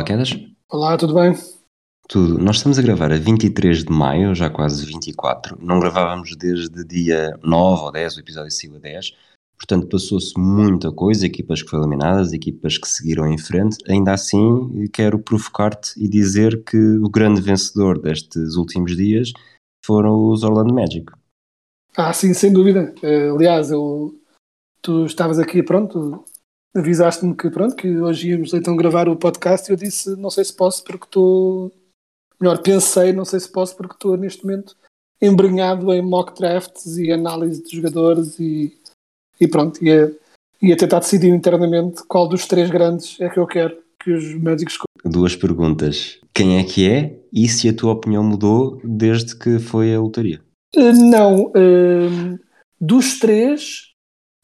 Olá, 0.00 0.06
Quedas. 0.06 0.30
Olá, 0.70 0.96
tudo 0.96 1.12
bem? 1.12 1.34
Tudo. 2.08 2.38
Nós 2.38 2.56
estamos 2.56 2.78
a 2.78 2.82
gravar 2.82 3.12
a 3.12 3.18
23 3.18 3.84
de 3.84 3.92
maio, 3.92 4.34
já 4.34 4.48
quase 4.48 4.86
24. 4.86 5.58
Não 5.60 5.78
gravávamos 5.78 6.34
desde 6.36 6.82
dia 6.86 7.38
9 7.42 7.82
ou 7.82 7.92
10, 7.92 8.16
o 8.16 8.20
episódio 8.20 8.50
saiu 8.50 8.76
a 8.76 8.78
10. 8.78 9.14
Portanto, 9.58 9.88
passou-se 9.88 10.32
muita 10.38 10.90
coisa, 10.90 11.26
equipas 11.26 11.62
que 11.62 11.68
foram 11.68 11.82
eliminadas, 11.82 12.32
equipas 12.32 12.78
que 12.78 12.88
seguiram 12.88 13.26
em 13.26 13.36
frente. 13.36 13.76
Ainda 13.90 14.14
assim, 14.14 14.88
quero 14.90 15.18
provocar-te 15.18 15.92
e 16.02 16.08
dizer 16.08 16.64
que 16.64 16.78
o 16.78 17.10
grande 17.10 17.42
vencedor 17.42 18.00
destes 18.00 18.54
últimos 18.54 18.96
dias 18.96 19.34
foram 19.84 20.30
os 20.30 20.42
Orlando 20.42 20.72
Magic. 20.72 21.12
Ah, 21.94 22.14
sim, 22.14 22.32
sem 22.32 22.50
dúvida. 22.50 22.94
Eh, 23.02 23.28
aliás, 23.28 23.70
eu, 23.70 24.18
tu 24.80 25.04
estavas 25.04 25.38
aqui, 25.38 25.62
pronto, 25.62 26.24
avisaste-me 26.74 27.34
que, 27.34 27.50
pronto, 27.50 27.74
que 27.74 27.98
hoje 27.98 28.30
íamos 28.30 28.52
então 28.54 28.76
gravar 28.76 29.08
o 29.08 29.16
podcast 29.16 29.68
e 29.68 29.72
eu 29.72 29.76
disse, 29.76 30.16
não 30.16 30.30
sei 30.30 30.44
se 30.44 30.54
posso 30.54 30.84
porque 30.84 31.04
estou... 31.04 31.72
Melhor, 32.40 32.62
pensei, 32.62 33.12
não 33.12 33.24
sei 33.24 33.40
se 33.40 33.50
posso 33.50 33.76
porque 33.76 33.94
estou 33.94 34.16
neste 34.16 34.44
momento 34.44 34.74
embrenhado 35.20 35.92
em 35.92 36.00
mock 36.00 36.34
drafts 36.38 36.96
e 36.96 37.12
análise 37.12 37.62
de 37.62 37.76
jogadores 37.76 38.38
e, 38.40 38.74
e 39.38 39.46
pronto, 39.46 39.84
ia, 39.84 40.16
ia 40.62 40.76
tentar 40.76 41.00
decidir 41.00 41.28
internamente 41.28 42.02
qual 42.08 42.26
dos 42.26 42.46
três 42.46 42.70
grandes 42.70 43.20
é 43.20 43.28
que 43.28 43.38
eu 43.38 43.46
quero 43.46 43.76
que 44.02 44.12
os 44.12 44.24
escolham. 44.24 44.86
Duas 45.04 45.36
perguntas. 45.36 46.18
Quem 46.32 46.58
é 46.58 46.64
que 46.64 46.88
é 46.88 47.18
e 47.32 47.48
se 47.48 47.68
a 47.68 47.74
tua 47.74 47.92
opinião 47.92 48.24
mudou 48.24 48.80
desde 48.82 49.36
que 49.36 49.58
foi 49.58 49.94
a 49.94 50.00
lotaria? 50.00 50.40
Uh, 50.74 50.92
Não, 50.92 51.46
uh, 51.46 52.38
dos 52.80 53.18
três, 53.18 53.89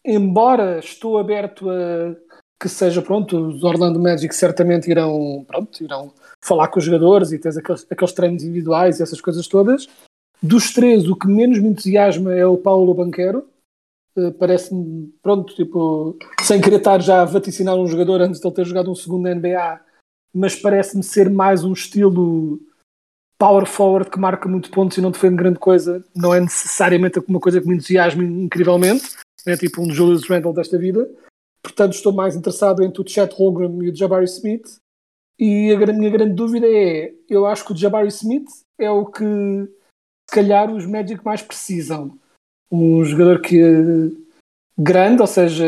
embora 0.06 0.78
estou 0.78 1.18
aberto 1.18 1.68
a 1.68 2.16
que 2.58 2.68
seja 2.68 3.02
pronto, 3.02 3.48
os 3.48 3.62
Orlando 3.62 4.00
Magic 4.00 4.34
certamente 4.34 4.90
irão, 4.90 5.44
pronto, 5.46 5.84
irão 5.84 6.12
falar 6.42 6.68
com 6.68 6.78
os 6.78 6.84
jogadores 6.84 7.32
e 7.32 7.38
tens 7.38 7.56
aqueles, 7.56 7.86
aqueles 7.90 8.14
treinos 8.14 8.42
individuais 8.42 8.98
e 8.98 9.02
essas 9.02 9.20
coisas 9.20 9.46
todas. 9.46 9.86
Dos 10.42 10.72
três, 10.72 11.08
o 11.08 11.16
que 11.16 11.26
menos 11.26 11.58
me 11.58 11.68
entusiasma 11.68 12.34
é 12.34 12.46
o 12.46 12.56
Paulo 12.56 12.94
Banquero. 12.94 13.46
Uh, 14.16 14.32
Parece-me, 14.32 15.12
pronto, 15.22 15.54
tipo, 15.54 16.16
sem 16.40 16.60
querer 16.60 16.76
estar 16.76 17.00
já 17.02 17.22
a 17.22 17.24
vaticinar 17.26 17.76
um 17.76 17.86
jogador 17.86 18.22
antes 18.22 18.40
de 18.40 18.46
ele 18.46 18.54
ter 18.54 18.64
jogado 18.64 18.90
um 18.90 18.94
segundo 18.94 19.24
na 19.24 19.34
NBA, 19.34 19.80
mas 20.32 20.56
parece-me 20.56 21.02
ser 21.02 21.28
mais 21.28 21.62
um 21.62 21.72
estilo 21.72 22.58
power 23.38 23.66
forward 23.66 24.10
que 24.10 24.18
marca 24.18 24.48
muito 24.48 24.70
pontos 24.70 24.96
e 24.96 25.02
não 25.02 25.10
defende 25.10 25.36
grande 25.36 25.58
coisa, 25.58 26.02
não 26.14 26.32
é 26.32 26.40
necessariamente 26.40 27.22
uma 27.28 27.38
coisa 27.38 27.60
que 27.60 27.68
me 27.68 27.74
entusiasme 27.74 28.24
incrivelmente, 28.24 29.14
é 29.46 29.56
tipo 29.56 29.80
um 29.80 29.90
Julius 29.90 30.28
Randle 30.28 30.52
desta 30.52 30.78
vida. 30.78 31.08
Portanto, 31.62 31.94
estou 31.94 32.12
mais 32.12 32.36
interessado 32.36 32.82
entre 32.82 33.00
o 33.00 33.08
Chet 33.08 33.34
Holmgren 33.34 33.82
e 33.82 33.90
o 33.90 33.96
Jabari 33.96 34.24
Smith. 34.24 34.78
E 35.38 35.72
a 35.72 35.92
minha 35.92 36.10
grande 36.10 36.34
dúvida 36.34 36.66
é: 36.66 37.12
eu 37.28 37.46
acho 37.46 37.64
que 37.64 37.72
o 37.72 37.76
Jabari 37.76 38.08
Smith 38.08 38.48
é 38.78 38.90
o 38.90 39.06
que, 39.06 39.24
se 39.24 40.34
calhar, 40.34 40.72
os 40.72 40.86
Magic 40.86 41.24
mais 41.24 41.42
precisam. 41.42 42.18
Um 42.70 43.04
jogador 43.04 43.40
que 43.40 43.58
grande, 44.78 45.20
ou 45.20 45.26
seja, 45.26 45.64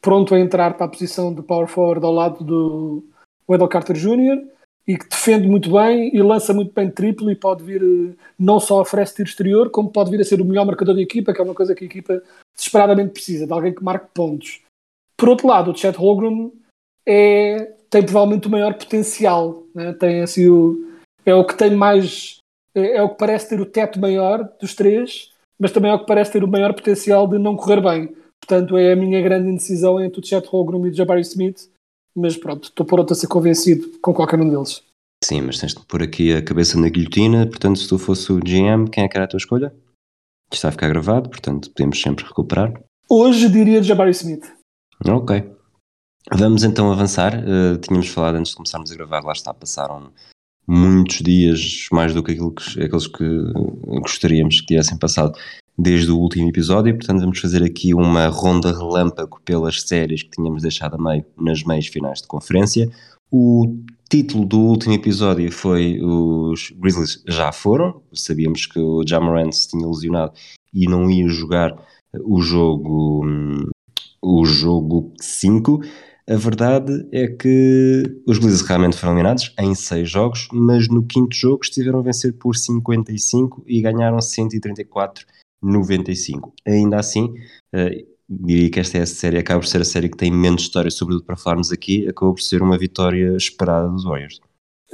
pronto 0.00 0.34
a 0.34 0.40
entrar 0.40 0.74
para 0.76 0.86
a 0.86 0.90
posição 0.90 1.32
de 1.32 1.42
power 1.42 1.68
forward 1.68 2.04
ao 2.04 2.12
lado 2.12 2.44
do 2.44 3.04
Wendell 3.48 3.68
Carter 3.68 3.96
Jr. 3.96 4.42
e 4.90 4.98
que 4.98 5.08
defende 5.08 5.46
muito 5.46 5.70
bem 5.70 6.10
e 6.12 6.20
lança 6.20 6.52
muito 6.52 6.72
bem 6.72 6.90
triplo 6.90 7.30
e 7.30 7.36
pode 7.36 7.62
vir, 7.62 7.80
eh, 7.80 8.12
não 8.36 8.58
só 8.58 8.80
oferece 8.80 9.14
tiro 9.14 9.28
exterior, 9.28 9.70
como 9.70 9.88
pode 9.88 10.10
vir 10.10 10.20
a 10.20 10.24
ser 10.24 10.40
o 10.40 10.44
melhor 10.44 10.66
marcador 10.66 10.96
da 10.96 11.00
equipa, 11.00 11.32
que 11.32 11.40
é 11.40 11.44
uma 11.44 11.54
coisa 11.54 11.76
que 11.76 11.84
a 11.84 11.86
equipa 11.86 12.20
desesperadamente 12.56 13.12
precisa, 13.12 13.46
de 13.46 13.52
alguém 13.52 13.72
que 13.72 13.84
marque 13.84 14.08
pontos. 14.12 14.60
Por 15.16 15.28
outro 15.28 15.46
lado, 15.46 15.70
o 15.70 15.76
Chet 15.76 15.96
Holmgren 15.96 16.52
é, 17.06 17.72
tem 17.88 18.02
provavelmente 18.02 18.48
o 18.48 18.50
maior 18.50 18.74
potencial, 18.74 19.62
né? 19.72 19.92
tem 19.92 20.22
assim 20.22 20.48
o, 20.48 20.98
é 21.24 21.32
o 21.32 21.44
que 21.44 21.56
tem 21.56 21.70
mais, 21.70 22.38
é, 22.74 22.96
é 22.96 23.02
o 23.02 23.10
que 23.10 23.18
parece 23.18 23.50
ter 23.50 23.60
o 23.60 23.66
teto 23.66 24.00
maior 24.00 24.42
dos 24.60 24.74
três, 24.74 25.30
mas 25.56 25.70
também 25.70 25.92
é 25.92 25.94
o 25.94 26.00
que 26.00 26.06
parece 26.06 26.32
ter 26.32 26.42
o 26.42 26.48
maior 26.48 26.74
potencial 26.74 27.28
de 27.28 27.38
não 27.38 27.56
correr 27.56 27.80
bem. 27.80 28.12
Portanto, 28.40 28.76
é 28.76 28.92
a 28.92 28.96
minha 28.96 29.22
grande 29.22 29.50
indecisão 29.50 30.02
entre 30.02 30.20
o 30.20 30.26
Chet 30.26 30.48
Holmgren 30.48 30.84
e 30.86 30.90
o 30.90 30.94
Jabari 30.94 31.20
Smith, 31.20 31.70
mas 32.14 32.36
pronto, 32.36 32.64
estou 32.64 32.84
pronto 32.86 33.12
a 33.12 33.16
ser 33.16 33.26
convencido 33.26 33.98
com 34.00 34.12
qualquer 34.12 34.40
um 34.40 34.48
deles. 34.48 34.82
Sim, 35.22 35.42
mas 35.42 35.58
tens 35.58 35.74
de 35.74 35.84
pôr 35.84 36.02
aqui 36.02 36.32
a 36.32 36.42
cabeça 36.42 36.78
na 36.78 36.88
guilhotina, 36.88 37.46
portanto, 37.46 37.78
se 37.78 37.88
tu 37.88 37.98
fosse 37.98 38.32
o 38.32 38.40
GM, 38.40 38.88
quem 38.90 39.04
é 39.04 39.08
que 39.08 39.16
era 39.16 39.24
a 39.24 39.28
tua 39.28 39.38
escolha? 39.38 39.74
Isto 40.52 40.54
está 40.54 40.68
a 40.68 40.72
ficar 40.72 40.88
gravado, 40.88 41.28
portanto, 41.28 41.70
podemos 41.70 42.00
sempre 42.00 42.24
recuperar. 42.24 42.72
Hoje 43.08 43.48
diria 43.48 43.82
Jabari 43.82 44.10
Smith. 44.12 44.44
Ok. 45.06 45.50
Vamos 46.32 46.64
então 46.64 46.90
avançar. 46.92 47.34
Uh, 47.34 47.78
tínhamos 47.78 48.08
falado 48.08 48.36
antes 48.36 48.50
de 48.50 48.56
começarmos 48.56 48.90
a 48.90 48.94
gravar, 48.94 49.22
lá 49.22 49.32
está, 49.32 49.52
passaram 49.52 50.12
muitos 50.66 51.18
dias, 51.18 51.86
mais 51.92 52.14
do 52.14 52.22
que 52.22 52.32
aquilo 52.32 52.54
que, 52.54 52.82
aqueles 52.82 53.06
que 53.06 53.24
gostaríamos 54.00 54.60
que 54.60 54.66
tivessem 54.68 54.98
passado 54.98 55.36
desde 55.80 56.10
o 56.10 56.18
último 56.18 56.48
episódio, 56.48 56.94
portanto 56.94 57.20
vamos 57.20 57.38
fazer 57.38 57.62
aqui 57.62 57.94
uma 57.94 58.26
ronda 58.26 58.70
relâmpago 58.70 59.40
pelas 59.44 59.80
séries 59.82 60.22
que 60.22 60.30
tínhamos 60.30 60.62
deixado 60.62 60.96
a 60.96 60.98
meio 60.98 61.24
nas 61.38 61.64
meias 61.64 61.86
finais 61.86 62.20
de 62.20 62.28
conferência. 62.28 62.90
O 63.30 63.76
título 64.10 64.44
do 64.44 64.58
último 64.58 64.94
episódio 64.94 65.50
foi 65.50 65.98
os 66.02 66.70
Grizzlies 66.76 67.22
já 67.26 67.50
foram, 67.50 68.02
sabíamos 68.12 68.66
que 68.66 68.78
o 68.78 69.02
Jamarant 69.06 69.52
se 69.52 69.68
tinha 69.68 69.86
lesionado 69.86 70.32
e 70.74 70.86
não 70.86 71.10
ia 71.10 71.28
jogar 71.28 71.74
o 72.24 72.40
jogo 72.42 73.24
o 74.22 74.44
jogo 74.44 75.14
5. 75.18 75.80
A 76.28 76.36
verdade 76.36 77.08
é 77.10 77.26
que 77.26 78.02
os 78.26 78.38
Grizzlies 78.38 78.68
realmente 78.68 78.96
foram 78.96 79.14
eliminados 79.14 79.54
em 79.58 79.74
6 79.74 80.10
jogos, 80.10 80.48
mas 80.52 80.88
no 80.88 81.02
quinto 81.02 81.34
jogo 81.34 81.60
estiveram 81.62 82.00
a 82.00 82.02
vencer 82.02 82.34
por 82.34 82.54
55 82.54 83.64
e 83.66 83.80
ganharam 83.80 84.18
134-95. 85.62 86.52
Ainda 86.66 86.98
assim, 86.98 87.34
eh, 87.72 88.04
diria 88.28 88.70
que 88.70 88.80
esta 88.80 88.98
é 88.98 89.02
a 89.02 89.06
série, 89.06 89.38
acaba 89.38 89.60
por 89.60 89.66
ser 89.66 89.80
a 89.80 89.84
série 89.84 90.08
que 90.08 90.16
tem 90.16 90.30
menos 90.30 90.62
história, 90.62 90.90
sobretudo 90.90 91.24
para 91.24 91.36
falarmos 91.36 91.72
aqui, 91.72 92.08
acabou 92.08 92.34
por 92.34 92.42
ser 92.42 92.62
uma 92.62 92.78
vitória 92.78 93.36
esperada 93.36 93.88
dos 93.88 94.04
Warriors. 94.04 94.40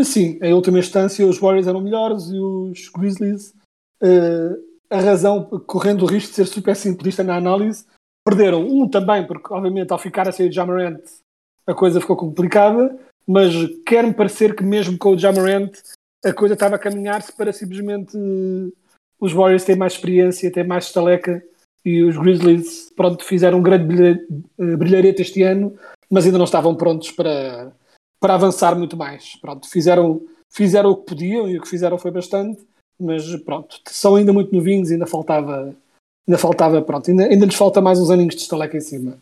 Sim, 0.03 0.39
em 0.43 0.53
última 0.53 0.79
instância 0.79 1.27
os 1.27 1.39
Warriors 1.39 1.67
eram 1.67 1.81
melhores 1.81 2.29
e 2.29 2.39
os 2.39 2.89
Grizzlies, 2.89 3.55
eh, 4.03 4.57
a 4.91 5.01
razão, 5.01 5.45
correndo 5.67 6.03
o 6.03 6.07
risco 6.07 6.31
de 6.31 6.37
ser 6.37 6.47
super 6.47 6.77
simplista 6.77 7.25
na 7.25 7.37
análise, 7.37 7.85
perderam. 8.25 8.67
Um 8.67 8.89
também, 8.89 9.27
porque 9.27 9.53
obviamente 9.53 9.93
ao 9.93 9.99
ficar 9.99 10.29
a 10.29 10.33
sair 10.33 10.49
o 10.49 10.53
Jamarant 10.53 11.01
a 11.67 11.75
coisa 11.75 12.01
ficou 12.01 12.17
complicada, 12.17 12.97
mas 13.27 13.53
quer-me 13.85 14.15
parecer 14.15 14.55
que 14.55 14.63
mesmo 14.63 14.97
com 14.97 15.11
o 15.11 15.19
Jamarant 15.19 15.73
a 16.25 16.33
coisa 16.33 16.55
estava 16.55 16.77
a 16.77 16.79
caminhar-se 16.79 17.37
para 17.37 17.53
simplesmente 17.53 18.17
eh, 18.17 18.71
os 19.21 19.33
Warriors 19.33 19.65
terem 19.65 19.79
mais 19.79 19.95
experiência, 19.95 20.53
terem 20.53 20.69
mais 20.69 20.87
estaleca 20.87 21.43
e 21.85 22.03
os 22.03 22.17
Grizzlies 22.17 22.91
pronto, 22.97 23.25
fizeram 23.25 23.59
um 23.59 23.63
grande 23.63 24.25
eh, 24.59 24.77
brilharete 24.77 25.23
este 25.23 25.43
ano, 25.43 25.77
mas 26.11 26.25
ainda 26.25 26.39
não 26.39 26.45
estavam 26.45 26.75
prontos 26.75 27.11
para, 27.13 27.73
para 28.21 28.35
avançar 28.35 28.77
muito 28.77 28.97
mais. 28.97 29.37
Pronto, 29.37 29.69
fizeram, 29.71 30.21
fizeram 30.53 30.91
o 30.91 30.97
que 30.97 31.07
podiam 31.07 31.49
e 31.49 31.59
o 31.59 31.63
que 31.63 31.69
fizeram 31.69 31.99
foi 31.99 32.11
bastante, 32.11 32.61
mas 33.01 33.25
pronto, 33.45 33.81
são 33.89 34.17
ainda 34.17 34.33
muito 34.33 34.55
novinhos 34.55 34.91
ainda 34.91 35.07
faltava, 35.07 35.77
ainda 36.27 36.39
faltava, 36.39 36.83
pronto, 36.83 37.11
ainda, 37.11 37.25
ainda 37.25 37.47
lhes 37.47 37.55
falta 37.55 37.81
mais 37.81 38.01
uns 38.01 38.11
aninhos 38.11 38.35
de 38.35 38.43
estaleca 38.43 38.77
em 38.77 38.81
cima. 38.81 39.19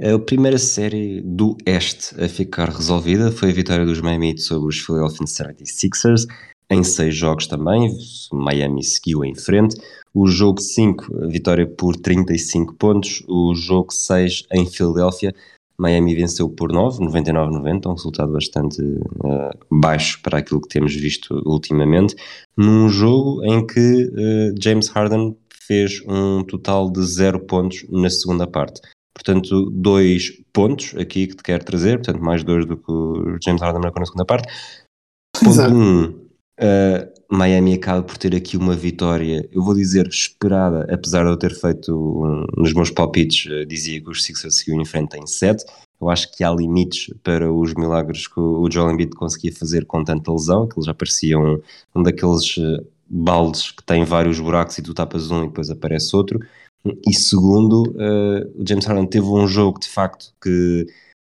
A 0.00 0.16
primeira 0.16 0.58
série 0.58 1.20
do 1.22 1.56
Este 1.66 2.14
a 2.22 2.28
ficar 2.28 2.68
resolvida 2.68 3.32
foi 3.32 3.50
a 3.50 3.52
vitória 3.52 3.84
dos 3.84 4.00
Miami 4.00 4.38
sobre 4.38 4.68
os 4.68 4.78
Philadelphia 4.78 5.26
76ers, 5.26 6.26
em 6.70 6.82
seis 6.84 7.14
jogos 7.14 7.46
também, 7.46 7.96
Miami 8.32 8.84
seguiu 8.84 9.24
em 9.24 9.34
frente. 9.34 9.76
O 10.12 10.26
jogo 10.26 10.60
5, 10.60 11.24
a 11.24 11.26
vitória 11.26 11.66
por 11.66 11.96
35 11.96 12.74
pontos, 12.74 13.22
o 13.26 13.54
jogo 13.54 13.92
6 13.92 14.44
em 14.52 14.66
Filadélfia, 14.66 15.34
Miami 15.78 16.14
venceu 16.14 16.48
por 16.50 16.72
9, 16.72 16.98
99-90, 17.04 17.86
um 17.86 17.92
resultado 17.92 18.32
bastante 18.32 18.82
uh, 18.82 19.50
baixo 19.70 20.20
para 20.22 20.38
aquilo 20.38 20.60
que 20.60 20.68
temos 20.68 20.94
visto 20.94 21.40
ultimamente, 21.46 22.16
num 22.56 22.88
jogo 22.88 23.44
em 23.44 23.64
que 23.64 24.06
uh, 24.06 24.54
James 24.60 24.88
Harden 24.88 25.36
fez 25.68 26.02
um 26.08 26.42
total 26.42 26.90
de 26.90 27.04
0 27.04 27.40
pontos 27.40 27.86
na 27.90 28.10
segunda 28.10 28.46
parte. 28.46 28.80
Portanto, 29.14 29.70
dois 29.70 30.32
pontos 30.52 30.94
aqui 30.96 31.28
que 31.28 31.36
te 31.36 31.42
quero 31.42 31.64
trazer, 31.64 31.98
portanto, 31.98 32.22
mais 32.22 32.42
dois 32.42 32.66
do 32.66 32.76
que 32.76 32.90
o 32.90 33.36
James 33.42 33.62
Harden 33.62 33.80
marcou 33.80 34.00
na 34.00 34.06
segunda 34.06 34.24
parte. 34.24 34.48
Ponto 35.32 35.60
1, 35.60 35.74
um, 35.74 36.17
uh, 36.58 37.36
Miami 37.36 37.74
acaba 37.74 38.02
por 38.02 38.16
ter 38.16 38.34
aqui 38.34 38.56
uma 38.56 38.74
vitória, 38.74 39.48
eu 39.52 39.62
vou 39.62 39.74
dizer 39.74 40.06
esperada, 40.06 40.92
apesar 40.92 41.24
de 41.24 41.30
eu 41.30 41.36
ter 41.36 41.54
feito 41.54 41.94
um, 41.94 42.44
nos 42.56 42.72
meus 42.72 42.90
palpites, 42.90 43.50
uh, 43.50 43.66
dizia 43.66 44.00
que 44.00 44.10
os 44.10 44.24
Sixers 44.24 44.58
seguiam 44.58 44.80
em 44.80 44.84
frente 44.84 45.16
em 45.16 45.26
7. 45.26 45.64
Eu 46.00 46.08
acho 46.08 46.30
que 46.32 46.44
há 46.44 46.50
limites 46.50 47.12
para 47.22 47.52
os 47.52 47.74
milagres 47.74 48.28
que 48.28 48.38
o 48.38 48.68
Joel 48.70 48.92
Embiid 48.92 49.14
conseguia 49.16 49.52
fazer 49.52 49.84
com 49.84 50.04
tanta 50.04 50.32
lesão, 50.32 50.68
que 50.68 50.78
ele 50.78 50.86
já 50.86 50.94
parecia 50.94 51.38
um, 51.38 51.60
um 51.94 52.02
daqueles 52.02 52.56
uh, 52.56 52.86
baldes 53.08 53.70
que 53.70 53.82
tem 53.84 54.04
vários 54.04 54.38
buracos 54.38 54.78
e 54.78 54.82
tu 54.82 54.94
tapas 54.94 55.30
um 55.30 55.44
e 55.44 55.48
depois 55.48 55.70
aparece 55.70 56.14
outro. 56.14 56.38
E 57.06 57.12
segundo, 57.12 57.90
uh, 57.92 58.60
o 58.60 58.66
James 58.66 58.84
Harden 58.86 59.06
teve 59.06 59.26
um 59.26 59.46
jogo 59.46 59.80
de 59.80 59.88
facto 59.88 60.32
que, 60.40 60.86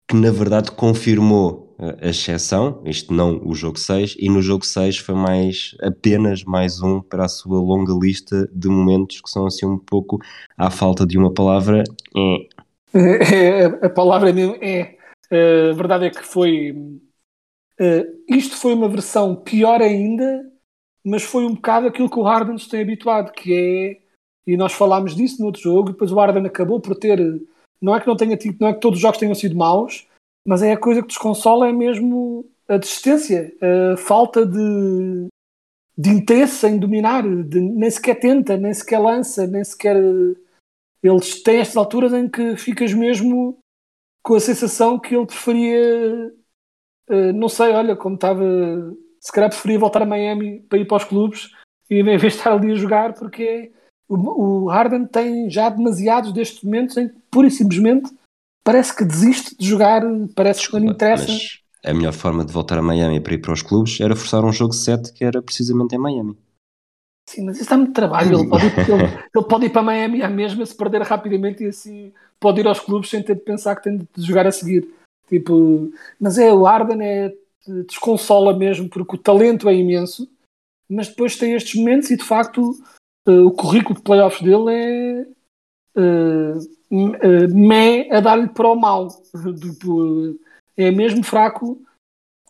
que 0.09 0.17
na 0.17 0.31
verdade 0.31 0.71
confirmou 0.71 1.69
a 1.81 2.09
exceção, 2.09 2.82
isto 2.85 3.12
não 3.12 3.41
o 3.43 3.55
jogo 3.55 3.79
6, 3.79 4.17
e 4.19 4.29
no 4.29 4.43
jogo 4.43 4.67
6 4.67 4.99
foi 4.99 5.15
mais 5.15 5.75
apenas 5.81 6.44
mais 6.44 6.82
um 6.82 7.00
para 7.00 7.25
a 7.25 7.29
sua 7.29 7.59
longa 7.59 7.94
lista 7.94 8.47
de 8.53 8.69
momentos 8.69 9.21
que 9.23 9.31
são 9.31 9.47
assim 9.47 9.65
um 9.65 9.79
pouco 9.79 10.19
à 10.59 10.71
falta 10.71 11.06
de 11.06 11.17
uma 11.17 11.32
palavra. 11.32 11.82
É, 12.93 13.65
a 13.87 13.88
palavra 13.88 14.32
mesmo 14.32 14.56
é. 14.61 14.99
A 15.31 15.73
verdade 15.73 16.06
é 16.06 16.11
que 16.11 16.23
foi. 16.23 16.73
Uh, 16.73 18.05
isto 18.29 18.56
foi 18.56 18.75
uma 18.75 18.88
versão 18.88 19.35
pior 19.37 19.81
ainda, 19.81 20.44
mas 21.05 21.23
foi 21.23 21.44
um 21.44 21.55
bocado 21.55 21.87
aquilo 21.87 22.11
que 22.11 22.19
o 22.19 22.25
Harden 22.25 22.55
nos 22.55 22.67
tem 22.67 22.82
habituado, 22.82 23.32
que 23.32 23.55
é. 23.55 24.00
E 24.47 24.56
nós 24.56 24.73
falámos 24.73 25.15
disso 25.15 25.41
no 25.41 25.47
outro 25.47 25.62
jogo, 25.62 25.91
e 25.91 25.93
depois 25.93 26.11
o 26.11 26.17
Harden 26.17 26.44
acabou 26.47 26.81
por 26.81 26.97
ter. 26.97 27.19
Não 27.81 27.94
é 27.94 28.00
que 28.00 28.06
não 28.06 28.17
tenha 28.17 28.37
tido, 28.37 28.56
não 28.61 28.69
é 28.69 28.75
que 28.75 28.81
todos 28.81 28.99
os 28.99 29.03
jogos 29.03 29.19
tenham 29.19 29.35
sido 29.35 29.56
maus, 29.56 30.06
mas 30.47 30.63
é 30.63 30.73
a 30.73 30.79
coisa 30.79 31.03
que 31.03 31.09
desconsola 31.09 31.69
é 31.69 31.73
mesmo 31.73 32.49
a 32.69 32.77
desistência, 32.77 33.53
a 33.93 33.97
falta 33.97 34.47
de, 34.47 35.27
de 35.99 36.11
interesse 36.11 36.67
em 36.67 36.79
dominar, 36.79 37.23
de, 37.23 37.61
nem 37.61 37.91
sequer 37.91 38.21
tenta, 38.21 38.57
nem 38.57 38.73
sequer 38.73 39.01
lança, 39.01 39.47
nem 39.47 39.65
sequer. 39.65 39.97
Eles 41.03 41.43
têm 41.43 41.59
estas 41.59 41.77
alturas 41.77 42.13
em 42.13 42.29
que 42.29 42.57
ficas 42.57 42.95
mesmo 42.95 43.59
com 44.23 44.35
a 44.35 44.41
sensação 44.41 44.99
que 44.99 45.17
ele 45.17 45.27
preferia. 45.27 46.33
Uh, 47.09 47.33
não 47.35 47.49
sei, 47.49 47.73
olha, 47.73 47.97
como 47.97 48.15
estava. 48.15 48.45
Se 49.21 49.33
calhar 49.33 49.51
preferia 49.51 49.79
voltar 49.79 50.03
a 50.03 50.07
Miami 50.07 50.61
para 50.61 50.79
ir 50.79 50.87
para 50.87 50.97
os 50.97 51.05
clubes 51.05 51.51
e 51.91 51.97
em 51.97 52.05
vez 52.05 52.21
de 52.21 52.29
estar 52.29 52.53
ali 52.53 52.71
a 52.73 52.77
jogar, 52.77 53.13
porque 53.15 53.73
o, 54.09 54.65
o 54.65 54.69
Harden 54.69 55.07
tem 55.07 55.51
já 55.51 55.69
demasiados 55.69 56.33
destes 56.33 56.63
momentos 56.63 56.97
em 56.97 57.09
que 57.09 57.15
pura 57.31 57.49
e 57.49 57.51
simplesmente 57.51 58.11
parece 58.70 58.96
que 58.96 59.05
desiste 59.05 59.56
de 59.56 59.67
jogar, 59.67 60.02
parece 60.34 60.69
que 60.69 60.78
não 60.78 60.93
interessa. 60.93 61.26
Mas 61.26 61.61
a 61.84 61.93
melhor 61.93 62.12
forma 62.12 62.44
de 62.44 62.52
voltar 62.52 62.78
a 62.78 62.82
Miami 62.82 63.20
para 63.20 63.34
ir 63.34 63.38
para 63.38 63.52
os 63.52 63.62
clubes 63.62 64.00
era 64.00 64.14
forçar 64.14 64.44
um 64.44 64.52
jogo 64.52 64.72
7 64.72 65.12
que 65.12 65.25
era 65.25 65.43
precisamente 65.43 65.94
em 65.94 65.99
Miami. 65.99 66.38
Sim, 67.28 67.46
mas 67.46 67.61
isso 67.61 67.69
dá 67.69 67.76
muito 67.76 67.93
trabalho. 67.93 68.38
Ele 68.38 68.49
pode, 68.49 68.67
ir, 68.67 68.72
ele, 68.88 69.05
ele 69.34 69.44
pode 69.44 69.67
ir 69.67 69.70
para 69.70 69.82
Miami 69.82 70.22
à 70.22 70.28
mesma, 70.28 70.64
se 70.64 70.76
perder 70.76 71.02
rapidamente 71.02 71.64
e 71.64 71.67
assim 71.67 72.12
pode 72.38 72.61
ir 72.61 72.67
aos 72.67 72.81
clubes 72.81 73.11
sem 73.11 73.22
ter 73.22 73.34
de 73.34 73.43
pensar 73.43 73.75
que 73.76 73.82
tem 73.82 73.99
de 73.99 74.22
jogar 74.22 74.46
a 74.46 74.52
seguir. 74.52 74.88
Tipo, 75.28 75.93
mas 76.19 76.38
é 76.38 76.52
o 76.52 76.67
Arden 76.67 77.02
é 77.02 77.32
desconsola 77.87 78.56
mesmo 78.56 78.88
porque 78.88 79.17
o 79.17 79.19
talento 79.19 79.69
é 79.69 79.75
imenso, 79.75 80.28
mas 80.88 81.08
depois 81.08 81.37
tem 81.37 81.55
estes 81.55 81.75
momentos 81.75 82.11
e 82.11 82.17
de 82.17 82.25
facto 82.25 82.72
uh, 83.28 83.46
o 83.46 83.52
currículo 83.52 83.96
de 83.96 84.02
playoffs 84.02 84.43
dele 84.43 84.72
é 84.72 85.26
uh, 86.00 86.80
mé 86.91 88.11
a 88.11 88.21
dar-lhe 88.21 88.49
para 88.49 88.69
o 88.69 88.75
mal. 88.75 89.09
Tipo, 89.61 90.39
é 90.77 90.91
mesmo 90.91 91.23
fraco, 91.23 91.81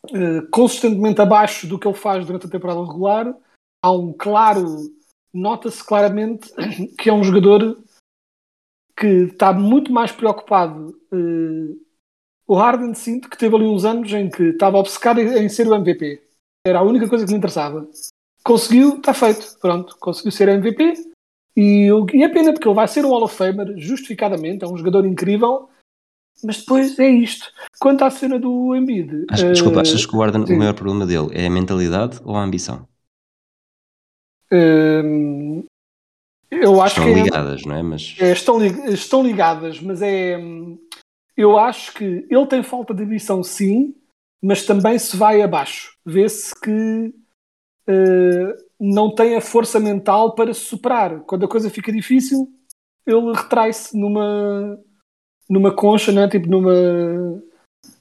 uh, 0.05 0.51
consistentemente 0.51 1.21
abaixo 1.21 1.67
do 1.67 1.79
que 1.79 1.87
ele 1.87 1.97
faz 1.97 2.25
durante 2.25 2.47
a 2.47 2.51
temporada 2.51 2.81
regular. 2.81 3.37
Há 3.83 3.93
um 3.93 4.13
claro, 4.13 4.65
nota-se 5.33 5.85
claramente 5.85 6.53
que 6.99 7.11
é 7.11 7.13
um 7.13 7.25
jogador 7.25 7.79
que 8.99 9.07
está 9.07 9.53
muito 9.53 9.93
mais 9.93 10.13
preocupado. 10.13 10.95
O 12.47 12.55
Harden 12.55 12.95
sinto 12.95 13.31
que 13.31 13.39
teve 13.39 13.55
ali 13.57 13.65
uns 13.65 13.85
anos 13.85 14.13
em 14.13 14.29
que 14.29 14.43
estava 14.43 14.77
obcecado 14.77 15.21
em 15.21 15.49
ser 15.49 15.69
o 15.69 15.75
MVP. 15.75 16.23
Era 16.67 16.81
a 16.81 16.83
única 16.83 17.09
coisa 17.09 17.25
que 17.25 17.31
lhe 17.31 17.39
interessava. 17.39 17.89
Conseguiu, 18.45 18.97
está 18.97 19.15
feito. 19.15 19.59
Pronto, 19.59 19.97
conseguiu 19.99 20.33
ser 20.33 20.49
MVP 20.49 21.10
e, 21.61 21.89
e 22.15 22.23
é 22.23 22.29
pena 22.31 22.55
porque 22.55 22.67
ele 22.67 22.75
vai 22.75 22.89
ser 22.89 23.05
um 23.05 23.11
Hall 23.11 23.25
of 23.25 23.37
Famer, 23.37 23.77
justificadamente, 23.77 24.65
é 24.65 24.67
um 24.67 24.79
jogador 24.79 25.05
incrível, 25.05 25.69
mas 26.43 26.61
depois 26.61 26.99
é 26.99 27.07
isto. 27.07 27.53
Quanto 27.79 28.03
à 28.03 28.11
cena 28.11 28.39
do 28.39 28.75
Embiid. 28.75 29.27
Acho, 29.31 29.47
uh, 29.47 29.53
desculpa, 29.53 29.83
achas 29.83 30.07
que 30.07 30.17
o 30.17 30.23
Arden, 30.23 30.45
o 30.45 30.59
maior 30.59 30.73
problema 30.73 31.05
dele 31.05 31.29
é 31.33 31.47
a 31.47 31.51
mentalidade 31.51 32.19
ou 32.25 32.35
a 32.35 32.43
ambição? 32.43 32.89
Uh, 34.51 35.63
eu 36.51 36.81
acho 36.81 36.99
estão 36.99 37.05
que 37.05 37.21
é- 37.21 37.23
ligadas, 37.25 37.63
é, 37.63 37.69
não 37.69 37.77
é? 37.77 37.83
Mas... 37.83 38.17
é 38.19 38.33
estão, 38.33 38.65
estão 38.65 39.23
ligadas, 39.23 39.81
mas 39.81 40.01
é. 40.01 40.41
Eu 41.37 41.59
acho 41.59 41.93
que 41.93 42.27
ele 42.31 42.47
tem 42.47 42.63
falta 42.63 42.95
de 42.95 43.03
ambição, 43.03 43.43
sim, 43.43 43.95
mas 44.43 44.65
também 44.65 44.99
se 44.99 45.15
vai 45.15 45.43
abaixo. 45.43 45.95
Vê-se 46.07 46.55
que 46.59 47.15
uh, 47.87 48.70
não 48.81 49.15
tem 49.15 49.37
a 49.37 49.41
força 49.43 49.79
mental 49.79 50.35
para 50.35 50.55
se 50.55 50.61
superar. 50.61 51.21
Quando 51.21 51.45
a 51.45 51.49
coisa 51.49 51.69
fica 51.69 51.93
difícil, 51.93 52.51
ele 53.07 53.33
retrai-se 53.33 53.95
numa, 53.97 54.81
numa 55.49 55.75
concha, 55.75 56.11
né? 56.11 56.27
tipo 56.27 56.49
numa. 56.49 57.43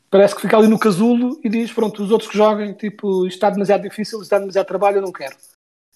Parece 0.09 0.33
que 0.33 0.41
fica 0.41 0.57
ali 0.57 0.67
no 0.67 0.79
casulo 0.79 1.39
e 1.43 1.49
diz: 1.49 1.73
Pronto, 1.73 2.01
os 2.01 2.11
outros 2.11 2.29
que 2.31 2.37
joguem, 2.37 2.73
tipo, 2.73 3.27
isto 3.27 3.35
está 3.35 3.49
demasiado 3.49 3.81
difícil, 3.81 4.19
isto 4.19 4.23
está 4.23 4.39
demasiado 4.39 4.67
trabalho, 4.67 4.97
eu 4.97 5.01
não 5.01 5.11
quero. 5.11 5.35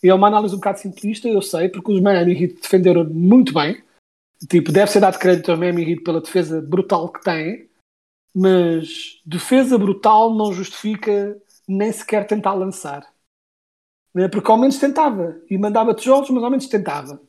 E 0.04 0.10
é 0.10 0.14
uma 0.14 0.28
análise 0.28 0.54
um 0.54 0.58
bocado 0.58 0.80
simplista, 0.80 1.30
eu 1.30 1.42
sei, 1.42 1.70
porque 1.70 1.94
os 1.94 2.02
Miami 2.02 2.34
Heat 2.34 2.56
defenderam 2.62 3.06
muito 3.06 3.54
bem. 3.54 3.82
Tipo, 4.50 4.74
deve 4.74 4.92
ser 4.92 5.00
dado 5.00 5.18
crédito 5.18 5.50
aos 5.50 5.60
Miami 5.60 5.90
Heat 5.90 6.04
pela 6.04 6.20
defesa 6.20 6.62
brutal 6.62 7.08
que 7.08 7.22
têm, 7.24 7.70
mas 8.36 9.22
defesa 9.26 9.78
brutal 9.78 10.36
não 10.36 10.52
justifica 10.52 11.42
nem 11.66 11.90
sequer 11.94 12.28
tentar 12.28 12.54
lançar. 12.54 13.13
Né? 14.14 14.28
Porque 14.28 14.50
ao 14.52 14.58
menos 14.58 14.78
tentava. 14.78 15.38
E 15.50 15.58
mandava 15.58 15.94
tijolos, 15.94 16.30
mas 16.30 16.44
ao 16.44 16.50
menos 16.50 16.68
tentava. 16.68 17.20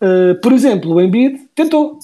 Uh, 0.00 0.38
por 0.42 0.52
exemplo, 0.52 0.94
o 0.94 1.00
Embiid 1.00 1.48
tentou. 1.54 1.98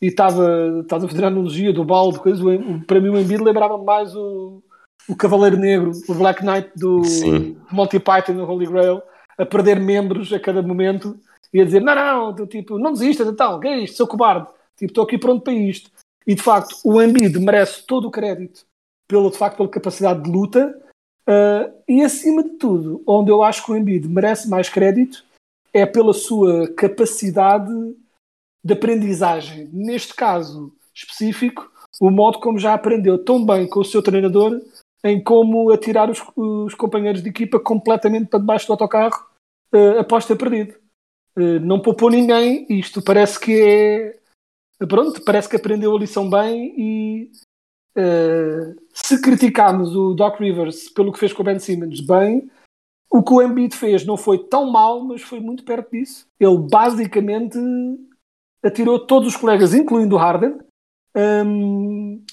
E 0.00 0.06
estava, 0.06 0.80
estás 0.82 1.04
a 1.04 1.08
fazer 1.08 1.24
a 1.24 1.28
analogia 1.28 1.72
do 1.72 1.84
balde, 1.84 2.18
coisa, 2.18 2.42
o, 2.44 2.84
para 2.84 3.00
mim 3.00 3.10
o 3.10 3.18
Embiid 3.18 3.40
lembrava 3.40 3.78
mais 3.78 4.14
o, 4.16 4.60
o 5.08 5.14
Cavaleiro 5.14 5.56
Negro, 5.56 5.92
o 6.08 6.14
Black 6.14 6.44
Knight 6.44 6.70
do, 6.74 7.02
do 7.02 7.56
Monty 7.70 8.00
Python 8.00 8.32
no 8.32 8.44
Holy 8.44 8.66
Grail, 8.66 9.00
a 9.38 9.46
perder 9.46 9.78
membros 9.78 10.32
a 10.32 10.40
cada 10.40 10.60
momento 10.60 11.16
e 11.54 11.60
a 11.60 11.64
dizer, 11.64 11.80
não, 11.80 11.94
não, 11.94 12.32
do, 12.32 12.48
tipo, 12.48 12.78
não 12.78 12.92
desistas, 12.92 13.28
então, 13.28 13.60
que 13.60 13.68
é 13.68 13.78
isto, 13.80 13.96
sou 13.96 14.06
cobarde, 14.08 14.46
tipo, 14.76 14.90
estou 14.90 15.04
aqui 15.04 15.16
pronto 15.16 15.44
para 15.44 15.52
isto. 15.52 15.88
E 16.26 16.34
de 16.34 16.42
facto, 16.42 16.76
o 16.84 17.00
Embiid 17.00 17.38
merece 17.38 17.84
todo 17.86 18.08
o 18.08 18.10
crédito 18.10 18.64
pelo, 19.06 19.30
de 19.30 19.36
facto, 19.36 19.56
pela 19.58 19.68
capacidade 19.68 20.22
de 20.22 20.30
luta, 20.30 20.74
Uh, 21.28 21.72
e 21.88 22.02
acima 22.02 22.42
de 22.42 22.50
tudo, 22.50 23.02
onde 23.06 23.30
eu 23.30 23.42
acho 23.42 23.64
que 23.64 23.70
o 23.70 23.76
Embiid 23.76 24.08
merece 24.08 24.48
mais 24.48 24.68
crédito 24.68 25.24
é 25.72 25.86
pela 25.86 26.12
sua 26.12 26.68
capacidade 26.74 27.72
de 28.64 28.72
aprendizagem. 28.72 29.68
Neste 29.72 30.14
caso 30.14 30.74
específico, 30.94 31.70
o 32.00 32.10
modo 32.10 32.40
como 32.40 32.58
já 32.58 32.74
aprendeu 32.74 33.22
tão 33.22 33.44
bem 33.44 33.68
com 33.68 33.80
o 33.80 33.84
seu 33.84 34.02
treinador 34.02 34.60
em 35.04 35.22
como 35.22 35.70
atirar 35.70 36.10
os, 36.10 36.22
os 36.36 36.74
companheiros 36.74 37.22
de 37.22 37.28
equipa 37.28 37.58
completamente 37.58 38.28
para 38.28 38.38
debaixo 38.38 38.66
do 38.66 38.72
autocarro 38.72 39.26
uh, 39.74 39.98
após 39.98 40.26
ter 40.26 40.36
perdido. 40.36 40.74
Uh, 41.36 41.60
não 41.60 41.80
poupou 41.80 42.10
ninguém, 42.10 42.66
isto 42.68 43.02
parece 43.02 43.38
que 43.38 43.60
é. 43.60 44.18
Pronto, 44.86 45.22
parece 45.24 45.48
que 45.48 45.56
aprendeu 45.56 45.94
a 45.94 45.98
lição 45.98 46.28
bem 46.28 46.74
e 46.76 47.30
Uh, 47.96 48.74
se 48.92 49.20
criticarmos 49.20 49.94
o 49.96 50.14
Doc 50.14 50.38
Rivers 50.38 50.88
pelo 50.90 51.12
que 51.12 51.18
fez 51.18 51.32
com 51.32 51.42
o 51.42 51.44
Ben 51.44 51.58
Simmons, 51.58 52.00
bem, 52.00 52.50
o 53.10 53.22
que 53.22 53.32
o 53.32 53.42
Embiid 53.42 53.76
fez 53.76 54.06
não 54.06 54.16
foi 54.16 54.38
tão 54.38 54.70
mal, 54.70 55.04
mas 55.04 55.22
foi 55.22 55.40
muito 55.40 55.64
perto 55.64 55.90
disso. 55.90 56.26
Ele 56.40 56.58
basicamente 56.58 57.58
atirou 58.62 59.06
todos 59.06 59.28
os 59.28 59.36
colegas, 59.36 59.74
incluindo 59.74 60.14
o 60.14 60.18
Harden, 60.18 60.58
um, 61.16 62.24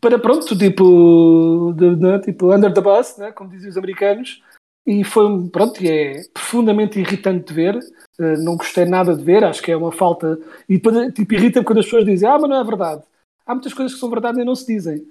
para 0.00 0.18
pronto, 0.18 0.56
tipo, 0.56 1.72
de, 1.76 1.96
de, 1.96 2.20
tipo 2.20 2.52
under 2.52 2.72
the 2.72 2.80
bus, 2.80 3.16
né, 3.16 3.32
como 3.32 3.50
dizem 3.50 3.70
os 3.70 3.76
americanos, 3.76 4.42
e 4.86 5.04
foi 5.04 5.48
pronto, 5.48 5.82
e 5.82 5.88
é 5.88 6.22
profundamente 6.34 6.98
irritante 6.98 7.46
de 7.46 7.54
ver. 7.54 7.76
Uh, 8.18 8.36
não 8.44 8.56
gostei 8.56 8.84
nada 8.84 9.16
de 9.16 9.22
ver, 9.22 9.44
acho 9.44 9.62
que 9.62 9.70
é 9.70 9.76
uma 9.76 9.92
falta. 9.92 10.38
E 10.68 10.78
tipo, 11.12 11.34
irrita-me 11.34 11.64
quando 11.64 11.78
as 11.78 11.86
pessoas 11.86 12.04
dizem, 12.04 12.28
ah, 12.28 12.38
mas 12.38 12.50
não 12.50 12.60
é 12.60 12.64
verdade. 12.64 13.02
há 13.46 13.54
muitas 13.54 13.72
coisas 13.72 13.94
que 13.94 14.00
são 14.00 14.10
verdade 14.10 14.40
e 14.40 14.44
não 14.44 14.54
se 14.54 14.66
dizem. 14.66 15.06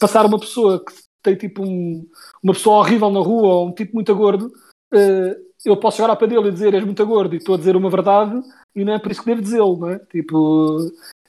Passar 0.00 0.26
uma 0.26 0.40
pessoa 0.40 0.82
que 0.84 0.92
tem 1.22 1.36
tipo 1.36 1.62
um, 1.62 2.06
uma 2.42 2.54
pessoa 2.54 2.78
horrível 2.78 3.10
na 3.10 3.20
rua 3.20 3.54
ou 3.54 3.68
um 3.68 3.72
tipo 3.72 3.94
muito 3.94 4.14
gordo, 4.14 4.46
uh, 4.94 5.50
eu 5.64 5.76
posso 5.76 5.98
chegar 5.98 6.10
ao 6.10 6.16
pé 6.16 6.26
dele 6.26 6.48
e 6.48 6.52
dizer 6.52 6.74
és 6.74 6.84
muito 6.84 7.04
gordo 7.06 7.34
e 7.34 7.38
estou 7.38 7.54
a 7.54 7.58
dizer 7.58 7.76
uma 7.76 7.90
verdade 7.90 8.40
e 8.74 8.84
não 8.84 8.94
é 8.94 8.98
por 8.98 9.12
isso 9.12 9.20
que 9.20 9.26
devo 9.26 9.42
dizê-lo, 9.42 9.76
não 9.76 9.90
é? 9.90 9.98
Tipo, 9.98 10.78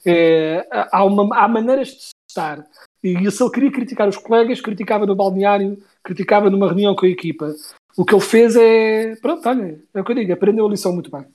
é, 0.04 0.66
há, 0.70 1.04
uma, 1.04 1.36
há 1.36 1.48
maneiras 1.48 1.88
de 1.88 2.10
estar. 2.28 2.66
E 3.02 3.30
se 3.30 3.42
ele 3.42 3.50
queria 3.50 3.72
criticar 3.72 4.08
os 4.08 4.16
colegas, 4.16 4.60
criticava 4.60 5.06
no 5.06 5.16
balneário, 5.16 5.78
criticava 6.02 6.48
numa 6.48 6.68
reunião 6.68 6.94
com 6.94 7.04
a 7.04 7.08
equipa. 7.08 7.54
O 7.96 8.04
que 8.04 8.14
ele 8.14 8.22
fez 8.22 8.56
é. 8.56 9.16
Pronto, 9.16 9.46
olha, 9.48 9.82
é 9.92 10.00
o 10.00 10.04
que 10.04 10.12
eu 10.12 10.16
digo, 10.16 10.32
aprendeu 10.32 10.66
a 10.66 10.70
lição 10.70 10.92
muito 10.92 11.10
bem. 11.10 11.26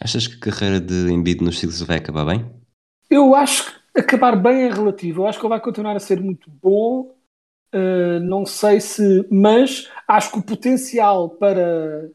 Achas 0.00 0.26
que 0.26 0.36
a 0.36 0.52
carreira 0.52 0.80
de 0.80 1.12
Embiid 1.12 1.44
nos 1.44 1.58
Sixers 1.58 1.82
vai 1.82 1.98
acabar 1.98 2.24
bem? 2.24 2.50
Eu 3.10 3.34
acho 3.34 3.66
que 3.66 3.79
acabar 3.94 4.36
bem 4.36 4.62
é 4.62 4.70
relativo. 4.70 5.22
Eu 5.22 5.26
acho 5.26 5.38
que 5.38 5.44
ele 5.44 5.50
vai 5.50 5.60
continuar 5.60 5.96
a 5.96 6.00
ser 6.00 6.20
muito 6.20 6.50
bom. 6.50 7.14
Uh, 7.74 8.20
não 8.22 8.44
sei 8.44 8.80
se. 8.80 9.26
Mas 9.30 9.88
acho 10.06 10.32
que 10.32 10.38
o 10.38 10.42
potencial 10.42 11.30
para 11.30 12.10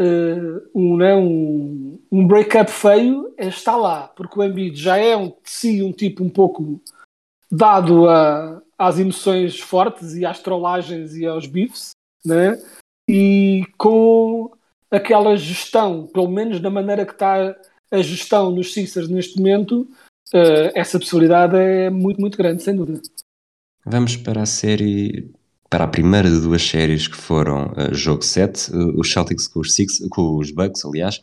uh, 0.00 0.70
um, 0.74 0.96
né, 0.96 1.14
um, 1.14 2.00
um 2.10 2.26
break-up 2.26 2.70
feio 2.70 3.34
está 3.38 3.76
lá. 3.76 4.08
Porque 4.08 4.38
o 4.38 4.42
Embiid 4.42 4.80
já 4.80 4.96
é 4.96 5.16
um, 5.16 5.28
de 5.28 5.36
si 5.44 5.82
um 5.82 5.92
tipo 5.92 6.22
um 6.22 6.30
pouco 6.30 6.80
dado 7.50 8.08
a, 8.08 8.62
às 8.78 8.98
emoções 8.98 9.58
fortes 9.60 10.14
e 10.14 10.24
às 10.24 10.40
trollagens 10.40 11.14
e 11.16 11.26
aos 11.26 11.46
bifes, 11.46 11.90
né? 12.24 12.58
e 13.08 13.64
com 13.76 14.50
aquela 14.90 15.36
gestão, 15.36 16.06
pelo 16.06 16.28
menos 16.28 16.60
da 16.60 16.70
maneira 16.70 17.04
que 17.04 17.12
está 17.12 17.54
a 17.90 18.02
gestão 18.02 18.50
nos 18.50 18.72
Sixers 18.72 19.08
neste 19.08 19.36
momento, 19.36 19.88
uh, 20.34 20.72
essa 20.74 20.98
possibilidade 20.98 21.56
é 21.56 21.88
muito, 21.90 22.20
muito 22.20 22.36
grande, 22.36 22.62
sem 22.62 22.74
dúvida. 22.74 23.00
Vamos 23.86 24.16
para 24.16 24.42
a 24.42 24.46
série, 24.46 25.30
para 25.70 25.84
a 25.84 25.88
primeira 25.88 26.28
de 26.28 26.40
duas 26.40 26.62
séries 26.62 27.06
que 27.06 27.16
foram 27.16 27.72
uh, 27.72 27.94
jogo 27.94 28.22
7, 28.22 28.72
uh, 28.72 29.00
os 29.00 29.10
Celtics 29.12 29.46
com 29.46 29.60
os, 29.60 29.74
Six, 29.74 30.06
com 30.10 30.36
os 30.36 30.50
Bucks, 30.50 30.84
aliás. 30.84 31.22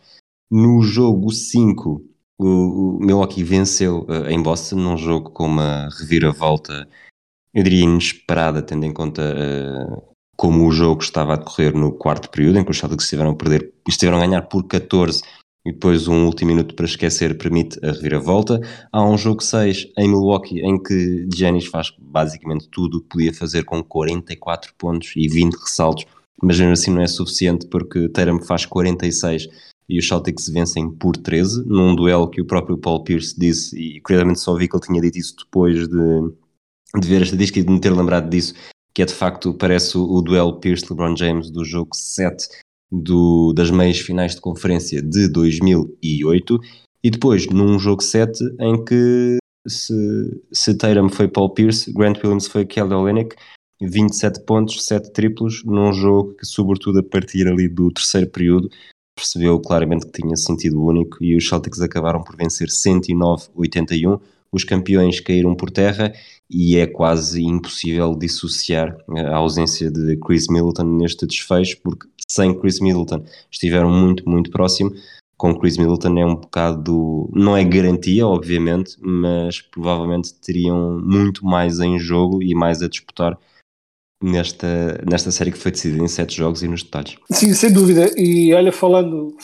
No 0.50 0.82
jogo 0.82 1.32
5, 1.32 2.04
o, 2.38 2.46
o 2.46 3.00
Milwaukee 3.00 3.44
venceu 3.44 4.06
em 4.28 4.42
Boston 4.42 4.76
num 4.78 4.98
jogo 4.98 5.30
com 5.30 5.46
uma 5.46 5.88
reviravolta, 5.98 6.88
eu 7.54 7.64
diria 7.64 7.84
inesperada, 7.84 8.62
tendo 8.62 8.86
em 8.86 8.92
conta 8.92 9.24
como 10.36 10.68
o 10.68 10.72
jogo 10.72 11.02
estava 11.02 11.34
a 11.34 11.36
decorrer 11.38 11.74
no 11.74 11.92
quarto 11.92 12.30
período, 12.30 12.60
em 12.60 12.66
que 12.66 12.72
os 12.72 12.78
Celtics 12.78 13.06
estiveram 13.06 13.32
a 13.32 13.36
perder, 13.36 13.72
estiveram 13.88 14.18
a 14.18 14.26
ganhar 14.26 14.42
por 14.42 14.64
14 14.64 15.22
e 15.66 15.72
depois 15.72 16.08
um 16.08 16.26
último 16.26 16.52
minuto 16.52 16.74
para 16.76 16.86
esquecer 16.86 17.38
permite 17.38 17.80
a 17.86 17.92
reviravolta. 17.92 18.60
Há 18.92 19.04
um 19.04 19.18
jogo 19.18 19.44
6 19.44 19.92
em 19.98 20.08
Milwaukee 20.08 20.60
em 20.60 20.82
que 20.82 21.28
Giannis 21.34 21.68
faz 21.68 21.94
basicamente 22.00 22.68
tudo 22.70 22.98
o 22.98 23.02
que 23.02 23.10
podia 23.10 23.34
fazer 23.34 23.64
com 23.64 23.84
44 23.84 24.74
pontos 24.78 25.14
e 25.16 25.28
20 25.28 25.54
ressaltos, 25.54 26.06
mas 26.42 26.60
mesmo 26.60 26.74
assim 26.74 26.92
não 26.92 27.02
é 27.02 27.08
suficiente 27.08 27.68
porque 27.68 28.10
Tatum 28.10 28.42
faz 28.42 28.66
46 28.66 29.48
e 29.88 30.00
os 30.00 30.08
Celtics 30.08 30.48
vencem 30.48 30.90
por 30.90 31.18
13, 31.18 31.66
num 31.66 31.94
duelo 31.94 32.30
que 32.30 32.42
o 32.42 32.46
próprio 32.46 32.78
Paul 32.78 33.04
Pierce 33.04 33.38
disse, 33.38 33.78
e 33.78 34.00
curiosamente 34.00 34.40
só 34.40 34.56
vi 34.56 34.68
que 34.68 34.76
ele 34.76 34.86
tinha 34.86 35.02
dito 35.02 35.18
isso 35.18 35.36
depois 35.38 35.86
de, 35.88 36.32
de 36.98 37.08
ver 37.08 37.18
a 37.18 37.24
estatística 37.24 37.60
e 37.60 37.64
de 37.64 37.72
me 37.72 37.80
ter 37.80 37.92
lembrado 37.92 38.30
disso, 38.30 38.54
que 38.94 39.02
é 39.02 39.06
de 39.06 39.14
facto, 39.14 39.54
parece 39.54 39.98
o, 39.98 40.04
o 40.04 40.22
duelo 40.22 40.60
Pierce-LeBron 40.62 41.16
James 41.18 41.52
do 41.52 41.66
jogo 41.66 41.90
7 41.94 42.48
do, 42.92 43.54
das 43.54 43.72
meias 43.72 44.00
finais 44.00 44.36
de 44.36 44.42
conferência 44.42 45.02
de 45.02 45.28
2008, 45.30 46.60
e 47.04 47.10
depois 47.10 47.48
num 47.48 47.80
jogo 47.80 48.04
7 48.04 48.44
em 48.60 48.84
que 48.84 49.38
se, 49.68 49.94
se 50.52 50.76
Tatum 50.76 51.10
foi 51.10 51.28
Paul 51.28 51.52
Pierce, 51.52 51.92
Grant 51.94 52.18
Williams 52.24 52.48
foi 52.48 52.66
Kelly 52.66 52.94
Olynyk, 52.94 53.36
27 53.82 54.42
pontos, 54.46 54.86
7 54.86 55.12
triplos, 55.12 55.64
num 55.64 55.92
jogo 55.94 56.36
que 56.36 56.46
sobretudo 56.46 57.00
a 57.00 57.04
partir 57.04 57.48
ali 57.48 57.68
do 57.68 57.92
terceiro 57.92 58.30
período 58.30 58.70
percebeu 59.16 59.60
claramente 59.60 60.06
que 60.06 60.22
tinha 60.22 60.36
sentido 60.36 60.84
único 60.84 61.24
e 61.24 61.36
os 61.36 61.48
Celtics 61.48 61.82
acabaram 61.82 62.24
por 62.24 62.36
vencer 62.36 62.70
109-81. 62.70 64.20
Os 64.52 64.64
campeões 64.64 65.20
caíram 65.20 65.56
por 65.56 65.70
terra 65.70 66.12
e 66.50 66.76
é 66.78 66.88
quase 66.88 67.44
impossível 67.44 68.16
dissociar 68.16 68.98
a 69.10 69.36
ausência 69.36 69.90
de 69.90 70.18
Chris 70.18 70.48
Middleton 70.50 70.98
neste 70.98 71.26
desfecho, 71.26 71.80
porque 71.82 72.08
sem 72.32 72.58
Chris 72.58 72.80
Middleton 72.80 73.26
estiveram 73.52 73.90
muito, 73.90 74.28
muito 74.30 74.50
próximo. 74.50 74.92
Com 75.38 75.58
Chris 75.58 75.78
Middleton 75.78 76.18
é 76.18 76.26
um 76.26 76.36
bocado, 76.36 77.30
não 77.34 77.58
é 77.58 77.64
garantia, 77.64 78.26
obviamente, 78.26 78.96
mas 79.02 79.60
provavelmente 79.60 80.34
teriam 80.36 81.00
muito 81.04 81.46
mais 81.46 81.80
em 81.80 82.00
jogo 82.00 82.42
e 82.42 82.54
mais 82.54 82.82
a 82.82 82.88
disputar 82.88 83.38
nesta, 84.24 85.04
nesta 85.10 85.32
série 85.32 85.52
que 85.52 85.58
foi 85.58 85.72
decidida 85.72 86.04
em 86.04 86.08
sete 86.08 86.38
jogos 86.38 86.62
e 86.62 86.68
nos 86.68 86.84
detalhes. 86.84 87.18
Sim, 87.32 87.54
sem 87.54 87.74
dúvida. 87.74 88.12
E 88.16 88.54
olha, 88.54 88.72
falando, 88.72 89.36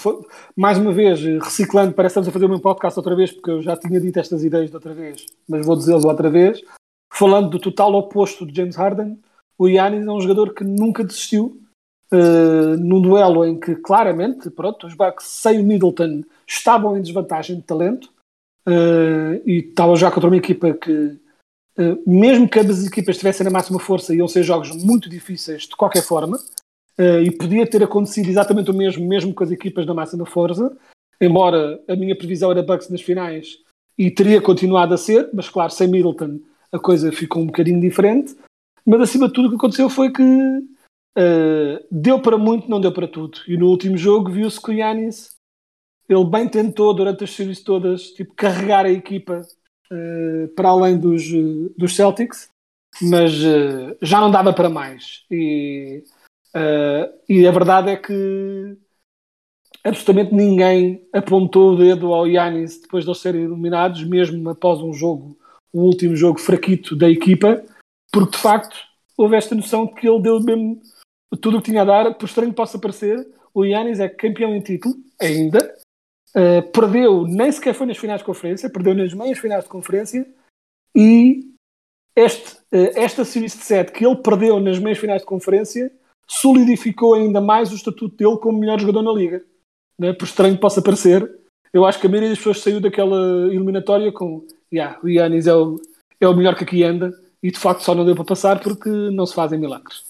mais 0.56 0.78
uma 0.78 0.94
vez, 0.94 1.20
reciclando, 1.44 1.94
parece 1.94 2.14
que 2.14 2.20
estamos 2.20 2.30
a 2.30 2.32
fazer 2.32 2.46
o 2.46 2.50
meu 2.50 2.60
podcast 2.60 2.98
outra 2.98 3.16
vez, 3.16 3.32
porque 3.32 3.50
eu 3.50 3.62
já 3.62 3.76
tinha 3.76 4.00
dito 4.00 4.20
estas 4.20 4.44
ideias 4.44 4.70
de 4.70 4.76
outra 4.76 4.94
vez, 4.94 5.26
mas 5.50 5.66
vou 5.66 5.76
dizê-lo 5.76 6.08
outra 6.08 6.30
vez. 6.30 6.62
Falando 7.12 7.50
do 7.50 7.60
total 7.60 7.94
oposto 7.96 8.46
de 8.46 8.56
James 8.56 8.76
Harden, 8.76 9.18
o 9.58 9.68
Yannis 9.68 10.06
é 10.06 10.12
um 10.12 10.22
jogador 10.22 10.54
que 10.54 10.64
nunca 10.64 11.04
desistiu. 11.04 11.60
Uh, 12.10 12.78
num 12.80 13.02
duelo 13.02 13.46
em 13.46 13.60
que 13.60 13.76
claramente, 13.76 14.50
pronto, 14.50 14.88
os 14.88 14.94
Bucks 14.94 15.26
sem 15.26 15.60
o 15.60 15.64
Middleton 15.64 16.24
estavam 16.48 16.98
em 16.98 17.02
desvantagem 17.02 17.58
de 17.58 17.64
talento 17.64 18.06
uh, 18.66 19.42
e 19.46 19.60
estavam 19.70 19.96
já 19.98 20.10
contra 20.10 20.30
uma 20.30 20.38
equipa 20.38 20.74
que 20.74 21.20
eh, 21.78 21.96
mesmo 22.08 22.50
que 22.50 22.60
ambas 22.60 22.80
as 22.80 22.88
equipas 22.88 23.16
estivessem 23.16 23.44
na 23.44 23.52
máxima 23.52 23.80
força, 23.80 24.14
iam 24.14 24.28
ser 24.28 24.42
jogos 24.42 24.72
muito 24.84 25.08
difíceis 25.08 25.64
de 25.64 25.76
qualquer 25.76 26.02
forma, 26.02 26.38
uh, 26.98 27.22
e 27.22 27.30
podia 27.30 27.68
ter 27.70 27.84
acontecido 27.84 28.28
exatamente 28.28 28.72
o 28.72 28.74
mesmo, 28.74 29.08
mesmo 29.08 29.34
com 29.34 29.44
as 29.44 29.52
equipas 29.52 29.86
da 29.86 29.94
máxima 29.94 30.26
força, 30.26 30.76
embora 31.22 31.80
a 31.88 31.96
minha 31.96 32.18
previsão 32.18 32.50
era 32.50 32.64
Bucks 32.64 32.90
nas 32.90 33.02
finais, 33.02 33.60
e 33.96 34.10
teria 34.10 34.42
continuado 34.42 34.96
a 34.96 34.98
ser, 34.98 35.30
mas 35.34 35.50
claro, 35.50 35.72
sem 35.72 35.88
Middleton 35.88 36.40
a 36.72 36.80
coisa 36.80 37.12
ficou 37.12 37.44
um 37.44 37.46
bocadinho 37.46 37.80
diferente, 37.80 38.36
mas 38.84 39.02
acima 39.02 39.28
de 39.28 39.34
tudo 39.34 39.48
o 39.48 39.50
que 39.52 39.58
aconteceu 39.58 39.90
foi 39.90 40.12
que 40.12 40.24
uh, 41.18 41.86
deu 41.92 42.22
para 42.22 42.38
muito, 42.38 42.70
não 42.70 42.80
deu 42.80 42.92
para 42.92 43.08
tudo, 43.08 43.40
e 43.48 43.58
no 43.58 43.68
último 43.68 43.98
jogo 43.98 44.32
viu-se 44.32 44.62
que 44.62 44.72
o 44.72 44.74
Yanis 44.74 45.36
ele 46.08 46.26
bem 46.26 46.48
tentou 46.48 46.94
durante 46.94 47.24
as 47.24 47.32
séries 47.32 47.62
todas 47.62 48.12
tipo, 48.12 48.34
carregar 48.34 48.86
a 48.86 48.92
equipa 48.92 49.42
uh, 49.92 50.48
para 50.56 50.70
além 50.70 50.98
dos, 50.98 51.24
dos 51.78 51.96
Celtics, 51.96 52.50
mas 53.02 53.34
uh, 53.44 53.98
já 54.02 54.22
não 54.22 54.32
dava 54.32 54.54
para 54.54 54.70
mais. 54.70 55.26
E, 55.30 56.04
e 57.30 57.46
a 57.46 57.52
verdade 57.52 57.92
é 57.92 57.96
que 57.98 58.78
absolutamente 59.84 60.34
ninguém 60.34 61.08
apontou 61.14 61.74
o 61.74 61.78
dedo 61.78 62.14
ao 62.14 62.28
Yannis 62.28 62.82
depois 62.82 63.04
de 63.04 63.10
eles 63.10 63.20
serem 63.20 63.44
eliminados, 63.44 64.04
mesmo 64.04 64.50
após 64.50 64.82
um 64.82 64.94
jogo, 64.94 65.38
o 65.72 65.82
último 65.82 66.16
jogo 66.16 66.40
fraquito 66.40 66.96
da 66.96 67.10
equipa, 67.10 67.64
porque 68.12 68.32
de 68.32 68.38
facto 68.38 68.76
houve 69.18 69.36
esta 69.36 69.54
noção 69.56 69.86
de 69.86 69.94
que 69.94 70.08
ele 70.08 70.22
deu 70.22 70.40
mesmo 70.40 70.82
tudo 71.42 71.58
o 71.58 71.62
que 71.62 71.72
tinha 71.72 71.82
a 71.82 71.86
dar, 71.86 72.14
por 72.16 72.26
estranho 72.26 72.52
que 72.52 72.56
possa 72.56 72.80
parecer, 72.80 73.28
o 73.54 73.66
Yannis 73.66 74.00
é 74.00 74.08
campeão 74.08 74.56
em 74.56 74.62
título, 74.62 74.96
ainda, 75.20 75.76
Uh, 76.38 76.62
perdeu, 76.72 77.26
nem 77.26 77.52
sequer 77.52 77.74
foi 77.74 77.88
nas 77.88 77.98
finais 77.98 78.20
de 78.20 78.26
conferência, 78.26 78.70
perdeu 78.70 78.94
nas 78.94 79.12
meias 79.12 79.40
finais 79.40 79.64
de 79.64 79.70
conferência 79.72 80.28
e 80.96 81.52
este, 82.16 82.58
uh, 82.58 82.92
esta 82.96 83.26
series 83.26 83.54
de 83.54 83.64
7 83.64 83.92
que 83.92 84.06
ele 84.06 84.18
perdeu 84.18 84.60
nas 84.60 84.78
meias 84.78 85.00
finais 85.00 85.22
de 85.22 85.28
conferência 85.28 85.92
solidificou 86.28 87.16
ainda 87.16 87.42
mais 87.42 87.72
o 87.72 87.76
estatuto 87.76 88.16
dele 88.16 88.38
como 88.38 88.60
melhor 88.60 88.80
jogador 88.80 89.02
na 89.02 89.12
liga. 89.12 89.44
Né? 89.98 90.14
Por 90.14 90.26
estranho 90.26 90.54
que 90.54 90.62
possa 90.62 90.80
parecer, 90.80 91.28
eu 91.74 91.86
acho 91.86 92.00
que 92.00 92.06
a 92.06 92.10
maioria 92.10 92.30
das 92.30 92.38
pessoas 92.38 92.60
saiu 92.60 92.80
daquela 92.80 93.48
eliminatória 93.48 94.12
com 94.12 94.46
yeah, 94.72 95.00
o 95.02 95.10
Yannis 95.10 95.48
é 95.48 95.56
o, 95.56 95.82
é 96.20 96.28
o 96.28 96.36
melhor 96.36 96.56
que 96.56 96.66
aqui 96.66 96.84
anda 96.84 97.18
e 97.42 97.50
de 97.50 97.58
facto 97.58 97.82
só 97.82 97.96
não 97.96 98.06
deu 98.06 98.14
para 98.14 98.26
passar 98.26 98.60
porque 98.60 98.90
não 98.90 99.26
se 99.26 99.34
fazem 99.34 99.58
milagres. 99.58 100.04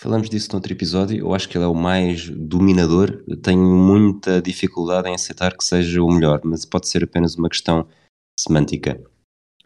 Falamos 0.00 0.30
disso 0.30 0.50
no 0.52 0.58
outro 0.58 0.72
episódio. 0.72 1.18
Eu 1.18 1.34
acho 1.34 1.48
que 1.48 1.58
ele 1.58 1.64
é 1.64 1.68
o 1.68 1.74
mais 1.74 2.30
dominador. 2.30 3.24
Eu 3.26 3.36
tenho 3.36 3.60
muita 3.60 4.40
dificuldade 4.40 5.08
em 5.08 5.14
aceitar 5.14 5.56
que 5.56 5.64
seja 5.64 6.00
o 6.00 6.12
melhor, 6.12 6.40
mas 6.44 6.64
pode 6.64 6.86
ser 6.86 7.02
apenas 7.02 7.34
uma 7.34 7.48
questão 7.48 7.84
semântica. 8.38 9.02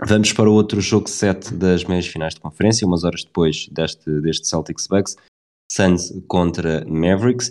Vamos 0.00 0.32
para 0.32 0.48
o 0.48 0.54
outro 0.54 0.80
jogo 0.80 1.06
7 1.06 1.54
das 1.54 1.84
meias 1.84 2.06
finais 2.06 2.34
de 2.34 2.40
conferência, 2.40 2.86
umas 2.86 3.04
horas 3.04 3.24
depois 3.24 3.68
deste, 3.70 4.22
deste 4.22 4.48
Celtics 4.48 4.86
Bucks, 4.86 5.16
Suns 5.70 6.10
contra 6.26 6.82
Mavericks. 6.86 7.50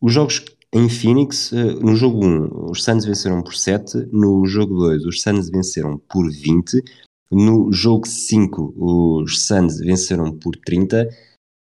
Os 0.00 0.12
jogos 0.12 0.44
em 0.74 0.88
Phoenix, 0.88 1.52
eh, 1.52 1.74
no 1.74 1.94
jogo 1.94 2.26
1, 2.26 2.70
os 2.70 2.82
Suns 2.82 3.04
venceram 3.04 3.40
por 3.40 3.54
7, 3.54 4.08
no 4.10 4.44
jogo 4.46 4.74
2, 4.74 5.06
os 5.06 5.22
Suns 5.22 5.48
venceram 5.48 5.96
por 5.96 6.28
20, 6.28 6.82
no 7.30 7.72
jogo 7.72 8.06
5, 8.06 8.74
os 8.76 9.46
Suns 9.46 9.78
venceram 9.78 10.36
por 10.36 10.56
30 10.56 11.08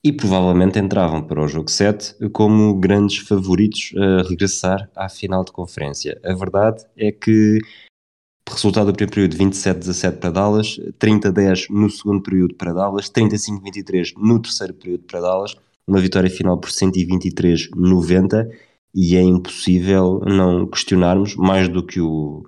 e 0.05 0.13
provavelmente 0.13 0.79
entravam 0.79 1.23
para 1.23 1.43
o 1.43 1.49
jogo 1.49 1.71
7 1.71 2.29
como 2.31 2.79
grandes 2.79 3.27
favoritos 3.27 3.95
a 3.97 4.29
regressar 4.29 4.91
à 4.95 5.09
final 5.09 5.43
de 5.43 5.51
conferência. 5.51 6.21
A 6.23 6.35
verdade 6.35 6.85
é 6.95 7.11
que 7.11 7.59
resultado 8.47 8.93
do 8.93 8.97
primeiro 8.97 9.15
período 9.15 9.37
27-17 9.39 10.19
para 10.19 10.31
Dallas, 10.31 10.79
30-10 11.01 11.71
no 11.71 11.89
segundo 11.89 12.23
período 12.23 12.55
para 12.55 12.75
Dallas, 12.75 13.11
35-23 13.11 14.13
no 14.19 14.41
terceiro 14.41 14.75
período 14.75 15.05
para 15.05 15.21
Dallas, 15.21 15.57
uma 15.87 16.01
vitória 16.01 16.31
final 16.31 16.59
por 16.59 16.69
123-90 16.69 18.47
e 18.95 19.17
é 19.17 19.23
impossível 19.23 20.21
não 20.27 20.67
questionarmos 20.67 21.35
mais 21.35 21.67
do 21.69 21.85
que 21.85 22.01
o, 22.01 22.45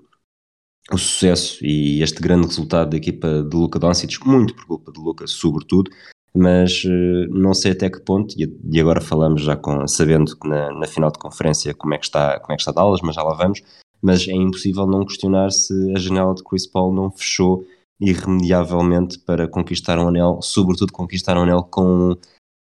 o 0.93 0.99
sucesso 0.99 1.65
e 1.65 2.03
este 2.03 2.21
grande 2.21 2.47
resultado 2.47 2.91
da 2.91 2.97
equipa 2.99 3.43
de 3.43 3.57
Luca 3.57 3.79
Doncic, 3.79 4.25
muito 4.27 4.55
por 4.55 4.67
culpa 4.67 4.93
de 4.93 5.01
Luca, 5.01 5.27
sobretudo, 5.27 5.91
mas 6.37 6.85
uh, 6.85 7.29
não 7.31 7.55
sei 7.55 7.73
até 7.73 7.89
que 7.89 8.01
ponto, 8.01 8.35
e, 8.37 8.81
agora 8.81 9.01
falamos 9.01 9.43
já 9.43 9.57
com, 9.57 9.89
sabendo 9.89 10.37
que 10.37 10.47
na, 10.47 10.71
na, 10.73 10.87
final 10.87 11.11
de 11.11 11.19
conferência 11.19 11.73
como 11.75 11.95
é, 11.95 11.99
que 11.99 12.05
está, 12.05 12.39
como 12.41 12.53
é 12.53 12.57
que 12.57 12.63
está 12.63 12.73
Dallas, 12.73 13.01
mas 13.03 13.15
já 13.15 13.23
lá 13.23 13.35
vamos, 13.35 13.63
mas 14.03 14.29
é 14.29 14.33
impossível 14.33 14.87
não 14.87 15.05
questionar 15.05 15.51
se 15.51 15.73
a 15.95 15.99
janela 15.99 16.35
de 16.35 16.45
Chris 16.45 16.67
Paul 16.67 16.93
não 16.93 17.11
fechou 17.11 17.65
irremediavelmente 17.99 19.19
para 19.19 19.49
conquistar 19.49 19.99
um 19.99 20.09
anel, 20.09 20.41
sobretudo 20.43 20.93
conquistar 20.93 21.39
um 21.39 21.43
anel 21.43 21.63
com 21.63 22.11
um 22.11 22.17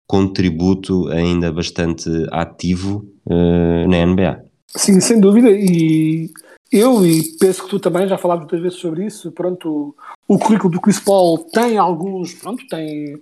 contributo 0.08 1.08
ainda 1.08 1.52
bastante 1.52 2.10
ativo 2.32 3.04
uh, 3.26 3.90
na 3.90 4.06
NBA. 4.06 4.46
Sim, 4.68 5.00
sem 5.00 5.20
dúvida, 5.20 5.50
e 5.50 6.30
eu 6.72 7.04
e 7.06 7.24
penso 7.40 7.64
que 7.64 7.70
tu 7.70 7.80
também 7.80 8.08
já 8.08 8.18
falámos 8.18 8.44
muitas 8.44 8.62
vezes 8.62 8.78
sobre 8.78 9.06
isso, 9.06 9.32
pronto, 9.32 9.96
o 10.28 10.38
currículo 10.38 10.74
do 10.74 10.82
Chris 10.82 11.00
Paul 11.00 11.40
tem 11.52 11.78
alguns, 11.78 12.34
pronto, 12.36 12.68
tem 12.68 13.20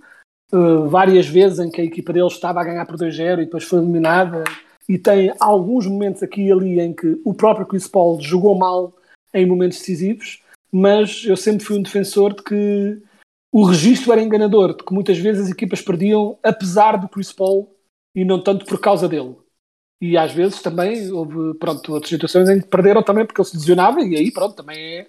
uh, 0.53 0.88
várias 0.88 1.27
vezes 1.27 1.60
em 1.60 1.69
que 1.69 1.81
a 1.81 1.83
equipa 1.83 2.13
dele 2.13 2.27
estava 2.27 2.62
a 2.62 2.63
ganhar 2.63 2.86
por 2.86 2.95
2-0 2.95 3.41
e 3.41 3.45
depois 3.45 3.63
foi 3.63 3.79
eliminada, 3.79 4.43
e 4.88 4.98
tem 4.98 5.33
alguns 5.39 5.88
momentos 5.88 6.22
aqui 6.22 6.43
e 6.43 6.51
ali 6.51 6.79
em 6.79 6.93
que 6.93 7.19
o 7.25 7.33
próprio 7.33 7.65
Chris 7.65 7.88
Paul 7.88 8.22
jogou 8.22 8.55
mal 8.55 8.93
em 9.33 9.45
momentos 9.45 9.79
decisivos, 9.79 10.41
mas 10.72 11.24
eu 11.25 11.36
sempre 11.36 11.65
fui 11.65 11.77
um 11.77 11.81
defensor 11.81 12.36
de 12.36 12.43
que 12.43 13.01
o 13.51 13.63
registro 13.63 14.12
era 14.12 14.22
enganador, 14.22 14.75
de 14.75 14.83
que 14.83 14.93
muitas 14.93 15.17
vezes 15.17 15.45
as 15.45 15.51
equipas 15.51 15.81
perdiam 15.81 16.38
apesar 16.43 16.98
do 16.98 17.07
Chris 17.07 17.31
Paul 17.31 17.74
e 18.15 18.25
não 18.25 18.41
tanto 18.41 18.65
por 18.65 18.79
causa 18.79 19.07
dele. 19.07 19.36
E 20.01 20.17
às 20.17 20.33
vezes 20.33 20.62
também 20.62 21.12
houve 21.12 21.57
pronto, 21.57 21.93
outras 21.93 22.10
situações 22.10 22.50
em 22.50 22.60
que 22.60 22.67
perderam 22.67 23.01
também 23.01 23.25
porque 23.25 23.39
ele 23.39 23.48
se 23.48 23.55
lesionava 23.55 24.01
e 24.01 24.17
aí 24.17 24.31
pronto, 24.31 24.55
também 24.55 24.77
é 24.77 25.07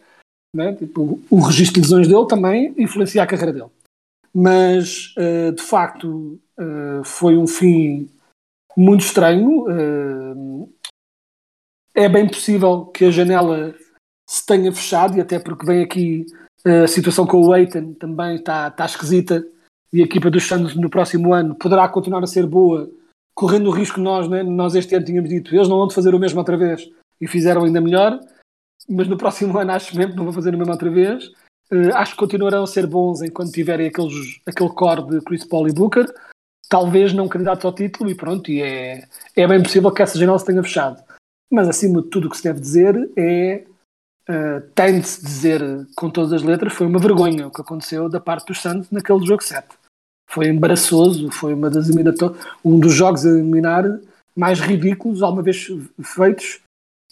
né, 0.55 0.73
tipo, 0.75 1.21
o 1.29 1.41
registro 1.41 1.75
de 1.75 1.81
lesões 1.81 2.07
dele 2.07 2.27
também 2.29 2.73
influencia 2.79 3.23
a 3.23 3.27
carreira 3.27 3.53
dele. 3.53 3.71
Mas 4.35 5.15
uh, 5.17 5.53
de 5.53 5.63
facto 5.63 6.41
uh, 6.59 7.05
foi 7.05 7.37
um 7.37 7.47
fim 7.47 8.11
muito 8.77 9.03
estranho. 9.03 9.65
Uh, 9.69 10.73
é 11.95 12.09
bem 12.09 12.27
possível 12.27 12.87
que 12.87 13.05
a 13.05 13.11
janela 13.11 13.75
se 14.29 14.45
tenha 14.45 14.73
fechado, 14.73 15.17
e 15.17 15.21
até 15.21 15.39
porque 15.39 15.65
vem 15.65 15.83
aqui 15.83 16.27
a 16.65 16.87
situação 16.89 17.27
com 17.27 17.41
o 17.41 17.55
Eitan 17.55 17.93
também 17.93 18.37
está, 18.37 18.69
está 18.69 18.87
esquisita, 18.87 19.47
e 19.93 20.01
a 20.01 20.05
equipa 20.05 20.31
dos 20.31 20.45
Santos 20.45 20.75
no 20.75 20.91
próximo 20.91 21.33
ano 21.33 21.55
poderá 21.55 21.89
continuar 21.89 22.25
a 22.25 22.27
ser 22.27 22.47
boa, 22.47 22.91
correndo 23.35 23.69
o 23.69 23.73
risco 23.73 24.01
nós, 24.01 24.29
né? 24.29 24.43
nós 24.43 24.75
este 24.75 24.95
ano 24.95 25.05
tínhamos 25.05 25.31
dito, 25.31 25.55
eles 25.55 25.69
não 25.69 25.77
vão 25.77 25.91
fazer 25.91 26.15
o 26.15 26.19
mesmo 26.19 26.39
outra 26.39 26.57
vez, 26.57 26.91
e 27.21 27.29
fizeram 27.29 27.65
ainda 27.65 27.81
melhor, 27.81 28.19
mas 28.89 29.07
no 29.07 29.17
próximo 29.17 29.57
ano 29.61 29.73
acho 29.73 29.97
mesmo 29.97 30.13
que 30.13 30.17
não 30.17 30.25
vão 30.25 30.33
fazer 30.33 30.55
o 30.55 30.59
mesmo 30.59 30.73
outra 30.73 30.91
vez. 30.91 31.31
Uh, 31.75 31.95
acho 31.95 32.13
que 32.13 32.19
continuarão 32.19 32.63
a 32.63 32.67
ser 32.67 32.87
bons 32.87 33.23
enquanto 33.23 33.51
tiverem 33.51 33.89
aqueles, 33.89 34.41
aquele 34.47 34.71
core 34.71 35.03
de 35.09 35.21
Chris 35.23 35.45
Paul 35.45 35.67
e 35.67 35.73
Booker 35.73 36.07
talvez 36.69 37.13
não 37.13 37.29
candidatos 37.29 37.65
ao 37.65 37.73
título 37.73 38.11
e 38.11 38.15
pronto, 38.15 38.51
e 38.51 38.61
é, 38.61 39.07
é 39.37 39.47
bem 39.47 39.63
possível 39.63 39.93
que 39.93 40.03
essa 40.03 40.19
janela 40.19 40.39
se 40.39 40.47
tenha 40.47 40.63
fechado. 40.63 41.03
Mas 41.51 41.69
acima 41.69 42.03
de 42.03 42.09
tudo 42.09 42.27
o 42.27 42.31
que 42.31 42.37
se 42.37 42.43
deve 42.43 42.61
dizer 42.61 43.11
é, 43.17 43.65
uh, 44.29 44.61
tem 44.75 45.01
de 45.01 45.07
se 45.07 45.25
dizer 45.25 45.63
com 45.95 46.11
todas 46.11 46.33
as 46.33 46.43
letras, 46.43 46.73
foi 46.73 46.87
uma 46.87 46.99
vergonha 46.99 47.47
o 47.47 47.51
que 47.51 47.61
aconteceu 47.61 48.09
da 48.09 48.19
parte 48.19 48.49
dos 48.49 48.61
Santos 48.61 48.91
naquele 48.91 49.25
jogo 49.25 49.43
7. 49.43 49.69
Foi 50.29 50.49
embaraçoso, 50.49 51.31
foi 51.31 51.55
uma 51.55 51.71
das 51.71 51.89
um 52.65 52.81
dos 52.81 52.93
jogos 52.93 53.25
a 53.25 53.29
eliminar 53.29 53.85
mais 54.35 54.59
ridículos 54.59 55.23
alguma 55.23 55.43
vez 55.43 55.69
feitos 56.03 56.61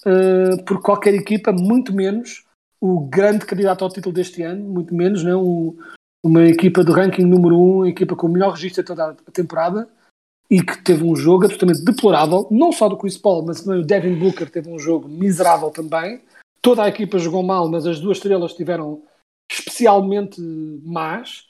uh, 0.04 0.60
por 0.64 0.82
qualquer 0.82 1.14
equipa, 1.14 1.52
muito 1.52 1.92
menos 1.92 2.44
o 2.82 2.98
grande 2.98 3.46
candidato 3.46 3.84
ao 3.84 3.90
título 3.90 4.12
deste 4.12 4.42
ano, 4.42 4.64
muito 4.64 4.92
menos 4.92 5.22
não, 5.22 5.44
o, 5.44 5.78
uma 6.20 6.42
equipa 6.42 6.82
de 6.82 6.90
ranking 6.90 7.24
número 7.24 7.56
1, 7.56 7.76
um, 7.78 7.86
equipa 7.86 8.16
com 8.16 8.26
o 8.26 8.30
melhor 8.30 8.50
registro 8.50 8.82
de 8.82 8.88
toda 8.88 9.10
a 9.10 9.30
temporada 9.30 9.88
e 10.50 10.60
que 10.60 10.82
teve 10.82 11.04
um 11.04 11.14
jogo 11.14 11.44
absolutamente 11.44 11.84
deplorável, 11.84 12.48
não 12.50 12.72
só 12.72 12.88
do 12.88 12.96
Chris 12.96 13.16
Paul, 13.16 13.44
mas 13.46 13.62
também 13.62 13.80
o 13.80 13.86
Devin 13.86 14.18
Booker 14.18 14.50
teve 14.50 14.68
um 14.68 14.80
jogo 14.80 15.08
miserável 15.08 15.70
também. 15.70 16.20
Toda 16.60 16.82
a 16.82 16.88
equipa 16.88 17.20
jogou 17.20 17.44
mal, 17.44 17.68
mas 17.68 17.86
as 17.86 18.00
duas 18.00 18.18
estrelas 18.18 18.52
tiveram 18.52 19.00
especialmente 19.50 20.40
más. 20.84 21.46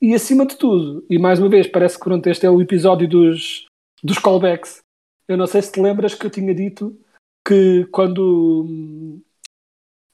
E 0.00 0.14
acima 0.14 0.46
de 0.46 0.56
tudo, 0.56 1.04
e 1.10 1.18
mais 1.18 1.38
uma 1.38 1.50
vez, 1.50 1.66
parece 1.66 1.98
que 1.98 2.04
pronto, 2.04 2.26
este 2.26 2.46
é 2.46 2.50
o 2.50 2.62
episódio 2.62 3.06
dos, 3.06 3.66
dos 4.02 4.18
callbacks. 4.18 4.78
Eu 5.28 5.36
não 5.36 5.46
sei 5.46 5.60
se 5.60 5.72
te 5.72 5.80
lembras 5.80 6.14
que 6.14 6.24
eu 6.24 6.30
tinha 6.30 6.54
dito 6.54 6.98
que 7.46 7.84
quando, 7.92 9.20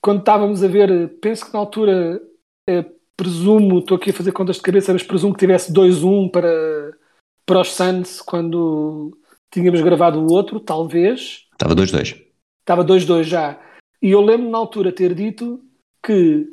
quando 0.07 0.21
estávamos 0.21 0.63
a 0.63 0.69
ver, 0.69 1.19
penso 1.19 1.45
que 1.45 1.53
na 1.53 1.59
altura 1.59 2.23
eh, 2.71 2.85
presumo, 3.17 3.81
estou 3.81 3.97
aqui 3.97 4.11
a 4.11 4.15
fazer 4.15 4.31
contas 4.31 4.55
de 4.55 4.63
cabeça, 4.63 4.93
mas 4.93 5.03
presumo 5.03 5.35
que 5.35 5.41
tivesse 5.41 5.73
2-1 5.73 6.31
para, 6.31 6.97
para 7.45 7.61
os 7.61 7.73
Suns 7.73 8.23
quando 8.23 9.19
tínhamos 9.51 9.81
gravado 9.81 10.21
o 10.21 10.33
outro, 10.33 10.61
talvez. 10.61 11.49
Estava 11.51 11.75
2-2. 11.75 12.25
Estava 12.61 12.85
2-2 12.85 13.25
já. 13.25 13.61
E 14.01 14.13
eu 14.13 14.21
lembro 14.21 14.49
na 14.49 14.59
altura 14.59 14.93
ter 14.93 15.13
dito 15.13 15.61
que 16.01 16.47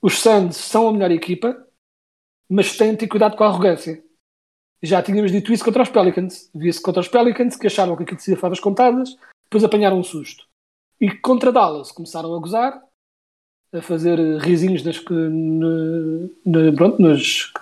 os 0.00 0.18
Suns 0.18 0.56
são 0.56 0.88
a 0.88 0.92
melhor 0.94 1.10
equipa, 1.10 1.54
mas 2.48 2.78
têm 2.78 2.92
de 2.92 3.00
ter 3.00 3.08
cuidado 3.08 3.36
com 3.36 3.44
a 3.44 3.48
arrogância. 3.48 4.02
Já 4.82 5.02
tínhamos 5.02 5.30
dito 5.32 5.52
isso 5.52 5.62
contra 5.62 5.82
os 5.82 5.90
Pelicans. 5.90 6.48
Via-se 6.54 6.80
contra 6.80 7.02
os 7.02 7.08
Pelicans, 7.08 7.56
que 7.56 7.66
achavam 7.66 7.94
que 7.94 8.04
aquilo 8.04 8.18
tinha 8.18 8.38
favas 8.38 8.58
contadas, 8.58 9.14
depois 9.44 9.62
apanharam 9.62 9.98
um 9.98 10.02
susto. 10.02 10.46
E 10.98 11.10
contra 11.10 11.52
Dallas 11.52 11.92
começaram 11.92 12.34
a 12.34 12.38
gozar, 12.38 12.85
a 13.72 13.82
fazer 13.82 14.18
risinhos 14.38 14.82
nas, 14.82 15.02
na, 15.04 16.72
pronto, 16.76 17.00
nas, 17.00 17.52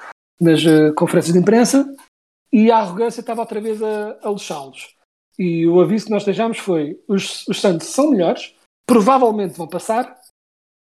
nas 0.40 0.64
uh, 0.64 0.95
conferências 0.95 1.33
de 1.33 1.38
imprensa 1.38 1.95
e 2.53 2.71
a 2.71 2.79
arrogância 2.79 3.21
estava 3.21 3.40
outra 3.40 3.61
vez 3.61 3.83
a, 3.83 4.19
a 4.23 4.31
lixá-los. 4.31 4.95
E 5.38 5.67
o 5.67 5.81
aviso 5.81 6.07
que 6.07 6.12
nós 6.12 6.25
deixámos 6.25 6.59
foi: 6.59 7.03
os, 7.09 7.47
os 7.49 7.61
Santos 7.61 7.88
são 7.88 8.11
melhores, 8.11 8.55
provavelmente 8.87 9.57
vão 9.57 9.67
passar, 9.67 10.21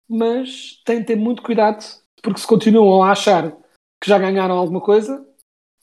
mas 0.09 0.83
têm 0.85 1.01
de 1.01 1.07
ter 1.07 1.17
muito 1.17 1.43
cuidado, 1.43 1.83
porque 2.23 2.41
se 2.41 2.47
continuam 2.47 3.03
a 3.03 3.13
achar 3.13 3.51
que 4.03 4.09
já 4.09 4.19
ganharam 4.19 4.57
alguma 4.57 4.81
coisa, 4.81 5.27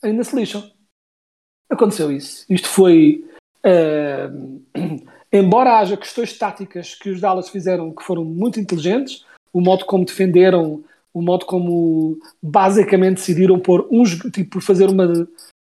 ainda 0.04 0.24
se 0.24 0.36
lixam. 0.36 0.72
Aconteceu 1.70 2.12
isso. 2.12 2.46
Isto 2.50 2.68
foi. 2.68 3.28
Uh, 3.66 5.02
embora 5.32 5.80
haja 5.80 5.98
questões 5.98 6.38
táticas 6.38 6.96
que 6.96 7.10
os 7.10 7.22
Dallas 7.22 7.50
fizeram 7.50 7.94
que 7.94 8.04
foram 8.04 8.24
muito 8.24 8.60
inteligentes, 8.60 9.26
o 9.54 9.62
modo 9.62 9.86
como 9.86 10.06
defenderam, 10.06 10.84
o 11.14 11.22
modo 11.22 11.46
como 11.46 12.18
basicamente 12.42 13.18
decidiram 13.18 13.60
pôr 13.60 13.88
uns, 13.92 14.18
tipo, 14.32 14.62
fazer 14.62 14.90
uma, 14.90 15.28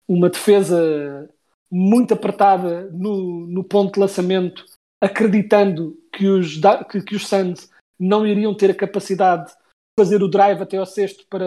uma 0.09 0.31
defesa 0.31 1.29
muito 1.71 2.15
apertada 2.15 2.89
no, 2.93 3.47
no 3.47 3.65
ponto 3.65 3.95
de 3.95 4.01
lançamento, 4.01 4.65
acreditando 5.03 5.97
que 6.13 6.27
os, 6.27 6.61
que, 6.91 7.03
que 7.03 7.17
os 7.17 7.27
Suns 7.27 7.69
não 7.99 8.27
iriam 8.27 8.55
ter 8.55 8.71
a 8.71 8.75
capacidade 8.75 9.47
de 9.49 9.55
fazer 9.99 10.23
o 10.23 10.29
drive 10.29 10.63
até 10.63 10.77
ao 10.77 10.87
sexto 10.87 11.25
para 11.29 11.47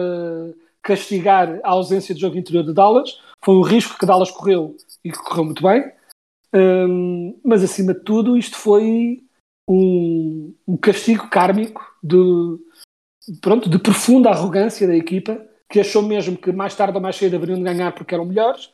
castigar 0.82 1.58
a 1.62 1.70
ausência 1.70 2.14
de 2.14 2.20
jogo 2.20 2.36
interior 2.36 2.64
de 2.64 2.72
Dallas. 2.72 3.20
Foi 3.44 3.54
um 3.54 3.62
risco 3.62 3.98
que 3.98 4.06
Dallas 4.06 4.30
correu 4.30 4.76
e 5.04 5.10
que 5.10 5.18
correu 5.18 5.44
muito 5.44 5.62
bem. 5.62 5.90
Um, 6.54 7.38
mas 7.44 7.62
acima 7.62 7.92
de 7.92 8.00
tudo, 8.00 8.36
isto 8.36 8.56
foi 8.56 9.22
um, 9.68 10.54
um 10.66 10.76
castigo 10.76 11.28
kármico 11.28 11.84
de, 12.02 12.16
pronto, 13.40 13.68
de 13.68 13.78
profunda 13.78 14.30
arrogância 14.30 14.86
da 14.86 14.96
equipa, 14.96 15.44
que 15.70 15.80
achou 15.80 16.02
mesmo 16.02 16.38
que 16.38 16.50
mais 16.50 16.74
tarde 16.74 16.96
ou 16.96 17.02
mais 17.02 17.16
cedo 17.16 17.36
haveriam 17.36 17.58
de 17.58 17.64
ganhar 17.64 17.92
porque 17.92 18.14
eram 18.14 18.24
melhores, 18.24 18.72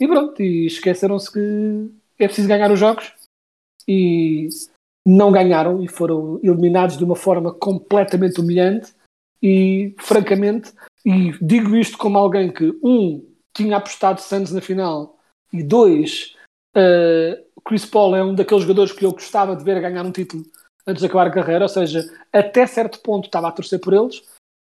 e 0.00 0.08
pronto, 0.08 0.42
e 0.42 0.66
esqueceram-se 0.66 1.32
que 1.32 1.90
é 2.18 2.26
preciso 2.26 2.48
ganhar 2.48 2.70
os 2.72 2.80
jogos, 2.80 3.12
e 3.86 4.48
não 5.06 5.30
ganharam 5.30 5.82
e 5.82 5.88
foram 5.88 6.40
eliminados 6.42 6.96
de 6.96 7.04
uma 7.04 7.14
forma 7.14 7.52
completamente 7.54 8.40
humilhante, 8.40 8.92
e 9.40 9.94
francamente, 9.98 10.72
e 11.04 11.32
digo 11.40 11.76
isto 11.76 11.96
como 11.96 12.18
alguém 12.18 12.50
que, 12.50 12.76
um, 12.82 13.24
tinha 13.54 13.76
apostado 13.76 14.20
Santos 14.20 14.50
na 14.50 14.60
final, 14.60 15.16
e 15.52 15.62
dois, 15.62 16.33
uh, 16.76 17.62
Chris 17.64 17.84
Paul 17.86 18.14
é 18.14 18.24
um 18.24 18.34
daqueles 18.34 18.62
jogadores 18.62 18.92
que 18.92 19.04
eu 19.04 19.12
gostava 19.12 19.56
de 19.56 19.64
ver 19.64 19.80
ganhar 19.80 20.04
um 20.04 20.12
título 20.12 20.44
antes 20.86 21.00
de 21.00 21.06
acabar 21.06 21.28
a 21.28 21.30
carreira, 21.30 21.64
ou 21.64 21.68
seja, 21.68 22.04
até 22.32 22.66
certo 22.66 23.00
ponto 23.00 23.26
estava 23.26 23.48
a 23.48 23.52
torcer 23.52 23.80
por 23.80 23.94
eles, 23.94 24.22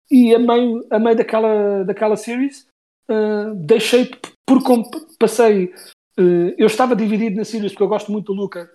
e 0.10 0.34
a 0.34 0.40
meio, 0.40 0.86
a 0.90 0.98
meio 0.98 1.16
daquela, 1.16 1.84
daquela 1.84 2.18
series 2.18 2.68
uh, 3.10 3.54
deixei 3.56 4.10
por 4.46 4.64
passei. 5.20 5.74
Uh, 6.18 6.54
eu 6.58 6.66
estava 6.66 6.96
dividido 6.96 7.36
na 7.36 7.46
series 7.46 7.72
porque 7.72 7.84
eu 7.84 7.88
gosto 7.88 8.12
muito 8.12 8.34
do 8.34 8.42
Luca 8.42 8.70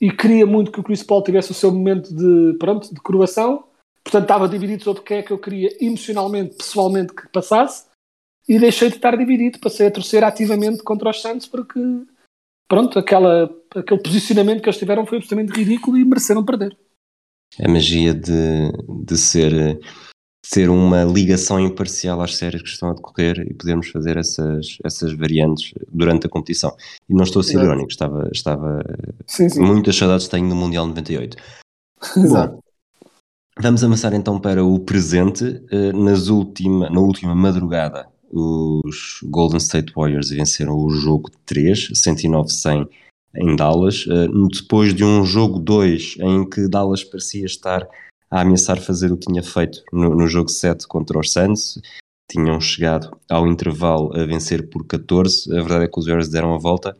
e 0.00 0.10
queria 0.10 0.44
muito 0.44 0.72
que 0.72 0.80
o 0.80 0.82
Chris 0.82 1.02
Paul 1.02 1.22
tivesse 1.22 1.52
o 1.52 1.54
seu 1.54 1.70
momento 1.70 2.12
de, 2.12 2.58
pronto, 2.58 2.92
de 2.92 3.00
coroação. 3.00 3.64
Portanto, 4.02 4.24
estava 4.24 4.48
dividido 4.48 4.82
sobre 4.82 5.00
o 5.00 5.04
que 5.04 5.14
é 5.14 5.22
que 5.22 5.32
eu 5.32 5.38
queria 5.38 5.70
emocionalmente, 5.80 6.56
pessoalmente 6.56 7.14
que 7.14 7.28
passasse 7.28 7.86
e 8.48 8.58
deixei 8.58 8.88
de 8.88 8.96
estar 8.96 9.16
dividido, 9.16 9.60
passei 9.60 9.86
a 9.86 9.90
torcer 9.90 10.24
ativamente 10.24 10.82
contra 10.82 11.10
os 11.10 11.22
Santos 11.22 11.46
porque, 11.46 11.78
pronto, 12.72 12.98
aquela, 12.98 13.54
aquele 13.76 14.00
posicionamento 14.00 14.62
que 14.62 14.68
eles 14.70 14.78
tiveram 14.78 15.04
foi 15.04 15.18
absolutamente 15.18 15.52
ridículo 15.52 15.98
e 15.98 16.04
mereceram 16.06 16.42
perder. 16.42 16.74
A 17.62 17.68
magia 17.68 18.14
de, 18.14 18.72
de 19.04 19.18
ser 19.18 19.78
ser 20.44 20.70
uma 20.70 21.04
ligação 21.04 21.60
imparcial 21.60 22.22
às 22.22 22.34
séries 22.34 22.62
que 22.62 22.68
estão 22.68 22.88
a 22.88 22.94
decorrer 22.94 23.40
e 23.40 23.52
podermos 23.52 23.90
fazer 23.90 24.16
essas, 24.16 24.78
essas 24.82 25.12
variantes 25.12 25.74
durante 25.92 26.26
a 26.26 26.30
competição. 26.30 26.74
E 27.08 27.14
não 27.14 27.24
estou 27.24 27.40
a 27.40 27.42
ser 27.42 27.52
Exato. 27.52 27.66
irónico, 27.66 27.90
estava, 27.90 28.30
estava 28.32 28.82
Sim, 29.26 29.50
sim. 29.50 29.60
muitas 29.60 29.94
saudades 29.94 30.26
tenho 30.26 30.48
do 30.48 30.56
Mundial 30.56 30.86
98. 30.86 31.36
Exato. 32.16 32.54
Bom, 32.54 32.60
vamos 33.60 33.84
avançar 33.84 34.14
então 34.14 34.40
para 34.40 34.64
o 34.64 34.80
presente. 34.80 35.62
Eh, 35.70 35.92
Nas 35.92 36.28
última, 36.28 36.88
na 36.88 37.00
última 37.00 37.34
madrugada, 37.34 38.08
os 38.32 39.20
Golden 39.24 39.58
State 39.58 39.92
Warriors 39.94 40.30
venceram 40.30 40.74
o 40.74 40.90
jogo 40.90 41.30
3, 41.44 41.90
109-100 41.90 42.88
em 43.34 43.56
Dallas, 43.56 44.06
eh, 44.08 44.28
depois 44.50 44.94
de 44.94 45.04
um 45.04 45.24
jogo 45.24 45.58
2 45.58 46.16
em 46.20 46.48
que 46.48 46.68
Dallas 46.68 47.04
parecia 47.04 47.46
estar 47.46 47.88
a 48.30 48.40
ameaçar 48.40 48.80
fazer 48.80 49.12
o 49.12 49.16
que 49.16 49.26
tinha 49.26 49.42
feito 49.42 49.82
no, 49.92 50.14
no 50.14 50.26
jogo 50.26 50.48
7 50.48 50.86
contra 50.86 51.18
os 51.18 51.30
Suns. 51.32 51.78
Tinham 52.30 52.58
chegado 52.60 53.14
ao 53.28 53.46
intervalo 53.46 54.10
a 54.16 54.24
vencer 54.24 54.70
por 54.70 54.86
14. 54.86 55.52
A 55.52 55.60
verdade 55.60 55.84
é 55.84 55.88
que 55.88 55.98
os 55.98 56.06
Warriors 56.06 56.30
deram 56.30 56.54
a 56.54 56.58
volta. 56.58 56.96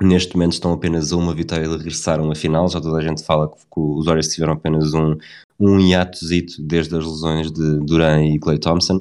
Neste 0.00 0.34
momento 0.34 0.52
estão 0.52 0.72
apenas 0.72 1.12
a 1.12 1.16
uma 1.16 1.32
vitória 1.32 1.68
de 1.68 1.76
regressaram 1.76 2.28
à 2.30 2.34
final. 2.34 2.68
Já 2.68 2.80
toda 2.80 2.98
a 2.98 3.02
gente 3.02 3.22
fala 3.22 3.48
que 3.48 3.56
os 3.76 4.06
Warriors 4.06 4.28
tiveram 4.28 4.54
apenas 4.54 4.94
um, 4.94 5.16
um 5.60 5.78
hiatozito 5.78 6.60
desde 6.60 6.96
as 6.96 7.04
lesões 7.04 7.52
de 7.52 7.78
Duran 7.78 8.24
e 8.24 8.38
Clay 8.40 8.58
Thompson. 8.58 9.00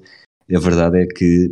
A 0.54 0.60
verdade 0.60 1.02
é 1.02 1.06
que, 1.06 1.52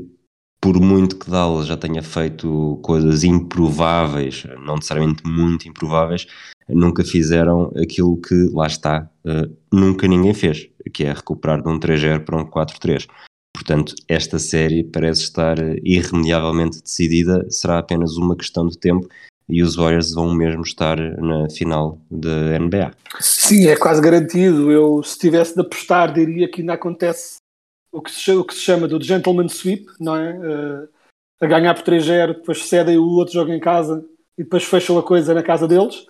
por 0.61 0.79
muito 0.79 1.17
que 1.17 1.29
Dallas 1.29 1.67
já 1.67 1.75
tenha 1.75 2.01
feito 2.01 2.79
coisas 2.81 3.23
improváveis, 3.23 4.45
não 4.63 4.75
necessariamente 4.75 5.23
muito 5.25 5.67
improváveis, 5.67 6.27
nunca 6.69 7.03
fizeram 7.03 7.71
aquilo 7.75 8.17
que, 8.17 8.49
lá 8.53 8.67
está, 8.67 9.09
uh, 9.25 9.55
nunca 9.71 10.07
ninguém 10.07 10.33
fez, 10.33 10.69
que 10.93 11.03
é 11.03 11.13
recuperar 11.13 11.61
de 11.61 11.69
um 11.69 11.79
3-0 11.79 12.23
para 12.23 12.37
um 12.37 12.45
4-3. 12.45 13.07
Portanto, 13.53 13.95
esta 14.07 14.37
série 14.39 14.83
parece 14.83 15.21
estar 15.21 15.57
irremediavelmente 15.83 16.81
decidida, 16.81 17.45
será 17.49 17.79
apenas 17.79 18.17
uma 18.17 18.35
questão 18.35 18.67
de 18.67 18.77
tempo 18.77 19.07
e 19.47 19.61
os 19.61 19.75
Warriors 19.75 20.13
vão 20.13 20.33
mesmo 20.33 20.61
estar 20.63 20.97
na 20.97 21.49
final 21.49 21.99
da 22.09 22.59
NBA. 22.59 22.91
Sim, 23.19 23.67
é 23.67 23.75
quase 23.75 24.01
garantido. 24.01 24.71
Eu, 24.71 25.03
se 25.03 25.17
tivesse 25.19 25.53
de 25.53 25.61
apostar, 25.61 26.11
diria 26.13 26.49
que 26.49 26.61
ainda 26.61 26.73
acontece 26.73 27.37
o 27.95 28.01
que 28.01 28.11
se 28.11 28.19
chama, 28.19 28.41
o 28.41 28.43
que 28.43 28.53
se 28.53 28.59
chama 28.59 28.87
do 28.87 29.01
gentleman 29.01 29.47
sweep, 29.47 29.85
não 30.01 30.17
é? 30.17 30.37
Uh, 30.37 30.89
a 31.39 31.45
ganhar 31.47 31.73
por 31.73 31.83
3-0, 31.83 32.35
depois 32.35 32.67
cedem 32.67 32.97
o 32.97 33.07
outro 33.07 33.33
jogo 33.33 33.51
em 33.51 33.59
casa 33.59 34.05
e 34.37 34.43
depois 34.43 34.65
fecham 34.65 34.97
a 34.97 35.03
coisa 35.03 35.33
na 35.33 35.41
casa 35.41 35.67
deles. 35.67 36.05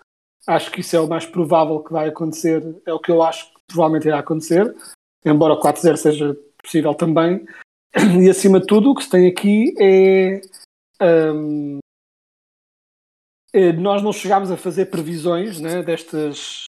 Acho 0.48 0.72
que 0.72 0.82
isso 0.82 0.96
é 0.96 1.00
o 1.00 1.08
mais 1.08 1.26
provável 1.28 1.84
que 1.84 1.92
vai 1.92 2.10
acontecer, 2.10 2.64
é 2.86 2.94
o 2.94 3.00
que 3.00 3.12
eu 3.12 3.22
acho 3.22 3.46
que 3.46 3.60
provavelmente 3.68 4.08
irá 4.08 4.20
acontecer, 4.20 4.76
embora 5.24 5.54
o 5.54 5.60
4-0 5.60 5.96
seja 5.96 6.38
possível 6.62 6.94
também. 6.96 7.46
E 8.22 8.30
acima 8.30 8.60
de 8.60 8.66
tudo, 8.66 8.92
o 8.92 8.96
que 8.96 9.04
se 9.04 9.10
tem 9.10 9.28
aqui 9.28 9.74
é. 9.80 10.42
Um, 11.02 11.80
é 13.54 13.72
nós 13.72 14.02
não 14.02 14.12
chegámos 14.12 14.52
a 14.52 14.58
fazer 14.58 14.88
previsões 14.88 15.62
né, 15.62 15.82
destas, 15.82 16.66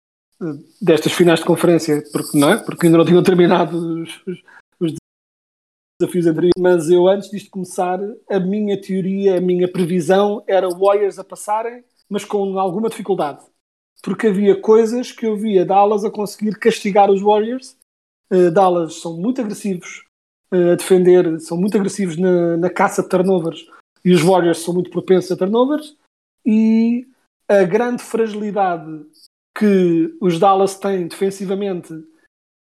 destas 0.80 1.14
finais 1.14 1.40
de 1.40 1.46
conferência, 1.46 2.04
porque, 2.12 2.38
não 2.38 2.52
é? 2.52 2.58
porque 2.58 2.86
ainda 2.86 3.00
não 3.00 3.06
tinham 3.06 3.24
terminado 3.24 4.04
os 4.04 4.22
desafios 6.00 6.28
anteriores. 6.28 6.54
Mas 6.60 6.90
eu, 6.90 7.08
antes 7.08 7.30
disto 7.30 7.50
começar, 7.50 8.00
a 8.30 8.40
minha 8.40 8.80
teoria, 8.80 9.38
a 9.38 9.42
minha 9.42 9.72
previsão 9.72 10.44
era 10.48 10.70
Warriors 10.70 11.20
a 11.20 11.24
passarem, 11.24 11.84
mas 12.10 12.24
com 12.24 12.60
alguma 12.60 12.90
dificuldade 12.90 13.46
porque 14.06 14.28
havia 14.28 14.56
coisas 14.56 15.12
que 15.12 15.26
eu 15.26 15.36
via 15.36 15.66
Dallas 15.66 16.06
a 16.06 16.12
conseguir 16.12 16.60
castigar 16.60 17.10
os 17.10 17.22
Warriors. 17.22 17.76
Uh, 18.32 18.52
Dallas 18.52 19.02
são 19.02 19.18
muito 19.18 19.42
agressivos 19.42 20.06
uh, 20.54 20.74
a 20.74 20.76
defender, 20.76 21.40
são 21.40 21.58
muito 21.58 21.76
agressivos 21.76 22.16
na, 22.16 22.56
na, 22.56 22.70
caça 22.70 23.02
de 23.02 23.10
turnovers 23.10 23.68
e 24.04 24.14
os 24.14 24.22
Warriors 24.22 24.60
são 24.60 24.76
muito 24.76 24.92
propensos 24.92 25.32
a 25.32 25.36
turnovers. 25.36 25.98
E 26.46 27.08
a 27.50 27.64
grande 27.64 28.04
fragilidade 28.04 29.06
que 29.58 30.16
os 30.22 30.40
Dallas 30.40 30.78
têm 30.78 31.08
defensivamente 31.08 31.92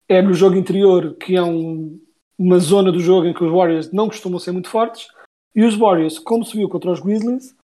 é 0.08 0.22
no 0.22 0.32
jogo 0.32 0.56
interior, 0.56 1.14
que 1.16 1.36
é 1.36 1.42
um, 1.42 2.00
uma 2.38 2.58
zona 2.58 2.90
do 2.90 3.00
jogo 3.00 3.26
em 3.26 3.34
que 3.34 3.44
os 3.44 3.52
Warriors 3.52 3.92
não 3.92 4.08
costumam 4.08 4.38
ser 4.38 4.52
muito 4.52 4.68
fortes. 4.68 5.08
E 5.54 5.64
os 5.64 5.76
Warriors, 5.76 6.18
como 6.18 6.44
se 6.44 6.56
viu 6.56 6.68
contra 6.68 6.90
os 6.90 7.00
Grizzlies, 7.00 7.54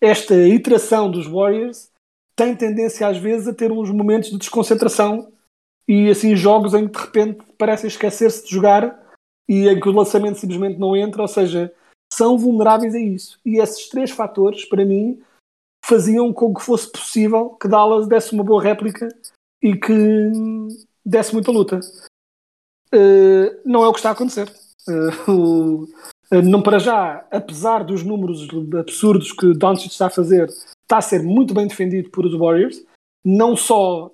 esta 0.00 0.34
iteração 0.34 1.10
dos 1.10 1.26
Warriors 1.26 1.90
tem 2.34 2.56
tendência 2.56 3.06
às 3.06 3.18
vezes 3.18 3.48
a 3.48 3.54
ter 3.54 3.70
uns 3.70 3.90
momentos 3.90 4.30
de 4.30 4.38
desconcentração 4.38 5.30
e 5.86 6.08
assim 6.08 6.34
jogos 6.34 6.72
em 6.72 6.88
que 6.88 6.98
de 6.98 7.04
repente 7.04 7.44
parecem 7.58 7.88
esquecer-se 7.88 8.44
de 8.44 8.54
jogar 8.54 8.98
e 9.48 9.68
em 9.68 9.80
que 9.80 9.88
o 9.88 9.92
lançamento 9.92 10.38
simplesmente 10.38 10.78
não 10.78 10.96
entra, 10.96 11.22
ou 11.22 11.28
seja, 11.28 11.74
são 12.12 12.38
vulneráveis 12.38 12.94
a 12.94 13.00
isso. 13.00 13.40
E 13.44 13.58
esses 13.58 13.88
três 13.88 14.10
fatores, 14.10 14.64
para 14.64 14.84
mim, 14.84 15.20
faziam 15.84 16.32
com 16.32 16.54
que 16.54 16.62
fosse 16.62 16.90
possível 16.90 17.50
que 17.60 17.68
Dallas 17.68 18.06
desse 18.06 18.32
uma 18.32 18.44
boa 18.44 18.62
réplica 18.62 19.08
e 19.60 19.76
que 19.76 20.30
desse 21.04 21.34
muita 21.34 21.50
luta. 21.50 21.80
Uh, 22.92 23.60
não 23.64 23.84
é 23.84 23.88
o 23.88 23.92
que 23.92 23.98
está 23.98 24.10
a 24.10 24.12
acontecer. 24.12 24.50
Uh, 24.88 25.30
o, 25.30 25.84
uh, 26.32 26.42
não 26.42 26.62
para 26.62 26.78
já, 26.78 27.24
apesar 27.30 27.84
dos 27.84 28.02
números 28.02 28.48
absurdos 28.78 29.32
que 29.32 29.52
Doncic 29.54 29.92
está 29.92 30.06
a 30.06 30.10
fazer, 30.10 30.48
está 30.48 30.98
a 30.98 31.02
ser 31.02 31.22
muito 31.22 31.54
bem 31.54 31.68
defendido 31.68 32.10
por 32.10 32.26
os 32.26 32.36
Warriors, 32.36 32.82
não 33.24 33.56
só 33.56 34.10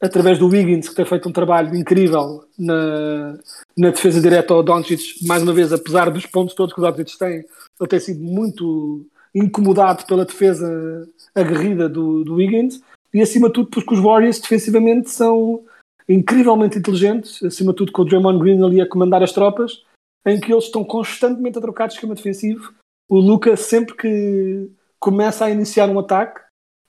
através 0.00 0.38
do 0.38 0.48
Wiggins, 0.48 0.88
que 0.88 0.94
tem 0.94 1.04
feito 1.04 1.28
um 1.28 1.32
trabalho 1.32 1.74
incrível 1.74 2.44
na, 2.58 3.38
na 3.76 3.90
defesa 3.90 4.20
direta 4.20 4.54
ao 4.54 4.62
Doncic, 4.62 5.26
mais 5.26 5.42
uma 5.42 5.52
vez, 5.52 5.72
apesar 5.72 6.10
dos 6.10 6.26
pontos 6.26 6.54
todos 6.54 6.74
que 6.74 6.80
os 6.80 6.86
Doncic 6.86 7.18
têm, 7.18 7.44
ele 7.80 7.88
tem 7.88 8.00
sido 8.00 8.22
muito 8.22 9.06
incomodado 9.34 10.04
pela 10.06 10.24
defesa 10.24 11.08
aguerrida 11.34 11.88
do, 11.88 12.22
do 12.22 12.34
Wiggins, 12.34 12.80
e 13.12 13.20
acima 13.20 13.48
de 13.48 13.54
tudo 13.54 13.70
porque 13.70 13.94
os 13.94 14.00
Warriors 14.00 14.38
defensivamente 14.38 15.10
são 15.10 15.64
incrivelmente 16.08 16.78
inteligentes, 16.78 17.42
acima 17.42 17.72
de 17.72 17.78
tudo 17.78 17.92
com 17.92 18.02
o 18.02 18.04
Draymond 18.04 18.38
Green 18.38 18.62
ali 18.62 18.80
a 18.80 18.88
comandar 18.88 19.22
as 19.22 19.32
tropas, 19.32 19.84
em 20.26 20.40
que 20.40 20.52
eles 20.52 20.64
estão 20.64 20.84
constantemente 20.84 21.58
a 21.58 21.60
trocar 21.60 21.86
de 21.86 21.94
esquema 21.94 22.14
defensivo. 22.14 22.72
O 23.08 23.18
Luca, 23.18 23.56
sempre 23.56 23.94
que 23.94 24.70
começa 24.98 25.44
a 25.44 25.50
iniciar 25.50 25.88
um 25.88 25.98
ataque, 25.98 26.40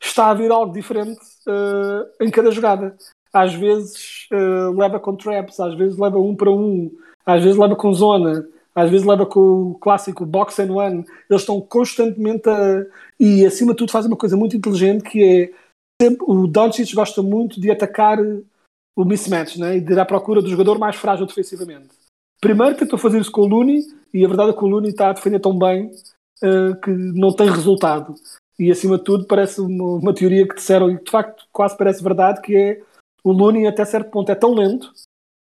está 0.01 0.29
a 0.29 0.33
vir 0.33 0.51
algo 0.51 0.73
diferente 0.73 1.19
uh, 1.47 2.23
em 2.23 2.29
cada 2.29 2.51
jogada. 2.51 2.95
Às 3.33 3.53
vezes 3.53 4.27
uh, 4.31 4.71
leva 4.77 4.99
com 4.99 5.15
traps, 5.15 5.59
às 5.59 5.75
vezes 5.75 5.97
leva 5.97 6.17
um 6.17 6.35
para 6.35 6.51
um, 6.51 6.91
às 7.25 7.43
vezes 7.43 7.57
leva 7.57 7.75
com 7.75 7.93
zona, 7.93 8.47
às 8.73 8.89
vezes 8.89 9.05
leva 9.05 9.25
com 9.25 9.71
o 9.71 9.75
clássico 9.75 10.25
box 10.25 10.59
and 10.59 10.71
one. 10.71 11.05
Eles 11.29 11.41
estão 11.41 11.59
constantemente 11.59 12.49
a. 12.49 12.85
E 13.19 13.45
acima 13.45 13.71
de 13.71 13.77
tudo 13.77 13.91
fazem 13.91 14.09
uma 14.09 14.17
coisa 14.17 14.37
muito 14.37 14.55
inteligente 14.55 15.09
que 15.09 15.23
é 15.23 15.53
sempre, 16.01 16.25
o 16.27 16.47
Doncic 16.47 16.93
gosta 16.93 17.21
muito 17.21 17.59
de 17.59 17.71
atacar 17.71 18.17
o 18.95 19.03
mismatch 19.03 19.57
né? 19.57 19.77
e 19.77 19.81
de 19.81 19.93
ir 19.93 19.99
à 19.99 20.05
procura 20.05 20.41
do 20.41 20.49
jogador 20.49 20.79
mais 20.79 20.95
frágil 20.95 21.25
defensivamente. 21.25 21.89
Primeiro 22.39 22.77
tentou 22.77 22.97
fazer 22.97 23.19
isso 23.19 23.31
com 23.31 23.41
o 23.41 23.47
Looney 23.47 23.81
e 24.13 24.23
a 24.23 24.27
verdade 24.27 24.51
é 24.51 24.53
que 24.53 24.63
o 24.63 24.67
Looney 24.67 24.91
está 24.91 25.09
a 25.09 25.13
defender 25.13 25.39
tão 25.39 25.57
bem 25.57 25.91
uh, 26.43 26.79
que 26.81 26.91
não 26.91 27.33
tem 27.33 27.49
resultado. 27.49 28.15
E 28.57 28.71
acima 28.71 28.97
de 28.97 29.03
tudo 29.03 29.25
parece 29.25 29.59
uma, 29.59 29.95
uma, 29.95 30.13
teoria 30.13 30.47
que 30.47 30.55
disseram 30.55 30.89
e 30.89 31.03
de 31.03 31.11
facto 31.11 31.45
quase 31.51 31.75
parece 31.77 32.01
verdade 32.01 32.41
que 32.41 32.55
é 32.55 32.81
o 33.23 33.31
Looney 33.31 33.67
até 33.67 33.83
certo 33.83 34.11
ponto 34.11 34.31
é 34.31 34.35
tão 34.35 34.53
lento 34.53 34.93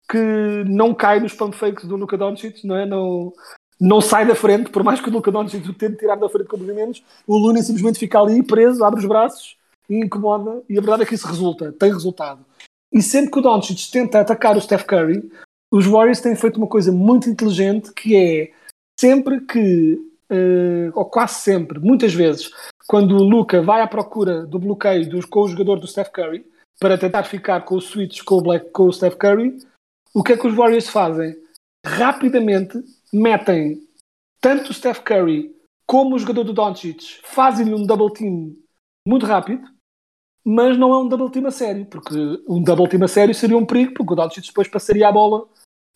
que 0.10 0.64
não 0.68 0.94
cai 0.94 1.20
nos 1.20 1.34
pump 1.34 1.56
fakes 1.56 1.86
do 1.86 1.96
Luka 1.96 2.18
Doncic, 2.18 2.64
não 2.64 2.76
é? 2.76 2.86
Não, 2.86 3.34
não 3.80 4.00
sai 4.00 4.28
da 4.28 4.36
frente, 4.36 4.70
por 4.70 4.84
mais 4.84 5.02
que 5.02 5.10
o 5.10 5.12
Luka 5.12 5.32
Doncic 5.32 5.68
o 5.68 5.74
tente 5.74 5.98
tirar 5.98 6.16
da 6.16 6.30
frente 6.30 6.48
com 6.48 6.58
movimentos, 6.58 7.04
o 7.26 7.38
Looney 7.38 7.64
simplesmente 7.64 8.00
fica 8.00 8.20
ali 8.20 8.44
preso, 8.44 8.84
abre 8.84 9.00
os 9.00 9.06
braços 9.06 9.58
e 9.90 9.98
incomoda, 9.98 10.62
e 10.70 10.78
a 10.78 10.82
verdade 10.82 11.04
é 11.04 11.06
que 11.06 11.16
isso 11.16 11.28
resulta, 11.28 11.72
tem 11.72 11.92
resultado. 11.92 12.46
E 12.94 13.02
sempre 13.02 13.32
que 13.32 13.40
o 13.40 13.42
Doncic 13.42 13.92
tenta 13.92 14.20
atacar 14.20 14.56
o 14.56 14.62
Steph 14.62 14.84
Curry, 14.84 15.32
os 15.72 15.88
Warriors 15.88 16.22
têm 16.22 16.36
feito 16.36 16.58
uma 16.58 16.68
coisa 16.68 16.92
muito 16.92 17.28
inteligente 17.28 17.92
que 17.92 18.16
é 18.16 18.52
sempre 19.00 19.42
que 19.42 19.96
uh, 20.30 20.92
ou 20.94 21.06
quase 21.06 21.36
sempre, 21.36 21.80
muitas 21.80 22.14
vezes, 22.14 22.52
quando 22.88 23.16
o 23.16 23.24
Luca 23.24 23.62
vai 23.62 23.82
à 23.82 23.88
procura 23.88 24.46
do 24.46 24.60
bloqueio 24.60 25.10
do, 25.10 25.28
com 25.28 25.42
o 25.42 25.48
jogador 25.48 25.80
do 25.80 25.88
Steph 25.88 26.10
Curry 26.10 26.46
para 26.80 26.98
tentar 26.98 27.24
ficar 27.24 27.62
com 27.62 27.76
o 27.76 27.82
switch 27.82 28.22
com 28.24 28.36
o, 28.36 28.42
Black, 28.42 28.70
com 28.70 28.84
o 28.84 28.94
Steph 28.94 29.16
Curry, 29.16 29.58
o 30.14 30.24
que 30.24 30.34
é 30.34 30.38
que 30.38 30.48
os 30.48 30.56
Warriors 30.56 30.90
fazem? 30.90 31.36
Rapidamente 31.86 32.78
metem 33.12 33.82
tanto 34.40 34.70
o 34.70 34.74
Steph 34.74 35.00
Curry 35.00 35.56
como 35.88 36.16
o 36.16 36.20
jogador 36.20 36.44
do 36.44 36.54
Doncic, 36.54 37.20
fazem-lhe 37.24 37.74
um 37.74 37.86
double 37.86 38.14
team 38.14 38.56
muito 39.08 39.26
rápido 39.26 39.68
mas 40.46 40.78
não 40.78 40.94
é 40.94 40.98
um 40.98 41.08
double 41.08 41.30
team 41.30 41.48
a 41.48 41.52
sério, 41.52 41.86
porque 41.86 42.16
um 42.48 42.62
double 42.62 42.88
team 42.88 43.04
a 43.04 43.08
sério 43.08 43.34
seria 43.34 43.58
um 43.58 43.66
perigo, 43.66 43.94
porque 43.94 44.14
o 44.14 44.16
Doncic 44.16 44.48
depois 44.48 44.68
passaria 44.68 45.08
a 45.08 45.12
bola 45.12 45.48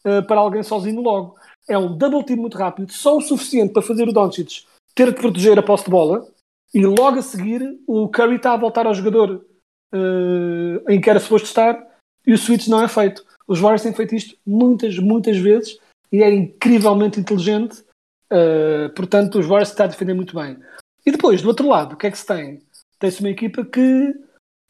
uh, 0.05 0.25
para 0.25 0.39
alguém 0.39 0.63
sozinho 0.63 1.01
logo. 1.01 1.35
É 1.67 1.77
um 1.77 1.97
double 1.97 2.23
team 2.23 2.39
muito 2.39 2.57
rápido, 2.57 2.91
só 2.91 3.17
o 3.17 3.21
suficiente 3.21 3.73
para 3.73 3.81
fazer 3.81 4.07
o 4.07 4.13
Doncic 4.13 4.65
ter 4.95 5.11
de 5.11 5.19
proteger 5.19 5.59
a 5.59 5.63
posse 5.63 5.85
de 5.85 5.91
bola, 5.91 6.27
e 6.73 6.85
logo 6.85 7.19
a 7.19 7.21
seguir 7.21 7.79
o 7.85 8.07
Curry 8.09 8.37
está 8.37 8.53
a 8.53 8.57
voltar 8.57 8.87
ao 8.87 8.93
jogador 8.93 9.45
uh, 9.93 10.91
em 10.91 10.99
que 10.99 11.09
era 11.09 11.19
suposto 11.19 11.47
estar, 11.47 11.85
e 12.25 12.33
o 12.33 12.37
switch 12.37 12.67
não 12.67 12.81
é 12.81 12.87
feito. 12.87 13.25
Os 13.47 13.59
Warriors 13.59 13.83
têm 13.83 13.93
feito 13.93 14.15
isto 14.15 14.37
muitas, 14.45 14.97
muitas 14.97 15.37
vezes, 15.37 15.77
e 16.11 16.23
é 16.23 16.33
incrivelmente 16.33 17.19
inteligente, 17.19 17.83
uh, 18.31 18.93
portanto 18.95 19.39
os 19.39 19.45
Warriors 19.45 19.69
está 19.69 19.83
a 19.83 19.87
defender 19.87 20.13
muito 20.13 20.35
bem. 20.35 20.57
E 21.05 21.11
depois, 21.11 21.41
do 21.41 21.47
outro 21.47 21.67
lado, 21.67 21.93
o 21.93 21.97
que 21.97 22.07
é 22.07 22.11
que 22.11 22.17
se 22.17 22.25
tem? 22.25 22.61
Tem-se 22.99 23.21
uma 23.21 23.29
equipa 23.29 23.63
que 23.63 24.13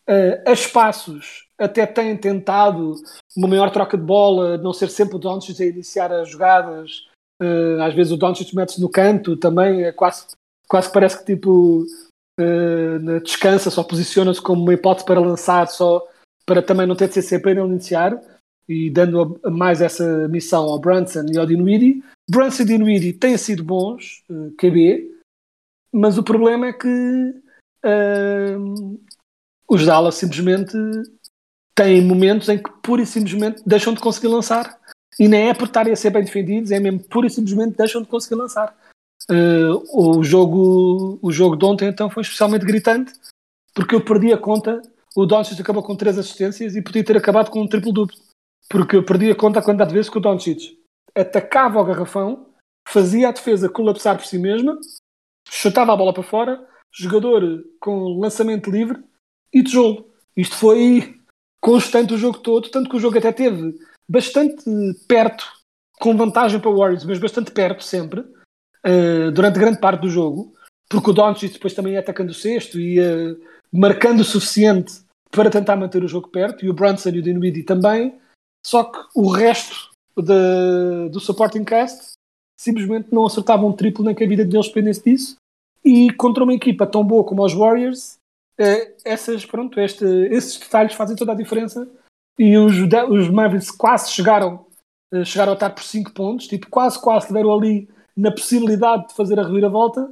uh, 0.09 0.49
a 0.49 0.51
espaços 0.51 1.47
até 1.57 1.85
tem 1.85 2.15
tentado 2.15 2.95
uma 3.35 3.47
maior 3.47 3.71
troca 3.71 3.97
de 3.97 4.03
bola, 4.03 4.57
não 4.57 4.73
ser 4.73 4.89
sempre 4.89 5.15
o 5.15 5.19
Doncic 5.19 5.59
a 5.59 5.65
iniciar 5.65 6.11
as 6.11 6.29
jogadas. 6.29 7.07
Uh, 7.41 7.81
às 7.81 7.93
vezes 7.93 8.11
o 8.11 8.17
Doncic 8.17 8.53
mete-se 8.53 8.81
no 8.81 8.89
canto 8.89 9.35
também, 9.35 9.83
é 9.83 9.91
quase, 9.91 10.27
quase 10.67 10.91
parece 10.91 11.19
que 11.19 11.35
tipo 11.35 11.83
uh, 12.39 13.19
descansa, 13.23 13.69
só 13.69 13.83
posiciona-se 13.83 14.41
como 14.41 14.61
uma 14.61 14.73
hipótese 14.73 15.05
para 15.05 15.19
lançar, 15.19 15.67
só 15.67 16.05
para 16.45 16.61
também 16.61 16.87
não 16.87 16.95
ter 16.95 17.07
de 17.07 17.15
ser 17.15 17.23
sempre 17.23 17.51
ele 17.51 17.61
iniciar 17.61 18.19
e 18.69 18.89
dando 18.89 19.39
mais 19.45 19.81
essa 19.81 20.27
missão 20.27 20.65
ao 20.65 20.79
Brunson 20.79 21.25
e 21.31 21.37
ao 21.37 21.45
Dinwiddie. 21.45 22.03
Brunson 22.29 22.63
e 22.63 22.65
Dinwiddie 22.65 23.13
têm 23.13 23.37
sido 23.37 23.63
bons, 23.63 24.23
uh, 24.29 24.51
KB, 24.57 25.09
mas 25.91 26.17
o 26.17 26.23
problema 26.23 26.67
é 26.67 26.73
que 26.73 27.33
uh, 27.85 28.99
os 29.69 29.85
Dallas 29.85 30.15
simplesmente 30.15 30.73
têm 31.75 32.01
momentos 32.01 32.47
em 32.49 32.57
que 32.57 32.71
pura 32.81 33.01
e 33.01 33.05
simplesmente 33.05 33.61
deixam 33.65 33.93
de 33.93 33.99
conseguir 33.99 34.27
lançar. 34.27 34.79
E 35.19 35.27
nem 35.27 35.49
é 35.49 35.53
por 35.53 35.65
estarem 35.65 35.91
a 35.91 35.95
ser 35.95 36.11
bem 36.11 36.23
defendidos, 36.23 36.71
é 36.71 36.79
mesmo 36.79 37.03
pura 37.03 37.27
e 37.27 37.29
simplesmente 37.29 37.75
deixam 37.75 38.01
de 38.01 38.07
conseguir 38.07 38.35
lançar. 38.35 38.75
Uh, 39.29 39.83
o, 39.91 40.23
jogo, 40.23 41.19
o 41.21 41.31
jogo 41.31 41.57
de 41.57 41.65
ontem 41.65 41.89
então 41.89 42.09
foi 42.09 42.21
especialmente 42.21 42.65
gritante 42.65 43.11
porque 43.73 43.93
eu 43.93 44.03
perdi 44.03 44.31
a 44.31 44.37
conta. 44.37 44.81
O 45.15 45.25
Doncic 45.25 45.59
acabou 45.59 45.83
com 45.83 45.95
três 45.95 46.17
assistências 46.17 46.75
e 46.75 46.81
podia 46.81 47.03
ter 47.03 47.17
acabado 47.17 47.49
com 47.49 47.61
um 47.61 47.67
triplo-duplo. 47.67 48.17
Porque 48.69 48.95
eu 48.95 49.03
perdi 49.03 49.31
a 49.31 49.35
conta 49.35 49.59
a 49.59 49.63
quantidade 49.63 49.89
de 49.89 49.95
vezes 49.95 50.09
que 50.09 50.17
o 50.17 50.21
Doncic 50.21 50.77
atacava 51.15 51.79
o 51.79 51.85
garrafão, 51.85 52.47
fazia 52.87 53.29
a 53.29 53.31
defesa 53.31 53.69
colapsar 53.69 54.15
por 54.15 54.25
si 54.25 54.37
mesma, 54.37 54.77
chutava 55.49 55.93
a 55.93 55.95
bola 55.95 56.13
para 56.13 56.23
fora, 56.23 56.67
jogador 56.91 57.63
com 57.79 58.19
lançamento 58.19 58.69
livre 58.69 59.03
e 59.53 59.63
tijolo. 59.63 60.09
Isto 60.35 60.55
foi 60.55 61.17
constante 61.61 62.13
o 62.13 62.17
jogo 62.17 62.39
todo, 62.39 62.69
tanto 62.69 62.89
que 62.89 62.95
o 62.95 62.99
jogo 62.99 63.17
até 63.17 63.31
teve 63.31 63.75
bastante 64.07 64.63
perto, 65.07 65.45
com 65.99 66.15
vantagem 66.15 66.59
para 66.59 66.69
o 66.69 66.77
Warriors, 66.77 67.03
mas 67.03 67.19
bastante 67.19 67.51
perto 67.51 67.83
sempre, 67.83 68.21
uh, 68.21 69.31
durante 69.33 69.59
grande 69.59 69.79
parte 69.79 70.01
do 70.01 70.09
jogo, 70.09 70.53
porque 70.89 71.09
o 71.09 71.13
Doncic 71.13 71.53
depois 71.53 71.73
também 71.73 71.93
ia 71.93 71.99
atacando 71.99 72.31
o 72.31 72.35
sexto 72.35 72.79
e 72.79 72.95
ia 72.95 73.37
marcando 73.71 74.21
o 74.21 74.25
suficiente 74.25 75.01
para 75.29 75.49
tentar 75.49 75.75
manter 75.75 76.03
o 76.03 76.07
jogo 76.07 76.29
perto, 76.29 76.63
e 76.63 76.69
o 76.69 76.73
Brunson 76.73 77.09
e 77.09 77.19
o 77.19 77.21
Dinwiddie 77.21 77.63
também, 77.63 78.17
só 78.65 78.83
que 78.83 78.99
o 79.15 79.29
resto 79.29 79.89
de, 80.15 81.09
do 81.09 81.19
supporting 81.19 81.65
cast 81.65 82.13
simplesmente 82.59 83.13
não 83.13 83.25
acertavam 83.25 83.69
um 83.69 83.73
triplo 83.73 84.05
nem 84.05 84.15
que 84.15 84.23
a 84.23 84.27
vida 84.27 84.45
deles 84.45 84.67
dependesse 84.67 85.03
disso, 85.03 85.35
e 85.83 86.11
contra 86.13 86.43
uma 86.43 86.53
equipa 86.53 86.87
tão 86.87 87.03
boa 87.03 87.23
como 87.23 87.43
os 87.43 87.53
Warriors, 87.53 88.17
eh, 88.57 88.95
essas, 89.05 89.45
pronto, 89.45 89.79
este, 89.79 90.05
esses 90.05 90.57
detalhes 90.57 90.93
fazem 90.93 91.15
toda 91.15 91.31
a 91.31 91.35
diferença. 91.35 91.87
E 92.37 92.57
os, 92.57 92.75
os 93.09 93.29
Mavericks 93.29 93.71
quase 93.71 94.11
chegaram, 94.11 94.65
eh, 95.13 95.23
chegaram 95.23 95.51
a 95.51 95.55
estar 95.55 95.69
por 95.69 95.83
5 95.83 96.11
pontos, 96.13 96.47
tipo, 96.47 96.69
quase, 96.69 96.99
quase 97.01 97.31
deram 97.31 97.53
ali 97.53 97.87
na 98.15 98.31
possibilidade 98.31 99.07
de 99.07 99.13
fazer 99.13 99.39
a 99.39 99.43
reviravolta. 99.43 100.09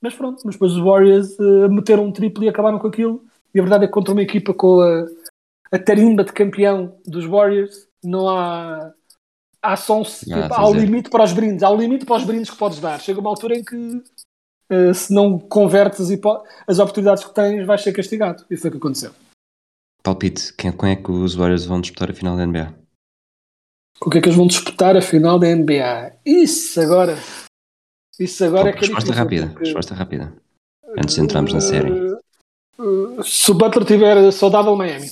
Mas 0.00 0.14
pronto, 0.14 0.42
mas 0.44 0.54
depois 0.54 0.72
os 0.72 0.84
Warriors 0.84 1.38
uh, 1.38 1.70
meteram 1.70 2.04
um 2.04 2.12
triplo 2.12 2.44
e 2.44 2.48
acabaram 2.48 2.78
com 2.78 2.86
aquilo. 2.86 3.24
E 3.54 3.58
a 3.58 3.62
verdade 3.62 3.84
é 3.84 3.86
que 3.86 3.92
contra 3.92 4.12
uma 4.12 4.22
equipa 4.22 4.52
com 4.52 4.80
a, 4.80 5.06
a 5.72 5.78
tarimba 5.78 6.24
de 6.24 6.32
campeão 6.32 6.98
dos 7.06 7.24
Warriors, 7.24 7.88
não 8.02 8.28
há. 8.28 8.92
Há 9.62 9.76
só 9.76 9.98
um, 9.98 10.02
tipo, 10.02 10.52
há 10.52 10.68
o 10.68 10.74
limite 10.74 11.08
para 11.08 11.24
os 11.24 11.32
brindes, 11.32 11.62
há 11.62 11.70
o 11.70 11.76
limite 11.76 12.04
para 12.04 12.16
os 12.16 12.24
brindes 12.24 12.50
que 12.50 12.56
podes 12.58 12.80
dar. 12.80 13.00
Chega 13.00 13.18
uma 13.18 13.30
altura 13.30 13.56
em 13.56 13.64
que 13.64 14.02
uh, 14.70 14.94
se 14.94 15.12
não 15.12 15.38
convertes 15.38 16.00
as, 16.00 16.10
as, 16.66 16.78
oportunidades 16.78 17.24
que 17.24 17.34
tens, 17.34 17.66
vais 17.66 17.82
ser 17.82 17.92
castigado. 17.92 18.44
Isso 18.50 18.62
foi 18.62 18.70
o 18.70 18.72
que 18.72 18.78
aconteceu. 18.78 19.12
Palpite, 20.02 20.52
quem, 20.54 20.72
quem 20.72 20.90
é 20.90 20.96
que 20.96 21.10
os 21.10 21.34
Warriors 21.34 21.64
vão 21.64 21.80
disputar 21.80 22.10
a 22.10 22.14
final 22.14 22.36
da 22.36 22.46
NBA? 22.46 22.74
Com 23.98 24.08
o 24.08 24.12
que 24.12 24.18
é 24.18 24.20
que 24.20 24.28
eles 24.28 24.36
vão 24.36 24.46
disputar 24.46 24.96
a 24.96 25.00
final 25.00 25.38
da 25.38 25.54
NBA? 25.54 26.18
Isso 26.26 26.80
agora. 26.80 27.16
Isso 28.18 28.44
agora 28.44 28.64
Pô, 28.64 28.68
é 28.68 28.72
que 28.72 28.80
Resposta 28.80 29.12
rápida, 29.12 29.46
porque... 29.48 29.64
resposta 29.64 29.94
rápida. 29.94 30.32
Antes 30.98 31.14
de 31.14 31.20
entrarmos 31.20 31.52
na 31.52 31.60
série. 31.60 31.90
Uh, 32.78 33.22
se 33.22 33.50
o 33.50 33.54
Butler 33.54 33.84
tiver 33.84 34.30
saudável, 34.30 34.76
Miami. 34.76 35.08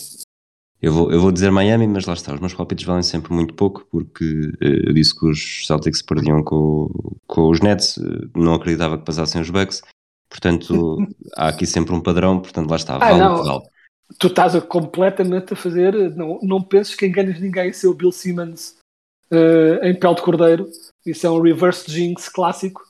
Eu 0.83 0.93
vou, 0.93 1.13
eu 1.13 1.21
vou 1.21 1.31
dizer 1.31 1.53
Miami, 1.53 1.87
mas 1.87 2.07
lá 2.07 2.15
está, 2.15 2.35
os 2.35 2.41
meus 2.41 2.55
palpites 2.55 2.85
valem 2.85 3.05
sempre 3.05 3.33
muito 3.33 3.55
pouco, 3.55 3.87
porque 3.89 4.51
eh, 4.61 4.89
eu 4.89 4.93
disse 4.93 5.17
que 5.17 5.27
os 5.27 5.65
Celtics 5.65 6.03
perdiam 6.03 6.43
com, 6.43 6.91
com 7.29 7.49
os 7.49 7.61
Nets, 7.61 7.99
eh, 7.99 8.27
não 8.35 8.55
acreditava 8.55 8.99
que 8.99 9.05
passassem 9.05 9.41
os 9.41 9.49
Bucks, 9.49 9.81
portanto 10.29 10.97
há 11.39 11.47
aqui 11.47 11.67
sempre 11.67 11.95
um 11.95 12.01
padrão, 12.01 12.41
portanto 12.41 12.69
lá 12.69 12.75
está, 12.75 12.99
vale 12.99 13.23
ah, 13.23 13.29
vale. 13.29 13.63
Tu 14.19 14.27
estás 14.27 14.57
a, 14.57 14.61
completamente 14.61 15.53
a 15.53 15.57
fazer, 15.57 15.95
não, 16.17 16.41
não 16.43 16.61
penses 16.61 16.97
que 16.97 17.07
enganas 17.07 17.39
ninguém, 17.39 17.73
seu 17.73 17.95
Bill 17.95 18.11
Simmons 18.11 18.77
uh, 19.31 19.85
em 19.85 19.95
pele 19.95 20.17
de 20.17 20.23
cordeiro, 20.23 20.69
isso 21.07 21.25
é 21.25 21.31
um 21.31 21.41
reverse 21.41 21.89
jinx 21.89 22.29
clássico, 22.29 22.83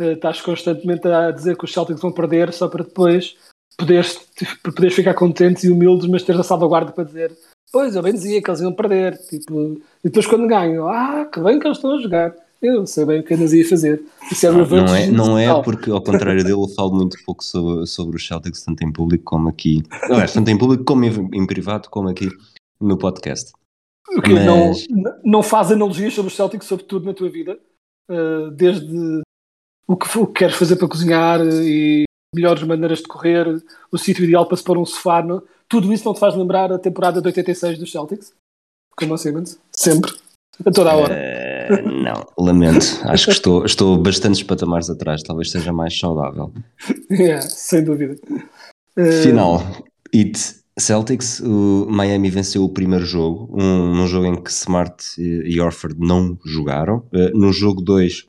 uh, 0.00 0.02
estás 0.02 0.40
constantemente 0.40 1.06
a 1.06 1.30
dizer 1.30 1.56
que 1.56 1.64
os 1.64 1.72
Celtics 1.72 2.02
vão 2.02 2.10
perder 2.10 2.52
só 2.52 2.66
para 2.66 2.82
depois 2.82 3.36
poderes, 3.76 4.20
poderes 4.62 4.94
ficar 4.94 5.14
contentes 5.14 5.64
e 5.64 5.70
humildes, 5.70 6.08
mas 6.08 6.22
teres 6.22 6.40
a 6.40 6.44
salvaguarda 6.44 6.92
para 6.92 7.04
dizer 7.04 7.32
pois, 7.72 7.94
eu 7.94 8.02
bem 8.02 8.12
dizia 8.12 8.42
que 8.42 8.50
eles 8.50 8.60
iam 8.60 8.72
perder. 8.72 9.16
Tipo, 9.18 9.80
e 10.04 10.08
depois 10.08 10.26
quando 10.26 10.46
ganham, 10.46 10.88
ah, 10.88 11.24
que 11.32 11.40
bem 11.40 11.58
que 11.58 11.66
eles 11.66 11.78
estão 11.78 11.96
a 11.96 12.00
jogar. 12.00 12.34
Eu 12.60 12.86
sei 12.86 13.06
bem 13.06 13.20
o 13.20 13.24
que 13.24 13.32
eles 13.32 13.54
ia 13.54 13.66
fazer. 13.66 14.02
Isso 14.30 14.46
é 14.46 14.50
não, 14.50 14.66
não 14.66 14.94
é, 14.94 15.06
não 15.06 15.38
é 15.38 15.62
porque, 15.62 15.90
ao 15.90 16.02
contrário 16.02 16.42
dele, 16.42 16.52
eu 16.52 16.68
falo 16.68 16.92
muito 16.92 17.16
pouco 17.24 17.42
sobre, 17.42 17.86
sobre 17.86 18.16
os 18.16 18.26
Celtics, 18.26 18.62
tanto 18.62 18.84
em 18.84 18.92
público 18.92 19.24
como 19.24 19.48
aqui. 19.48 19.82
É, 20.02 20.26
tanto 20.26 20.50
em 20.50 20.58
público 20.58 20.84
como 20.84 21.04
em, 21.04 21.30
em 21.32 21.46
privado, 21.46 21.88
como 21.88 22.10
aqui 22.10 22.28
no 22.78 22.98
podcast. 22.98 23.52
Okay, 24.18 24.34
Mas... 24.34 24.44
não, 24.44 24.72
não 25.24 25.42
faz 25.42 25.72
analogias 25.72 26.12
sobre 26.12 26.30
os 26.30 26.36
Celtics, 26.36 26.66
sobre 26.66 26.84
tudo 26.84 27.06
na 27.06 27.14
tua 27.14 27.30
vida, 27.30 27.58
uh, 28.10 28.50
desde 28.50 29.22
o 29.86 29.96
que, 29.96 30.18
o 30.18 30.26
que 30.26 30.40
queres 30.40 30.56
fazer 30.56 30.76
para 30.76 30.88
cozinhar 30.88 31.40
e 31.40 32.04
melhores 32.34 32.62
maneiras 32.62 32.98
de 32.98 33.08
correr, 33.08 33.46
o 33.90 33.98
sítio 33.98 34.24
ideal 34.24 34.46
para 34.46 34.56
se 34.56 34.64
pôr 34.64 34.78
um 34.78 34.86
sofá. 34.86 35.22
Não? 35.22 35.42
Tudo 35.68 35.92
isso 35.92 36.04
não 36.04 36.14
te 36.14 36.20
faz 36.20 36.34
lembrar 36.34 36.72
a 36.72 36.78
temporada 36.78 37.20
de 37.20 37.26
86 37.26 37.78
dos 37.78 37.92
Celtics? 37.92 38.32
Como 38.96 39.14
assim, 39.14 39.30
Simmons? 39.30 39.58
Sempre. 39.72 40.12
A 40.64 40.70
toda 40.70 40.92
a 40.92 40.96
hora. 40.96 41.14
Uh, 41.14 41.88
não, 42.02 42.26
lamento. 42.38 43.00
Acho 43.04 43.26
que 43.26 43.32
estou, 43.32 43.64
estou 43.64 43.96
bastantes 43.96 44.42
patamares 44.42 44.90
atrás. 44.90 45.22
Talvez 45.22 45.50
seja 45.50 45.72
mais 45.72 45.98
saudável. 45.98 46.52
yeah, 47.10 47.40
sem 47.48 47.82
dúvida. 47.82 48.16
Uh... 48.96 49.22
Final. 49.22 49.62
It 50.14 50.60
Celtics, 50.78 51.40
o 51.40 51.86
Miami 51.90 52.30
venceu 52.30 52.64
o 52.64 52.68
primeiro 52.68 53.04
jogo, 53.04 53.48
um, 53.52 53.94
num 53.94 54.06
jogo 54.06 54.26
em 54.26 54.42
que 54.42 54.50
Smart 54.50 55.04
e 55.18 55.60
Orford 55.60 55.96
não 55.98 56.38
jogaram. 56.44 57.04
Uh, 57.12 57.36
no 57.38 57.52
jogo 57.52 57.80
2, 57.80 58.26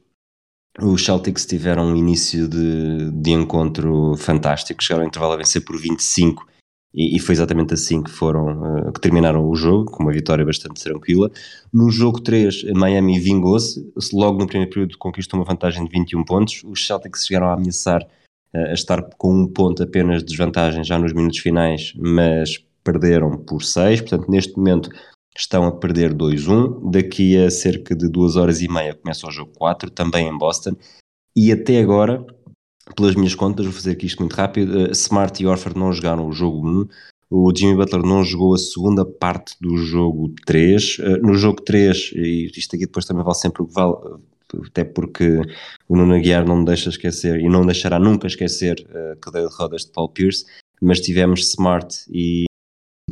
os 0.79 1.03
Celtics 1.03 1.45
tiveram 1.45 1.87
um 1.87 1.95
início 1.95 2.47
de, 2.47 3.11
de 3.11 3.31
encontro 3.31 4.15
fantástico, 4.17 4.83
chegaram 4.83 5.03
ao 5.03 5.07
intervalo 5.07 5.33
a 5.33 5.37
vencer 5.37 5.63
por 5.63 5.77
25 5.77 6.45
e, 6.93 7.15
e 7.15 7.19
foi 7.19 7.33
exatamente 7.33 7.73
assim 7.73 8.03
que 8.03 8.11
foram 8.11 8.87
uh, 8.87 8.91
que 8.91 8.99
terminaram 8.99 9.47
o 9.47 9.55
jogo, 9.55 9.91
com 9.91 10.03
uma 10.03 10.11
vitória 10.11 10.45
bastante 10.45 10.83
tranquila. 10.83 11.31
No 11.73 11.89
jogo 11.89 12.19
3, 12.21 12.65
Miami 12.73 13.19
vingou-se, 13.19 13.91
logo 14.13 14.39
no 14.39 14.47
primeiro 14.47 14.71
período 14.71 14.97
conquistou 14.97 15.39
uma 15.39 15.45
vantagem 15.45 15.85
de 15.85 15.91
21 15.91 16.23
pontos. 16.23 16.63
Os 16.65 16.85
Celtics 16.85 17.25
chegaram 17.25 17.47
a 17.47 17.53
ameaçar 17.53 18.01
uh, 18.03 18.69
a 18.69 18.73
estar 18.73 19.01
com 19.17 19.33
um 19.33 19.47
ponto 19.47 19.83
apenas 19.83 20.19
de 20.19 20.29
desvantagem 20.29 20.83
já 20.83 20.97
nos 20.99 21.13
minutos 21.13 21.39
finais, 21.39 21.93
mas 21.97 22.63
perderam 22.83 23.37
por 23.37 23.63
6, 23.63 24.01
portanto 24.01 24.29
neste 24.29 24.57
momento 24.57 24.89
estão 25.37 25.65
a 25.65 25.71
perder 25.71 26.13
2-1. 26.13 26.91
Daqui 26.91 27.37
a 27.37 27.49
cerca 27.49 27.95
de 27.95 28.09
duas 28.09 28.35
horas 28.35 28.61
e 28.61 28.67
meia 28.67 28.93
começa 28.95 29.27
o 29.27 29.31
jogo 29.31 29.51
4, 29.57 29.89
também 29.89 30.27
em 30.27 30.37
Boston. 30.37 30.75
E 31.35 31.51
até 31.51 31.79
agora, 31.79 32.25
pelas 32.95 33.15
minhas 33.15 33.35
contas, 33.35 33.65
vou 33.65 33.73
fazer 33.73 33.91
aqui 33.91 34.05
isto 34.05 34.19
muito 34.19 34.35
rápido: 34.35 34.87
uh, 34.87 34.91
Smart 34.91 35.41
e 35.41 35.47
Orford 35.47 35.79
não 35.79 35.93
jogaram 35.93 36.27
o 36.27 36.33
jogo 36.33 36.67
1. 36.67 36.87
O 37.33 37.53
Jimmy 37.55 37.75
Butler 37.75 38.03
não 38.03 38.25
jogou 38.25 38.53
a 38.53 38.57
segunda 38.57 39.05
parte 39.05 39.55
do 39.61 39.77
jogo 39.77 40.33
3. 40.45 40.99
Uh, 40.99 41.03
no 41.21 41.35
jogo 41.35 41.61
3, 41.61 42.11
e 42.15 42.51
isto 42.55 42.75
aqui 42.75 42.85
depois 42.85 43.05
também 43.05 43.23
vale 43.23 43.37
sempre 43.37 43.61
o 43.63 43.67
que 43.67 43.73
vale, 43.73 43.95
até 44.67 44.83
porque 44.83 45.39
o 45.87 45.95
Nuno 45.95 46.15
Aguiar 46.15 46.45
não 46.45 46.63
deixa 46.63 46.89
esquecer 46.89 47.39
e 47.39 47.47
não 47.47 47.65
deixará 47.65 47.97
nunca 47.97 48.27
esquecer 48.27 48.85
a 48.89 49.15
cadeia 49.15 49.47
de 49.47 49.55
rodas 49.55 49.85
de 49.85 49.91
Paul 49.91 50.09
Pierce. 50.09 50.45
mas 50.81 50.99
tivemos 50.99 51.47
Smart 51.51 51.95
e, 52.09 52.45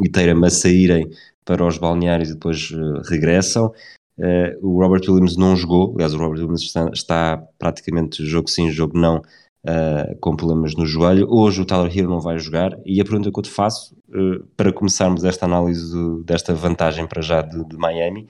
e 0.04 0.10
Tatum 0.10 0.44
a 0.44 0.50
saírem 0.50 1.10
para 1.50 1.66
os 1.66 1.80
balneários 1.80 2.30
e 2.30 2.34
depois 2.36 2.70
uh, 2.70 3.02
regressam. 3.10 3.74
Uh, 4.20 4.54
o 4.62 4.80
Robert 4.80 5.02
Williams 5.10 5.36
não 5.36 5.56
jogou, 5.56 5.94
aliás, 5.96 6.14
o 6.14 6.18
Robert 6.20 6.42
Williams 6.42 6.62
está, 6.62 6.90
está 6.94 7.44
praticamente 7.58 8.24
jogo 8.24 8.48
sim, 8.48 8.70
jogo 8.70 8.96
não, 8.96 9.18
uh, 9.18 10.16
com 10.22 10.36
problemas 10.36 10.76
no 10.76 10.86
joelho. 10.86 11.28
Hoje 11.28 11.60
o 11.60 11.66
Tyler 11.66 11.92
Hero 11.98 12.08
não 12.08 12.20
vai 12.20 12.38
jogar 12.38 12.78
e 12.86 13.02
a 13.02 13.04
pergunta 13.04 13.32
que 13.32 13.40
eu 13.40 13.44
te 13.44 13.50
faço, 13.50 13.98
para 14.56 14.72
começarmos 14.72 15.24
esta 15.24 15.46
análise 15.46 15.92
desta 16.24 16.54
vantagem 16.54 17.08
para 17.08 17.22
já 17.22 17.42
de, 17.42 17.64
de, 17.66 17.78
Miami, 17.78 18.28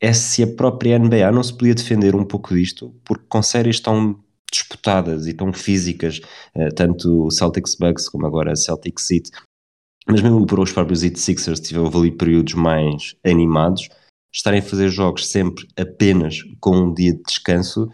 é 0.00 0.14
se 0.14 0.42
a 0.42 0.46
própria 0.46 0.98
NBA 0.98 1.30
não 1.32 1.42
se 1.42 1.52
podia 1.52 1.74
defender 1.74 2.16
um 2.16 2.24
pouco 2.24 2.54
disto, 2.54 2.94
porque 3.04 3.24
com 3.28 3.42
séries 3.42 3.80
tão 3.80 4.18
disputadas 4.50 5.26
e 5.26 5.34
tão 5.34 5.52
físicas, 5.52 6.20
tanto 6.74 7.26
o 7.26 7.30
Celtics 7.30 7.76
Bucks 7.76 8.08
como 8.08 8.26
agora 8.26 8.56
Celtics 8.56 9.10
Heat, 9.10 9.30
mas 10.06 10.20
mesmo 10.22 10.46
para 10.46 10.60
os 10.60 10.72
próprios 10.72 11.02
Heat 11.02 11.18
Sixers 11.18 11.60
tiveram 11.60 11.86
ali 11.88 12.10
períodos 12.10 12.54
mais 12.54 13.14
animados, 13.24 13.88
estarem 14.32 14.60
a 14.60 14.62
fazer 14.62 14.88
jogos 14.88 15.26
sempre 15.26 15.66
apenas 15.76 16.42
com 16.60 16.76
um 16.76 16.94
dia 16.94 17.12
de 17.12 17.22
descanso, 17.22 17.88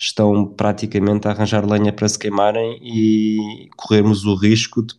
estão 0.00 0.46
praticamente 0.46 1.26
a 1.26 1.32
arranjar 1.32 1.68
lenha 1.68 1.92
para 1.92 2.08
se 2.08 2.18
queimarem 2.18 2.78
e 2.82 3.68
corremos 3.76 4.24
o 4.24 4.34
risco 4.34 4.82
de, 4.82 4.94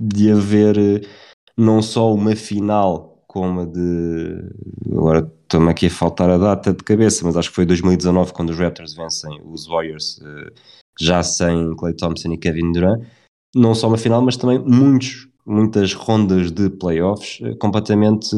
de 0.00 0.30
haver 0.30 0.76
eh, 0.76 1.00
não 1.56 1.80
só 1.80 2.12
uma 2.12 2.36
final 2.36 3.24
como 3.26 3.62
a 3.62 3.64
de. 3.64 4.48
Agora 4.92 5.32
estou-me 5.42 5.70
aqui 5.70 5.86
a 5.86 5.90
faltar 5.90 6.30
a 6.30 6.38
data 6.38 6.72
de 6.72 6.84
cabeça, 6.84 7.24
mas 7.24 7.36
acho 7.36 7.48
que 7.48 7.54
foi 7.56 7.66
2019 7.66 8.32
quando 8.32 8.50
os 8.50 8.58
Raptors 8.58 8.94
vencem 8.94 9.40
os 9.44 9.66
Warriors, 9.66 10.20
eh, 10.22 10.52
já 11.00 11.22
sem 11.22 11.74
Clay 11.76 11.94
Thompson 11.94 12.32
e 12.32 12.38
Kevin 12.38 12.72
Durant. 12.72 13.02
Não 13.54 13.74
só 13.74 13.88
uma 13.88 13.98
final, 13.98 14.20
mas 14.20 14.36
também 14.36 14.58
muitos, 14.58 15.28
muitas 15.46 15.92
rondas 15.92 16.50
de 16.50 16.70
playoffs 16.70 17.40
eh, 17.42 17.54
completamente 17.56 18.34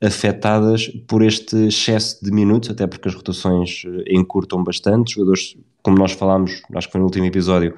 afetadas 0.00 0.88
por 1.06 1.22
este 1.22 1.68
excesso 1.68 2.24
de 2.24 2.30
minutos, 2.30 2.70
até 2.70 2.86
porque 2.86 3.08
as 3.08 3.14
rotações 3.14 3.82
eh, 3.86 4.14
encurtam 4.14 4.62
bastante. 4.62 5.14
Jogadores, 5.14 5.56
como 5.82 5.98
nós 5.98 6.12
falámos, 6.12 6.62
acho 6.74 6.88
que 6.88 6.92
foi 6.92 7.00
no 7.00 7.06
último 7.06 7.26
episódio, 7.26 7.76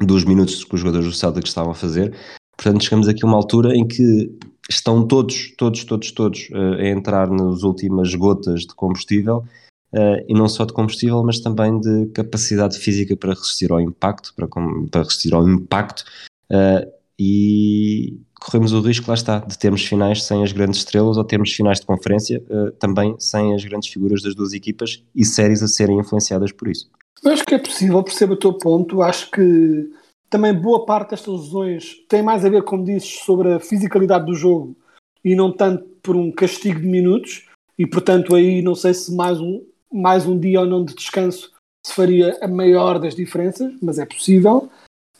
dos 0.00 0.24
minutos 0.24 0.64
que 0.64 0.74
os 0.74 0.80
jogadores 0.80 1.06
do 1.06 1.12
Celtic 1.12 1.46
estavam 1.46 1.72
a 1.72 1.74
fazer. 1.74 2.14
Portanto, 2.56 2.84
chegamos 2.84 3.08
aqui 3.08 3.24
a 3.24 3.28
uma 3.28 3.36
altura 3.36 3.74
em 3.74 3.86
que 3.86 4.30
estão 4.70 5.06
todos, 5.06 5.54
todos, 5.56 5.84
todos, 5.84 6.10
todos 6.12 6.48
a 6.52 6.86
entrar 6.86 7.28
nas 7.30 7.62
últimas 7.62 8.14
gotas 8.14 8.60
de 8.60 8.74
combustível 8.74 9.44
uh, 9.92 10.24
e 10.26 10.34
não 10.34 10.48
só 10.48 10.64
de 10.64 10.72
combustível, 10.72 11.22
mas 11.22 11.40
também 11.40 11.78
de 11.80 12.06
capacidade 12.06 12.78
física 12.78 13.16
para 13.16 13.34
resistir 13.34 13.70
ao 13.70 13.80
impacto, 13.80 14.34
para, 14.34 14.48
para 14.48 15.02
resistir 15.02 15.34
ao 15.34 15.48
impacto. 15.48 16.04
Uh, 16.50 16.90
e 17.18 18.20
corremos 18.40 18.72
o 18.72 18.80
risco, 18.80 19.08
lá 19.08 19.14
está, 19.14 19.38
de 19.38 19.58
termos 19.58 19.84
finais 19.84 20.22
sem 20.24 20.42
as 20.42 20.52
grandes 20.52 20.80
estrelas 20.80 21.16
ou 21.16 21.24
termos 21.24 21.52
finais 21.52 21.80
de 21.80 21.86
conferência 21.86 22.42
uh, 22.50 22.72
também 22.72 23.14
sem 23.18 23.54
as 23.54 23.64
grandes 23.64 23.88
figuras 23.88 24.22
das 24.22 24.34
duas 24.34 24.52
equipas 24.52 25.02
e 25.14 25.24
séries 25.24 25.62
a 25.62 25.68
serem 25.68 25.98
influenciadas 25.98 26.52
por 26.52 26.68
isso. 26.68 26.90
Eu 27.22 27.32
acho 27.32 27.44
que 27.44 27.54
é 27.54 27.58
possível, 27.58 28.02
percebo 28.02 28.34
o 28.34 28.38
teu 28.38 28.52
ponto. 28.52 29.00
Acho 29.00 29.30
que 29.30 29.90
também 30.28 30.52
boa 30.52 30.84
parte 30.84 31.10
destas 31.10 31.32
lesões 31.32 31.96
tem 32.08 32.22
mais 32.22 32.44
a 32.44 32.50
ver, 32.50 32.62
como 32.64 32.84
dizes, 32.84 33.20
sobre 33.20 33.54
a 33.54 33.60
fisicalidade 33.60 34.26
do 34.26 34.34
jogo 34.34 34.76
e 35.24 35.34
não 35.34 35.50
tanto 35.50 35.84
por 36.02 36.16
um 36.16 36.30
castigo 36.30 36.80
de 36.80 36.86
minutos. 36.86 37.46
E 37.78 37.86
portanto, 37.86 38.34
aí 38.34 38.60
não 38.60 38.74
sei 38.74 38.92
se 38.92 39.14
mais 39.14 39.40
um, 39.40 39.64
mais 39.90 40.26
um 40.26 40.38
dia 40.38 40.60
ou 40.60 40.66
não 40.66 40.84
de 40.84 40.94
descanso 40.94 41.50
se 41.86 41.94
faria 41.94 42.36
a 42.42 42.48
maior 42.48 42.98
das 42.98 43.14
diferenças, 43.14 43.72
mas 43.80 43.98
é 43.98 44.04
possível. 44.04 44.68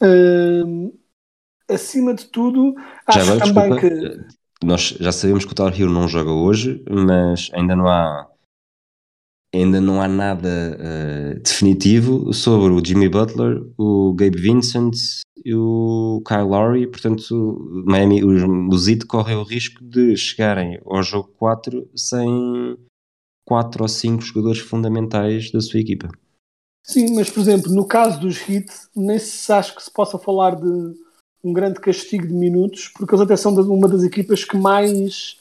Uh, 0.01 0.93
acima 1.69 2.15
de 2.15 2.27
tudo, 2.27 2.75
acho 3.07 3.25
já 3.25 3.39
também 3.39 3.71
desculpa, 3.71 3.81
que. 3.81 4.45
Nós 4.65 4.97
já 4.99 5.13
sabemos 5.13 5.45
que 5.45 5.53
o 5.53 5.55
Tar 5.55 5.79
Hill 5.79 5.91
não 5.91 6.09
joga 6.09 6.31
hoje, 6.31 6.83
mas 6.89 7.51
ainda 7.53 7.77
não 7.77 7.87
há. 7.87 8.29
Ainda 9.55 9.81
não 9.81 10.03
há 10.03 10.09
nada 10.09 10.49
uh, 10.49 11.41
definitivo 11.41 12.33
sobre 12.33 12.73
o 12.73 12.85
Jimmy 12.85 13.09
Butler, 13.09 13.63
o 13.79 14.13
Gabe 14.15 14.37
Vincent 14.37 14.97
e 15.45 15.55
o 15.55 16.21
Kyle 16.27 16.49
Lowry. 16.49 16.89
Portanto, 16.89 17.85
Miami, 17.87 18.25
os, 18.25 18.43
os 18.73 18.89
Heat 18.89 19.07
correm 19.07 19.37
o 19.37 19.45
risco 19.45 19.85
de 19.85 20.17
chegarem 20.17 20.81
ao 20.85 21.05
jogo 21.05 21.29
4 21.39 21.89
sem 21.95 22.77
4 23.47 23.83
ou 23.83 23.89
5 23.89 24.23
jogadores 24.23 24.59
fundamentais 24.59 25.53
da 25.53 25.61
sua 25.61 25.79
equipa. 25.79 26.09
Sim, 26.83 27.15
mas 27.15 27.31
por 27.31 27.41
exemplo, 27.41 27.73
no 27.73 27.87
caso 27.87 28.21
dos 28.21 28.37
Heat, 28.49 28.67
nem 28.95 29.19
se 29.19 29.53
acha 29.53 29.75
que 29.75 29.83
se 29.83 29.93
possa 29.93 30.19
falar 30.19 30.57
de 30.57 30.95
um 31.45 31.53
grande 31.53 31.79
castigo 31.79 32.27
de 32.27 32.33
minutos, 32.33 32.89
porque 32.89 33.15
eles 33.15 33.25
até 33.25 33.37
são 33.37 33.53
uma 33.55 33.87
das 33.87 34.03
equipas 34.03 34.45
que 34.45 34.57
mais 34.57 35.37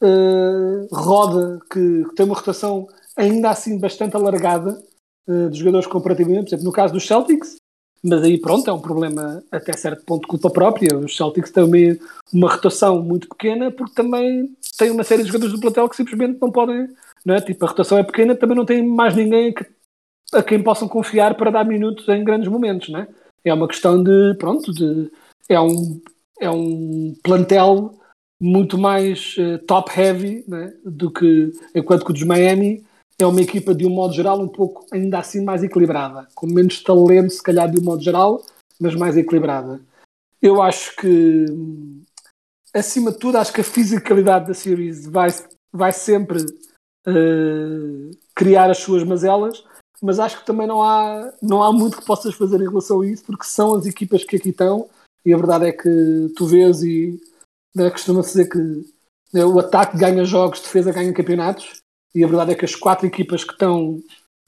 uh, 0.00 0.86
roda, 0.90 1.60
que, 1.70 2.04
que, 2.04 2.14
tem 2.14 2.24
uma 2.24 2.34
rotação 2.34 2.88
ainda 3.14 3.50
assim 3.50 3.78
bastante 3.78 4.16
alargada 4.16 4.82
uh, 5.28 5.50
de 5.50 5.58
jogadores 5.58 5.86
comparativamente. 5.86 6.44
Por 6.44 6.48
exemplo, 6.48 6.64
no 6.64 6.72
caso 6.72 6.94
dos 6.94 7.06
Celtics, 7.06 7.56
mas 8.02 8.22
aí 8.22 8.40
pronto, 8.40 8.68
é 8.68 8.72
um 8.72 8.80
problema 8.80 9.44
até 9.52 9.76
certo 9.76 10.04
ponto 10.04 10.22
de 10.22 10.28
culpa 10.28 10.50
própria. 10.50 10.98
Os 10.98 11.16
Celtics 11.16 11.52
têm 11.52 11.62
uma, 11.62 11.98
uma 12.32 12.50
rotação 12.50 13.00
muito 13.02 13.28
pequena 13.28 13.70
porque 13.70 13.94
também 13.94 14.56
têm 14.76 14.90
uma 14.90 15.04
série 15.04 15.22
de 15.22 15.28
jogadores 15.28 15.54
do 15.54 15.60
plantel 15.60 15.88
que 15.88 15.96
simplesmente 15.96 16.40
não 16.40 16.50
podem, 16.50 16.88
não 17.24 17.34
é? 17.34 17.40
Tipo, 17.40 17.64
a 17.64 17.68
rotação 17.68 17.98
é 17.98 18.02
pequena, 18.02 18.34
também 18.34 18.56
não 18.56 18.64
tem 18.64 18.84
mais 18.84 19.14
ninguém 19.14 19.52
que, 19.52 19.64
a 20.32 20.42
quem 20.42 20.62
possam 20.62 20.88
confiar 20.88 21.36
para 21.36 21.50
dar 21.50 21.64
minutos 21.64 22.08
em 22.08 22.24
grandes 22.24 22.48
momentos, 22.48 22.88
não 22.88 23.00
é? 23.00 23.08
É 23.44 23.54
uma 23.54 23.68
questão 23.68 24.02
de, 24.02 24.34
pronto, 24.38 24.72
de 24.72 25.10
é 25.48 25.60
um, 25.60 26.00
é 26.40 26.50
um 26.50 27.14
plantel 27.22 27.98
muito 28.40 28.76
mais 28.76 29.36
uh, 29.38 29.58
top-heavy 29.66 30.44
né, 30.48 30.74
do 30.84 31.10
que 31.10 31.52
enquanto 31.74 32.04
que 32.04 32.10
o 32.10 32.14
dos 32.14 32.24
Miami 32.24 32.84
é 33.20 33.26
uma 33.26 33.40
equipa 33.40 33.74
de 33.74 33.86
um 33.86 33.90
modo 33.90 34.14
geral 34.14 34.40
um 34.40 34.48
pouco 34.48 34.84
ainda 34.92 35.18
assim 35.18 35.44
mais 35.44 35.62
equilibrada, 35.62 36.26
com 36.34 36.46
menos 36.46 36.82
talento 36.82 37.30
se 37.30 37.42
calhar 37.42 37.70
de 37.70 37.78
um 37.78 37.84
modo 37.84 38.02
geral, 38.02 38.44
mas 38.80 38.94
mais 38.94 39.16
equilibrada. 39.16 39.80
Eu 40.40 40.60
acho 40.60 40.96
que 40.96 41.46
acima 42.74 43.12
de 43.12 43.18
tudo 43.18 43.38
acho 43.38 43.52
que 43.52 43.60
a 43.60 43.64
fisicalidade 43.64 44.48
da 44.48 44.54
series 44.54 45.06
vai, 45.06 45.28
vai 45.72 45.92
sempre 45.92 46.42
uh, 47.06 48.10
criar 48.34 48.70
as 48.70 48.78
suas 48.78 49.04
mazelas, 49.04 49.62
mas 50.02 50.18
acho 50.18 50.40
que 50.40 50.46
também 50.46 50.66
não 50.66 50.82
há, 50.82 51.32
não 51.40 51.62
há 51.62 51.72
muito 51.72 51.98
que 51.98 52.04
possas 52.04 52.34
fazer 52.34 52.60
em 52.60 52.68
relação 52.68 53.02
a 53.02 53.06
isso, 53.06 53.24
porque 53.24 53.44
são 53.44 53.74
as 53.74 53.86
equipas 53.86 54.24
que 54.24 54.34
aqui 54.34 54.48
estão 54.48 54.88
e 55.24 55.32
a 55.32 55.36
verdade 55.36 55.66
é 55.66 55.72
que 55.72 56.32
tu 56.36 56.46
vês 56.46 56.82
e 56.82 57.20
né, 57.74 57.90
costuma-se 57.90 58.30
dizer 58.30 58.48
que 58.48 58.58
né, 59.32 59.44
o 59.44 59.58
ataque 59.58 59.96
ganha 59.96 60.24
jogos, 60.24 60.60
defesa 60.60 60.92
ganha 60.92 61.12
campeonatos, 61.12 61.80
e 62.14 62.22
a 62.22 62.26
verdade 62.26 62.52
é 62.52 62.54
que 62.54 62.64
as 62.64 62.74
quatro 62.74 63.06
equipas 63.06 63.44
que 63.44 63.52
estão 63.52 64.00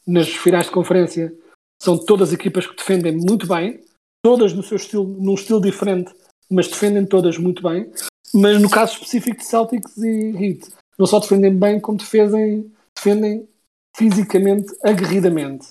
nas 0.07 0.29
finais 0.29 0.67
de 0.67 0.73
conferência 0.73 1.35
são 1.83 1.99
todas 1.99 2.33
equipas 2.33 2.67
que 2.67 2.77
defendem 2.77 3.17
muito 3.17 3.47
bem, 3.47 3.81
todas 4.23 4.53
no 4.53 4.63
seu 4.63 4.77
estilo, 4.77 5.05
num 5.05 5.35
estilo 5.35 5.61
diferente, 5.61 6.13
mas 6.51 6.69
defendem 6.69 7.07
todas 7.07 7.39
muito 7.39 7.63
bem. 7.63 7.91
Mas 8.35 8.61
no 8.61 8.69
caso 8.69 8.95
específico 8.95 9.39
de 9.39 9.45
Celtics 9.45 9.97
e 9.99 10.31
Heat, 10.37 10.73
não 10.99 11.07
só 11.07 11.19
defendem 11.19 11.57
bem, 11.57 11.81
como 11.81 11.99
defendem, 11.99 12.73
defendem 12.95 13.49
fisicamente, 13.97 14.75
aguerridamente. 14.83 15.69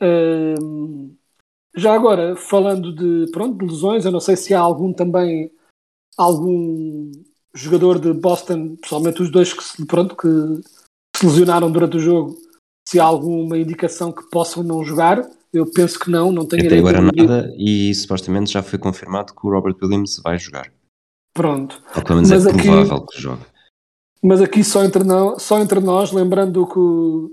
Um, 0.00 1.14
já 1.74 1.94
agora, 1.94 2.36
falando 2.36 2.94
de, 2.94 3.30
pronto, 3.32 3.58
de 3.58 3.72
lesões, 3.72 4.04
eu 4.04 4.12
não 4.12 4.20
sei 4.20 4.36
se 4.36 4.52
há 4.54 4.60
algum 4.60 4.92
também, 4.92 5.50
algum 6.16 7.10
jogador 7.54 7.98
de 7.98 8.12
Boston, 8.12 8.76
pessoalmente 8.76 9.22
os 9.22 9.30
dois 9.30 9.52
que 9.52 9.62
se, 9.62 9.84
pronto, 9.86 10.16
que 10.16 10.28
se 11.16 11.26
lesionaram 11.26 11.70
durante 11.70 11.96
o 11.96 12.00
jogo, 12.00 12.36
se 12.88 13.00
há 13.00 13.04
alguma 13.04 13.56
indicação 13.56 14.12
que 14.12 14.28
possam 14.30 14.62
não 14.62 14.84
jogar. 14.84 15.28
Eu 15.52 15.70
penso 15.70 15.98
que 15.98 16.10
não, 16.10 16.32
não 16.32 16.46
tenho 16.46 16.64
Até 16.64 16.78
agora 16.78 17.02
nada 17.02 17.54
e 17.58 17.94
supostamente 17.94 18.50
já 18.50 18.62
foi 18.62 18.78
confirmado 18.78 19.34
que 19.34 19.46
o 19.46 19.50
Robert 19.50 19.76
Williams 19.82 20.18
vai 20.24 20.38
jogar. 20.38 20.72
Pronto. 21.34 21.82
Ou 21.94 22.02
pelo 22.02 22.16
menos 22.16 22.30
mas 22.30 22.46
é 22.46 22.52
provável 22.52 22.96
aqui, 22.96 23.06
que 23.08 23.20
jogue. 23.20 23.42
Mas 24.22 24.40
aqui 24.40 24.64
só 24.64 24.82
entre, 24.82 25.04
nós, 25.04 25.42
só 25.42 25.60
entre 25.60 25.80
nós, 25.80 26.10
lembrando 26.10 26.62
o 26.62 26.66
que 26.66 26.78
o, 26.78 27.30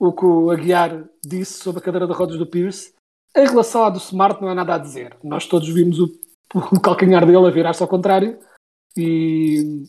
o 0.00 0.12
que 0.12 0.24
o 0.24 0.50
Aguiar 0.50 1.08
disse 1.24 1.62
sobre 1.62 1.80
a 1.80 1.84
cadeira 1.84 2.08
de 2.08 2.12
rodas 2.12 2.38
do 2.38 2.46
Pierce, 2.46 2.92
em 3.36 3.46
relação 3.46 3.84
à 3.84 3.90
do 3.90 3.98
Smart, 3.98 4.40
não 4.40 4.48
há 4.48 4.54
nada 4.54 4.74
a 4.74 4.78
dizer. 4.78 5.16
Nós 5.22 5.46
todos 5.46 5.68
vimos 5.68 5.98
o, 5.98 6.04
o 6.54 6.80
calcanhar 6.80 7.26
dele 7.26 7.46
a 7.46 7.50
virar-se 7.50 7.82
ao 7.82 7.88
contrário 7.88 8.38
e 8.96 9.84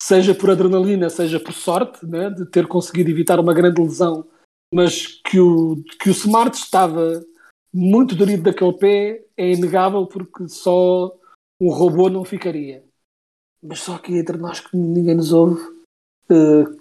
seja 0.00 0.34
por 0.34 0.50
adrenalina, 0.50 1.10
seja 1.10 1.40
por 1.40 1.52
sorte 1.52 2.06
né, 2.06 2.30
de 2.30 2.46
ter 2.46 2.66
conseguido 2.66 3.10
evitar 3.10 3.40
uma 3.40 3.54
grande 3.54 3.80
lesão, 3.80 4.26
mas 4.72 5.06
que 5.06 5.40
o, 5.40 5.82
que 6.00 6.08
o 6.08 6.12
Smart 6.12 6.56
estava 6.56 7.24
muito 7.72 8.14
dorido 8.14 8.44
daquele 8.44 8.72
pé 8.74 9.24
é 9.36 9.52
inegável 9.52 10.06
porque 10.06 10.48
só 10.48 11.12
um 11.60 11.70
robô 11.70 12.08
não 12.08 12.24
ficaria. 12.24 12.84
Mas 13.62 13.80
só 13.80 13.94
aqui 13.94 14.16
entre 14.16 14.36
nós 14.36 14.60
que 14.60 14.76
ninguém 14.76 15.14
nos 15.14 15.32
ouve, 15.32 15.60
uh, 16.30 16.80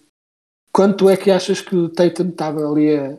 quanto 0.71 1.09
é 1.09 1.15
que 1.15 1.31
achas 1.31 1.61
que 1.61 1.75
o 1.75 1.89
Tatum 1.89 2.29
estava 2.29 2.59
ali 2.69 2.95
a, 2.95 3.17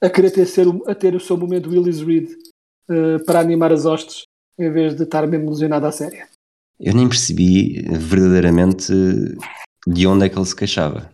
a 0.00 0.10
querer 0.10 0.30
ter, 0.30 0.46
ser, 0.46 0.66
a 0.86 0.94
ter 0.94 1.14
o 1.14 1.20
seu 1.20 1.36
momento 1.36 1.70
Willis 1.70 2.00
Reed 2.00 2.28
uh, 2.90 3.24
para 3.24 3.40
animar 3.40 3.72
as 3.72 3.86
hostes 3.86 4.22
em 4.58 4.70
vez 4.70 4.94
de 4.94 5.02
estar 5.02 5.26
mesmo 5.26 5.50
lesionado 5.50 5.86
à 5.86 5.92
série. 5.92 6.22
Eu 6.78 6.94
nem 6.94 7.08
percebi 7.08 7.82
verdadeiramente 7.90 8.92
de 9.86 10.06
onde 10.06 10.26
é 10.26 10.28
que 10.28 10.38
ele 10.38 10.44
se 10.44 10.56
queixava. 10.56 11.10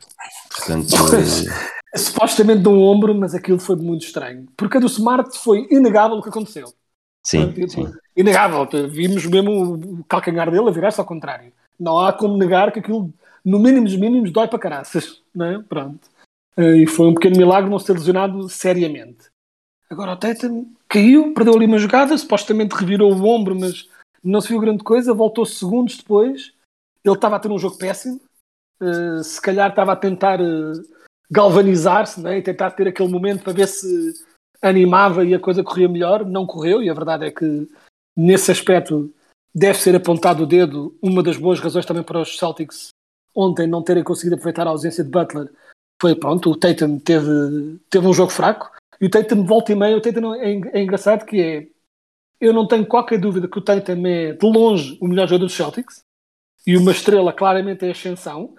Portanto, 0.51 0.89
Supostamente 1.95 2.63
de 2.63 2.69
um 2.69 2.81
ombro, 2.81 3.15
mas 3.15 3.35
aquilo 3.35 3.59
foi 3.59 3.77
muito 3.77 4.07
estranho. 4.07 4.47
Porque 4.57 4.79
a 4.79 4.81
do 4.81 4.87
Smart 4.87 5.39
foi 5.39 5.67
inegável 5.71 6.17
o 6.17 6.23
que 6.23 6.31
aconteceu. 6.31 6.73
sim, 7.25 7.53
Tipo, 7.53 7.69
sim. 7.69 7.93
Inegável. 8.17 8.67
Vimos 8.89 9.27
mesmo 9.27 9.75
o 9.75 10.05
calcanhar 10.05 10.51
dele 10.51 10.69
a 10.69 10.73
virar-se 10.73 10.99
ao 10.99 11.07
contrário. 11.07 11.53
Não 11.79 11.99
há 11.99 12.13
como 12.13 12.39
negar 12.39 12.73
que 12.73 12.79
aquilo, 12.79 13.13
no 13.45 13.59
mínimo 13.59 13.85
dos 13.85 13.97
mínimos, 13.97 14.31
dói 14.31 14.49
para 14.49 14.59
caraças. 14.59 15.21
Não 15.35 15.45
é? 15.45 15.59
Pronto. 15.59 16.01
Eh, 16.57 16.83
E 16.83 16.87
foi 16.87 17.09
um 17.09 17.15
pequeno 17.15 17.37
milagre 17.37 17.71
não 17.71 17.79
se 17.79 17.87
ter 17.87 17.93
lesionado 17.95 18.49
seriamente. 18.49 19.31
Agora 19.91 20.13
o 20.13 20.17
Tatum 20.17 20.73
caiu, 20.89 21.35
perdeu 21.35 21.55
ali 21.55 21.67
uma 21.67 21.79
jogada, 21.79 22.17
supostamente 22.17 22.75
revirou 22.75 23.13
o 23.13 23.25
ombro, 23.25 23.55
mas 23.55 23.89
não 24.25 24.41
se 24.41 24.49
viu 24.49 24.61
grande 24.61 24.83
coisa, 24.83 25.13
voltou 25.13 25.45
segundos 25.45 25.99
depois. 25.99 26.53
Ele 27.05 27.15
estava 27.15 27.37
a 27.37 27.41
ter 27.41 27.51
um 27.51 27.59
jogo 27.59 27.77
péssimo. 27.77 28.21
Eh, 28.81 29.23
se 29.23 29.41
calhar 29.41 29.71
estava 29.71 29.93
a 29.93 29.97
tentar 29.97 30.41
eh, 30.41 30.73
galvanizar-se 31.31 32.21
né? 32.21 32.39
e 32.39 32.43
tentar 32.43 32.71
ter 32.73 32.89
aquele 32.89 33.09
momento 33.09 33.43
para 33.45 33.53
ver 33.53 33.69
se 33.69 34.15
animava 34.61 35.25
e 35.25 35.35
a 35.35 35.41
coisa 35.41 35.65
corria 35.65 35.89
melhor. 35.89 36.25
Não 36.25 36.47
correu, 36.47 36.83
e 36.83 36.89
a 36.89 36.95
verdade 36.95 37.27
é 37.27 37.31
que 37.31 37.69
nesse 38.17 38.51
aspecto 38.51 39.13
deve 39.55 39.79
ser 39.79 39.95
apontado 39.97 40.45
o 40.45 40.47
dedo. 40.47 40.97
Uma 41.03 41.23
das 41.23 41.37
boas 41.37 41.61
razões 41.61 41.85
também 41.85 42.03
para 42.03 42.21
os 42.21 42.39
Celtics 42.39 42.89
ontem 43.35 43.67
não 43.67 43.83
terem 43.83 44.05
conseguido 44.05 44.37
aproveitar 44.37 44.67
a 44.67 44.71
ausência 44.71 45.03
de 45.03 45.11
Butler 45.11 45.51
foi 46.03 46.17
pronto, 46.17 46.51
o 46.51 46.57
Tatum 46.57 46.99
teve, 46.99 47.79
teve 47.89 48.09
um 48.09 48.13
jogo 48.13 48.33
fraco 48.33 48.69
e 49.01 49.07
o 49.07 49.11
Tatum 49.11 49.47
volta 49.47 49.71
e 49.71 49.77
meia, 49.77 49.97
o 49.97 50.01
Tatum 50.01 50.35
é, 50.35 50.51
é 50.51 50.83
engraçado 50.83 51.25
que 51.25 51.41
é 51.41 51.69
eu 52.41 52.53
não 52.53 52.67
tenho 52.67 52.85
qualquer 52.85 53.21
dúvida 53.21 53.47
que 53.47 53.57
o 53.57 53.63
Tatum 53.63 54.05
é 54.05 54.33
de 54.33 54.47
longe 54.47 54.99
o 55.01 55.07
melhor 55.07 55.29
jogador 55.29 55.47
dos 55.47 55.55
Celtics 55.55 56.03
e 56.67 56.77
uma 56.77 56.91
estrela 56.91 57.33
claramente 57.33 57.87
é 57.87 57.93
ascensão, 57.93 58.57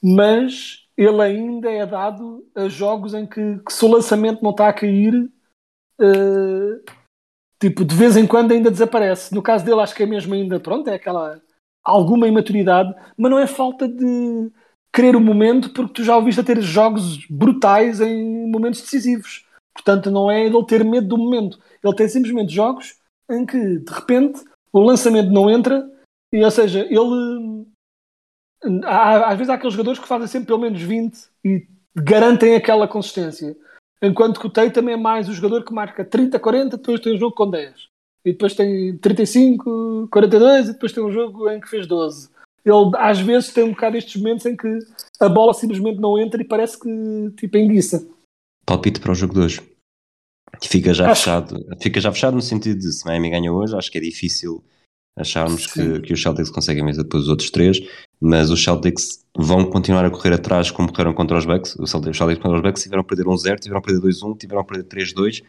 mas 0.00 0.86
ele 0.96 1.20
ainda 1.20 1.68
é 1.68 1.84
dado 1.84 2.46
a 2.54 2.68
jogos 2.68 3.12
em 3.12 3.26
que, 3.26 3.58
que 3.58 3.72
se 3.72 3.84
o 3.84 3.88
lançamento 3.88 4.40
não 4.40 4.52
está 4.52 4.68
a 4.68 4.72
cair 4.72 5.28
eh, 6.00 6.92
tipo, 7.58 7.84
de 7.84 7.94
vez 7.96 8.16
em 8.16 8.24
quando 8.24 8.52
ainda 8.52 8.70
desaparece. 8.70 9.34
No 9.34 9.42
caso 9.42 9.64
dele, 9.64 9.80
acho 9.80 9.96
que 9.96 10.04
é 10.04 10.06
mesmo 10.06 10.32
ainda, 10.32 10.60
pronto, 10.60 10.88
é 10.88 10.94
aquela 10.94 11.40
alguma 11.82 12.28
imaturidade, 12.28 12.94
mas 13.16 13.30
não 13.30 13.38
é 13.38 13.48
falta 13.48 13.88
de 13.88 14.52
querer 14.94 15.16
o 15.16 15.20
momento, 15.20 15.70
porque 15.70 15.94
tu 15.94 16.04
já 16.04 16.16
o 16.16 16.22
viste 16.22 16.40
a 16.40 16.44
ter 16.44 16.60
jogos 16.62 17.26
brutais 17.28 18.00
em 18.00 18.48
momentos 18.50 18.80
decisivos. 18.80 19.44
Portanto, 19.74 20.08
não 20.10 20.30
é 20.30 20.46
ele 20.46 20.64
ter 20.66 20.84
medo 20.84 21.08
do 21.08 21.18
momento. 21.18 21.58
Ele 21.82 21.94
tem 21.96 22.08
simplesmente 22.08 22.54
jogos 22.54 22.96
em 23.28 23.44
que, 23.44 23.78
de 23.80 23.92
repente, 23.92 24.40
o 24.72 24.80
lançamento 24.80 25.30
não 25.30 25.50
entra, 25.50 25.84
e, 26.32 26.44
ou 26.44 26.50
seja, 26.50 26.80
ele. 26.88 27.66
há- 28.84 29.30
Às 29.30 29.36
vezes 29.38 29.50
há 29.50 29.54
aqueles 29.54 29.74
jogadores 29.74 29.98
que 29.98 30.08
fazem 30.08 30.28
sempre 30.28 30.46
pelo 30.46 30.60
menos 30.60 30.80
20 30.80 31.18
e 31.44 31.66
garantem 31.94 32.54
aquela 32.54 32.86
consistência. 32.88 33.56
Enquanto 34.02 34.38
que 34.38 34.46
o 34.46 34.50
Tatum 34.50 34.88
é 34.88 34.96
mais 34.96 35.28
o 35.28 35.32
jogador 35.32 35.64
que 35.64 35.72
marca 35.72 36.04
30, 36.04 36.38
40, 36.38 36.76
depois 36.76 37.00
tem 37.00 37.14
um 37.14 37.18
jogo 37.18 37.34
com 37.34 37.48
10. 37.50 37.88
E 38.24 38.32
depois 38.32 38.54
tem 38.54 38.96
35, 38.98 40.08
42 40.10 40.68
e 40.68 40.72
depois 40.72 40.92
tem 40.92 41.02
um 41.02 41.12
jogo 41.12 41.48
em 41.50 41.60
que 41.60 41.68
fez 41.68 41.86
12. 41.86 42.28
Ele 42.64 42.90
às 42.96 43.20
vezes 43.20 43.52
tem 43.52 43.64
um 43.64 43.70
bocado 43.70 43.96
estes 43.96 44.20
momentos 44.20 44.46
em 44.46 44.56
que 44.56 44.68
a 45.20 45.28
bola 45.28 45.52
simplesmente 45.52 46.00
não 46.00 46.18
entra 46.18 46.40
e 46.40 46.46
parece 46.46 46.78
que 46.80 46.88
tipo 47.36 47.56
enguiça. 47.58 48.06
palpite 48.66 49.00
para 49.00 49.12
o 49.12 49.14
jogo 49.14 49.34
de 49.34 49.40
hoje. 49.40 49.60
Fica 50.62 50.94
já 50.94 51.10
Acho- 51.10 51.22
fechado. 51.24 51.56
Fica 51.82 52.00
já 52.00 52.10
fechado 52.12 52.34
no 52.34 52.42
sentido 52.42 52.78
de 52.78 52.92
se 52.92 53.04
Miami 53.04 53.30
ganha 53.30 53.52
hoje, 53.52 53.76
acho 53.76 53.90
que 53.90 53.98
é 53.98 54.00
difícil 54.00 54.64
acharmos 55.16 55.66
que, 55.66 56.00
que 56.00 56.12
os 56.12 56.20
Celtics 56.22 56.50
conseguem 56.50 56.84
vencer 56.84 57.04
depois 57.04 57.24
os 57.24 57.28
outros 57.28 57.50
três, 57.50 57.78
mas 58.20 58.50
os 58.50 58.62
Celtics 58.62 59.24
vão 59.36 59.64
continuar 59.70 60.04
a 60.04 60.10
correr 60.10 60.32
atrás 60.34 60.70
como 60.70 60.90
correram 60.90 61.12
contra 61.14 61.36
os 61.36 61.44
Bucks. 61.44 61.76
Os 61.76 61.90
Celtics, 61.90 62.10
os 62.12 62.16
Celtics 62.16 62.42
contra 62.42 62.56
os 62.58 62.62
Bucks 62.62 62.82
tiveram 62.82 63.02
a 63.02 63.04
perder 63.04 63.24
1-0, 63.26 63.58
tiveram 63.60 63.78
a 63.78 63.82
perder 63.82 64.00
2-1, 64.00 64.36
tiveram 64.38 64.60
a 64.62 64.64
perder 64.64 64.84
3-2 64.88 65.42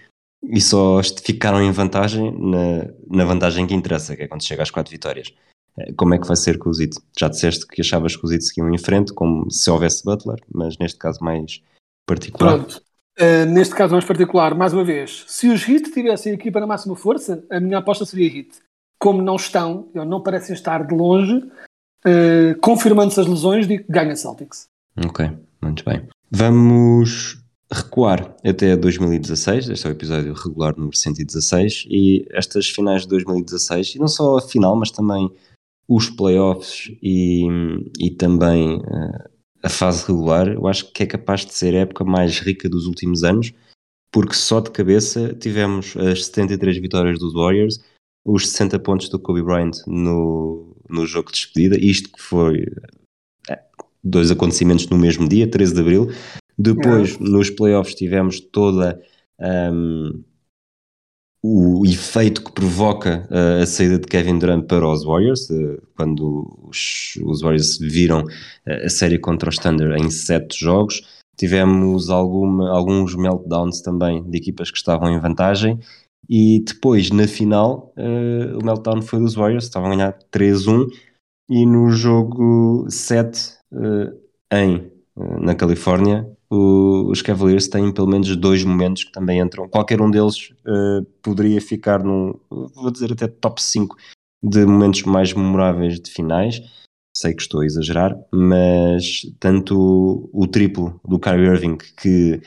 e 0.43 0.61
só 0.61 1.01
ficaram 1.23 1.61
em 1.61 1.71
vantagem 1.71 2.31
na, 2.37 2.91
na 3.09 3.25
vantagem 3.25 3.65
que 3.65 3.73
interessa, 3.73 4.15
que 4.15 4.23
é 4.23 4.27
quando 4.27 4.43
chega 4.43 4.61
às 4.63 4.69
quatro 4.69 4.91
vitórias. 4.91 5.33
Eh, 5.77 5.93
Como 5.93 6.13
é 6.13 6.19
que 6.19 6.27
vai 6.27 6.35
ser 6.35 6.57
com 6.57 6.69
o 6.69 6.73
Zito? 6.73 7.01
Já 7.17 7.27
disseste 7.27 7.65
que 7.67 7.81
achavas 7.81 8.15
que 8.15 8.23
os 8.23 8.31
Zito 8.31 8.43
seguiam 8.43 8.73
em 8.73 8.77
frente, 8.77 9.13
como 9.13 9.49
se 9.51 9.69
houvesse 9.69 10.03
Butler, 10.03 10.39
mas 10.53 10.77
neste 10.77 10.97
caso 10.97 11.23
mais 11.23 11.61
particular. 12.05 12.57
Pronto. 12.57 12.81
Uh, 13.17 13.45
neste 13.45 13.73
caso 13.73 13.93
mais 13.93 14.03
particular, 14.03 14.53
mais 14.53 14.73
uma 14.73 14.83
vez, 14.83 15.23
se 15.27 15.47
os 15.47 15.65
Heat 15.67 15.91
tivessem 15.91 16.33
a 16.33 16.35
equipa 16.35 16.59
na 16.59 16.67
máxima 16.67 16.97
força, 16.97 17.45
a 17.49 17.61
minha 17.61 17.77
aposta 17.77 18.05
seria 18.05 18.27
Heat. 18.27 18.49
Como 18.99 19.21
não 19.21 19.37
estão, 19.37 19.87
ou 19.95 20.05
não 20.05 20.21
parecem 20.21 20.53
estar 20.53 20.85
de 20.85 20.93
longe, 20.93 21.37
uh, 21.37 22.59
confirmando-se 22.61 23.19
as 23.21 23.27
lesões, 23.27 23.67
digo 23.67 23.85
que 23.85 23.91
ganha 23.91 24.15
Celtics. 24.17 24.67
Ok, 25.05 25.29
muito 25.61 25.85
bem. 25.85 26.05
Vamos 26.29 27.41
recuar 27.71 28.35
até 28.45 28.75
2016, 28.75 29.69
este 29.69 29.87
é 29.87 29.89
o 29.89 29.93
episódio 29.93 30.33
regular 30.33 30.75
número 30.77 30.95
116, 30.95 31.85
e 31.89 32.25
estas 32.31 32.69
finais 32.69 33.03
de 33.03 33.09
2016, 33.09 33.95
e 33.95 33.99
não 33.99 34.07
só 34.09 34.37
a 34.37 34.41
final, 34.41 34.75
mas 34.75 34.91
também 34.91 35.31
os 35.87 36.09
playoffs 36.09 36.91
e, 37.01 37.47
e 37.99 38.11
também 38.11 38.81
eh, 38.81 39.29
a 39.63 39.69
fase 39.69 40.07
regular, 40.07 40.47
eu 40.47 40.67
acho 40.67 40.91
que 40.91 41.03
é 41.03 41.05
capaz 41.05 41.45
de 41.45 41.53
ser 41.53 41.75
a 41.75 41.79
época 41.79 42.03
mais 42.03 42.39
rica 42.39 42.67
dos 42.67 42.87
últimos 42.87 43.23
anos, 43.23 43.53
porque 44.11 44.33
só 44.33 44.59
de 44.59 44.71
cabeça 44.71 45.33
tivemos 45.33 45.95
as 45.97 46.25
73 46.25 46.77
vitórias 46.77 47.19
dos 47.19 47.33
Warriors, 47.33 47.79
os 48.25 48.47
60 48.49 48.79
pontos 48.79 49.09
do 49.09 49.19
Kobe 49.19 49.43
Bryant 49.43 49.77
no, 49.85 50.75
no 50.89 51.05
jogo 51.05 51.31
de 51.31 51.39
despedida, 51.39 51.77
isto 51.77 52.11
que 52.11 52.21
foi 52.21 52.65
eh, 53.49 53.59
dois 54.03 54.31
acontecimentos 54.31 54.87
no 54.87 54.97
mesmo 54.97 55.27
dia, 55.27 55.49
13 55.49 55.73
de 55.73 55.81
Abril. 55.81 56.09
Depois, 56.57 57.19
nos 57.19 57.49
playoffs, 57.49 57.93
tivemos 57.93 58.39
toda 58.39 59.01
um, 59.39 60.23
o 61.47 61.85
efeito 61.85 62.43
que 62.43 62.51
provoca 62.51 63.27
uh, 63.29 63.61
a 63.61 63.65
saída 63.67 63.99
de 63.99 64.07
Kevin 64.07 64.39
Durant 64.39 64.65
para 64.65 64.87
os 64.87 65.03
Warriors, 65.03 65.47
uh, 65.51 65.79
quando 65.95 66.57
os, 66.63 67.19
os 67.23 67.41
Warriors 67.41 67.77
viram 67.77 68.23
uh, 68.23 68.85
a 68.85 68.89
série 68.89 69.19
contra 69.19 69.49
os 69.49 69.57
Thunder 69.57 69.95
em 69.95 70.09
sete 70.09 70.59
jogos. 70.59 71.03
Tivemos 71.37 72.09
alguma, 72.09 72.71
alguns 72.71 73.15
meltdowns 73.15 73.81
também 73.81 74.27
de 74.27 74.37
equipas 74.39 74.71
que 74.71 74.77
estavam 74.77 75.09
em 75.09 75.19
vantagem. 75.19 75.79
E 76.27 76.63
depois, 76.65 77.11
na 77.11 77.27
final, 77.27 77.93
uh, 77.95 78.57
o 78.57 78.65
meltdown 78.65 79.03
foi 79.03 79.19
dos 79.19 79.35
Warriors, 79.35 79.65
estavam 79.65 79.91
a 79.91 79.95
ganhar 79.95 80.17
3-1. 80.31 80.87
E 81.47 81.63
no 81.63 81.91
jogo 81.91 82.87
7, 82.89 83.53
uh, 83.71 84.11
em, 84.51 84.91
na 85.41 85.53
Califórnia, 85.53 86.27
o- 86.49 87.09
os 87.09 87.21
Cavaliers 87.21 87.67
têm 87.67 87.91
pelo 87.93 88.07
menos 88.07 88.35
dois 88.35 88.63
momentos 88.63 89.03
que 89.03 89.11
também 89.11 89.39
entram. 89.39 89.67
Qualquer 89.67 90.01
um 90.01 90.09
deles 90.09 90.51
uh, 90.67 91.03
poderia 91.21 91.59
ficar 91.61 92.03
num, 92.03 92.33
vou 92.49 92.91
dizer 92.91 93.11
até 93.11 93.27
top 93.27 93.61
5 93.61 93.95
de 94.43 94.65
momentos 94.65 95.03
mais 95.03 95.33
memoráveis 95.33 95.99
de 95.99 96.11
finais. 96.11 96.61
Sei 97.15 97.33
que 97.33 97.41
estou 97.41 97.61
a 97.61 97.65
exagerar, 97.65 98.13
mas 98.31 99.21
tanto 99.39 99.79
o, 99.79 100.29
o 100.33 100.47
triplo 100.47 100.99
do 101.07 101.17
Kyrie 101.17 101.47
Irving, 101.47 101.77
que 101.77 102.41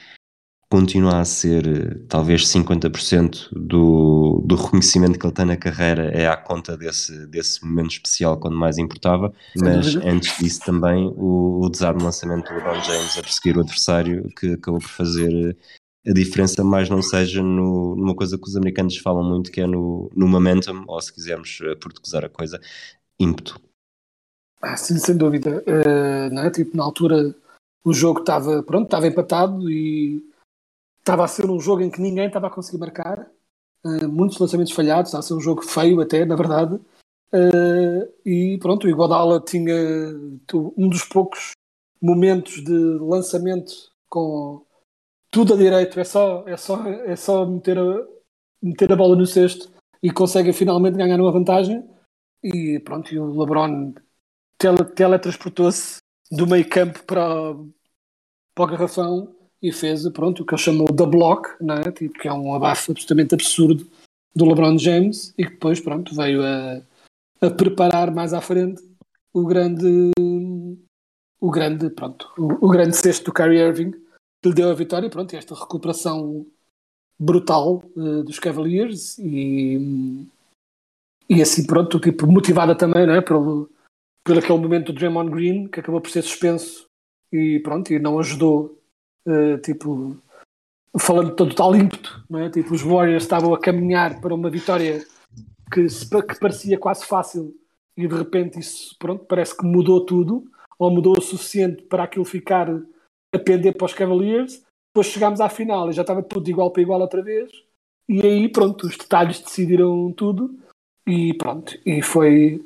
continua 0.71 1.21
a 1.21 1.25
ser 1.25 1.67
eh, 1.67 1.99
talvez 2.09 2.47
50% 2.47 3.49
do, 3.53 4.43
do 4.45 4.55
reconhecimento 4.55 5.19
que 5.19 5.27
ele 5.27 5.35
tem 5.35 5.47
na 5.47 5.57
carreira 5.57 6.11
é 6.13 6.29
à 6.29 6.37
conta 6.37 6.77
desse, 6.77 7.27
desse 7.27 7.65
momento 7.65 7.93
especial 7.93 8.39
quando 8.39 8.57
mais 8.57 8.77
importava, 8.77 9.33
mas 9.57 9.97
antes 9.97 10.37
disso 10.39 10.61
também 10.65 11.13
o, 11.17 11.65
o 11.65 11.71
desarme 11.71 12.03
lançamento 12.03 12.49
do 12.49 12.55
LeBron 12.55 12.83
James 12.83 13.19
a 13.19 13.23
perseguir 13.23 13.57
o 13.57 13.61
adversário 13.61 14.29
que 14.39 14.53
acabou 14.53 14.81
por 14.81 14.91
fazer 14.91 15.33
eh, 16.05 16.11
a 16.11 16.13
diferença, 16.13 16.63
mais 16.63 16.89
não 16.89 17.03
seja 17.03 17.43
no, 17.43 17.97
numa 17.97 18.15
coisa 18.15 18.37
que 18.37 18.47
os 18.47 18.57
americanos 18.57 18.97
falam 18.99 19.25
muito 19.25 19.51
que 19.51 19.61
é 19.61 19.67
no, 19.67 20.11
no 20.15 20.29
momentum, 20.29 20.85
ou 20.87 21.01
se 21.01 21.13
quisermos 21.13 21.59
eh, 21.63 21.75
portuguesar 21.77 22.27
a 22.27 22.29
coisa, 22.29 22.61
ímpeto. 23.19 23.59
Ah, 24.61 24.77
sim, 24.77 24.99
sem 24.99 25.17
dúvida. 25.17 25.63
Uh, 25.67 26.39
é? 26.41 26.51
Tipo, 26.51 26.77
na 26.77 26.83
altura 26.83 27.35
o 27.85 27.93
jogo 27.93 28.21
estava 28.21 28.63
pronto, 28.63 28.87
estava 28.87 29.07
empatado 29.07 29.71
e 29.71 30.23
estava 31.09 31.25
a 31.25 31.29
ser 31.29 31.49
um 31.49 31.59
jogo 31.59 31.81
em 31.81 31.91
que 31.91 32.03
ninguém 32.03 32.27
estava 32.27 32.49
a 32.49 32.51
conseguir 32.51 32.79
marcar. 32.79 33.31
Uh, 33.85 34.09
muitos 34.09 34.39
lançamentos 34.39 34.73
falhados, 34.75 35.09
estava 35.09 35.21
a 35.21 35.27
ser 35.27 35.35
um 35.35 35.41
jogo 35.41 35.63
feio 35.63 36.01
até, 36.01 36.25
na 36.27 36.37
verdade. 36.37 36.75
Uh, 37.33 38.13
e 38.25 38.59
pronto, 38.61 38.87
o 38.87 38.91
Iguodala 38.91 39.41
tinha 39.41 39.75
um 40.77 40.89
dos 40.89 41.05
poucos 41.05 41.53
momentos 42.01 42.63
de 42.63 42.73
lançamento 43.01 43.73
com 44.09 44.65
tudo 45.31 45.55
a 45.55 45.57
direito, 45.57 45.99
é 45.99 46.05
só, 46.05 46.47
é 46.47 46.57
só, 46.57 46.87
é 46.87 47.17
só 47.17 47.47
meter, 47.47 47.79
a, 47.79 48.07
meter 48.63 48.93
a 48.93 48.97
bola 48.97 49.17
no 49.17 49.27
cesto 49.27 49.71
e 50.03 50.11
consegue 50.11 50.53
finalmente 50.53 50.97
ganhar 50.97 51.21
uma 51.21 51.33
vantagem. 51.33 51.89
E 52.43 52.79
pronto, 52.81 53.13
e 53.13 53.19
o 53.19 53.39
LeBron 53.39 53.95
tele, 54.59 54.85
teletransportou-se 54.85 55.99
do 56.31 56.47
meio 56.47 56.69
campo 56.69 57.03
para, 57.05 57.55
para 58.55 58.65
o 58.65 58.67
garrafão 58.67 59.38
e 59.63 59.73
fez 59.73 60.09
pronto, 60.11 60.43
o 60.43 60.47
que 60.47 60.55
ele 60.55 60.63
chamou 60.63 60.93
da 60.93 61.05
block, 61.05 61.49
não 61.61 61.75
é? 61.75 61.91
tipo, 61.91 62.19
que 62.19 62.29
é 62.29 62.33
um 62.33 62.55
abafo 62.55 62.93
absolutamente 62.93 63.35
absurdo 63.35 63.87
do 64.35 64.47
LeBron 64.47 64.79
James 64.79 65.35
e 65.37 65.45
que 65.45 65.51
depois, 65.51 65.81
pronto, 65.81 66.15
veio 66.15 66.43
a, 66.45 66.81
a 67.41 67.51
preparar 67.51 68.13
mais 68.13 68.33
à 68.33 68.41
frente 68.41 68.83
o 69.33 69.45
grande, 69.45 70.11
o 71.41 71.51
grande, 71.51 71.91
pronto, 71.91 72.31
o, 72.39 72.67
o 72.67 72.69
grande 72.69 72.97
cesto 72.97 73.27
do 73.27 73.33
Kyrie 73.33 73.61
Irving 73.61 73.91
que 74.41 74.49
lhe 74.49 74.55
deu 74.55 74.71
a 74.71 74.75
vitória 74.75 75.07
e 75.07 75.11
pronto, 75.11 75.35
esta 75.35 75.55
recuperação 75.55 76.47
brutal 77.19 77.83
uh, 77.97 78.23
dos 78.23 78.39
Cavaliers 78.39 79.19
e, 79.19 80.25
e 81.29 81.43
assim 81.43 81.67
pronto, 81.67 81.99
tipo, 81.99 82.27
motivada 82.27 82.77
também 82.77 83.07
não 83.07 83.15
é? 83.15 83.21
pelo, 83.21 83.69
pelo 84.23 84.39
aquele 84.39 84.59
momento 84.59 84.93
do 84.93 84.99
Draymond 84.99 85.31
Green 85.31 85.67
que 85.67 85.81
acabou 85.81 86.01
por 86.01 86.11
ser 86.11 86.23
suspenso 86.23 86.87
e 87.33 87.59
pronto, 87.61 87.93
e 87.93 87.99
não 87.99 88.19
ajudou 88.19 88.78
uh, 89.27 89.59
tipo 89.59 90.17
falando 90.99 91.35
todo 91.35 91.55
tal 91.55 91.75
ímpeto, 91.77 92.25
não 92.29 92.41
é? 92.41 92.51
tipo, 92.51 92.75
os 92.75 92.83
Warriors 92.83 93.23
estavam 93.23 93.55
a 93.55 93.61
caminhar 93.61 94.21
para 94.21 94.35
uma 94.35 94.51
vitória 94.51 95.05
que, 95.73 95.87
que 95.87 96.41
parecia 96.41 96.79
quase 96.79 97.05
fácil 97.05 97.55
e 97.97 98.07
de 98.07 98.15
repente 98.15 98.59
isso 98.59 98.97
pronto, 98.99 99.25
parece 99.25 99.57
que 99.57 99.67
mudou 99.67 100.05
tudo 100.05 100.51
ou 100.79 100.91
mudou 100.91 101.17
o 101.17 101.23
suficiente 101.23 101.83
para 101.83 102.05
aquilo 102.05 102.25
ficar 102.25 102.69
a 102.71 103.39
pender 103.39 103.77
para 103.77 103.85
os 103.85 103.95
Cavaliers 103.95 104.65
depois 104.93 105.13
chegámos 105.13 105.41
à 105.41 105.49
final 105.49 105.91
e 105.91 105.93
já 105.93 106.03
estava 106.03 106.23
tudo 106.23 106.49
igual 106.49 106.71
para 106.71 106.83
igual 106.83 107.01
outra 107.01 107.23
vez 107.23 107.51
e 108.09 108.23
aí 108.23 108.49
pronto, 108.49 108.87
os 108.87 108.97
detalhes 108.97 109.41
decidiram 109.41 110.11
tudo 110.13 110.59
e 111.07 111.35
pronto, 111.35 111.79
e 111.85 112.03
foi 112.03 112.63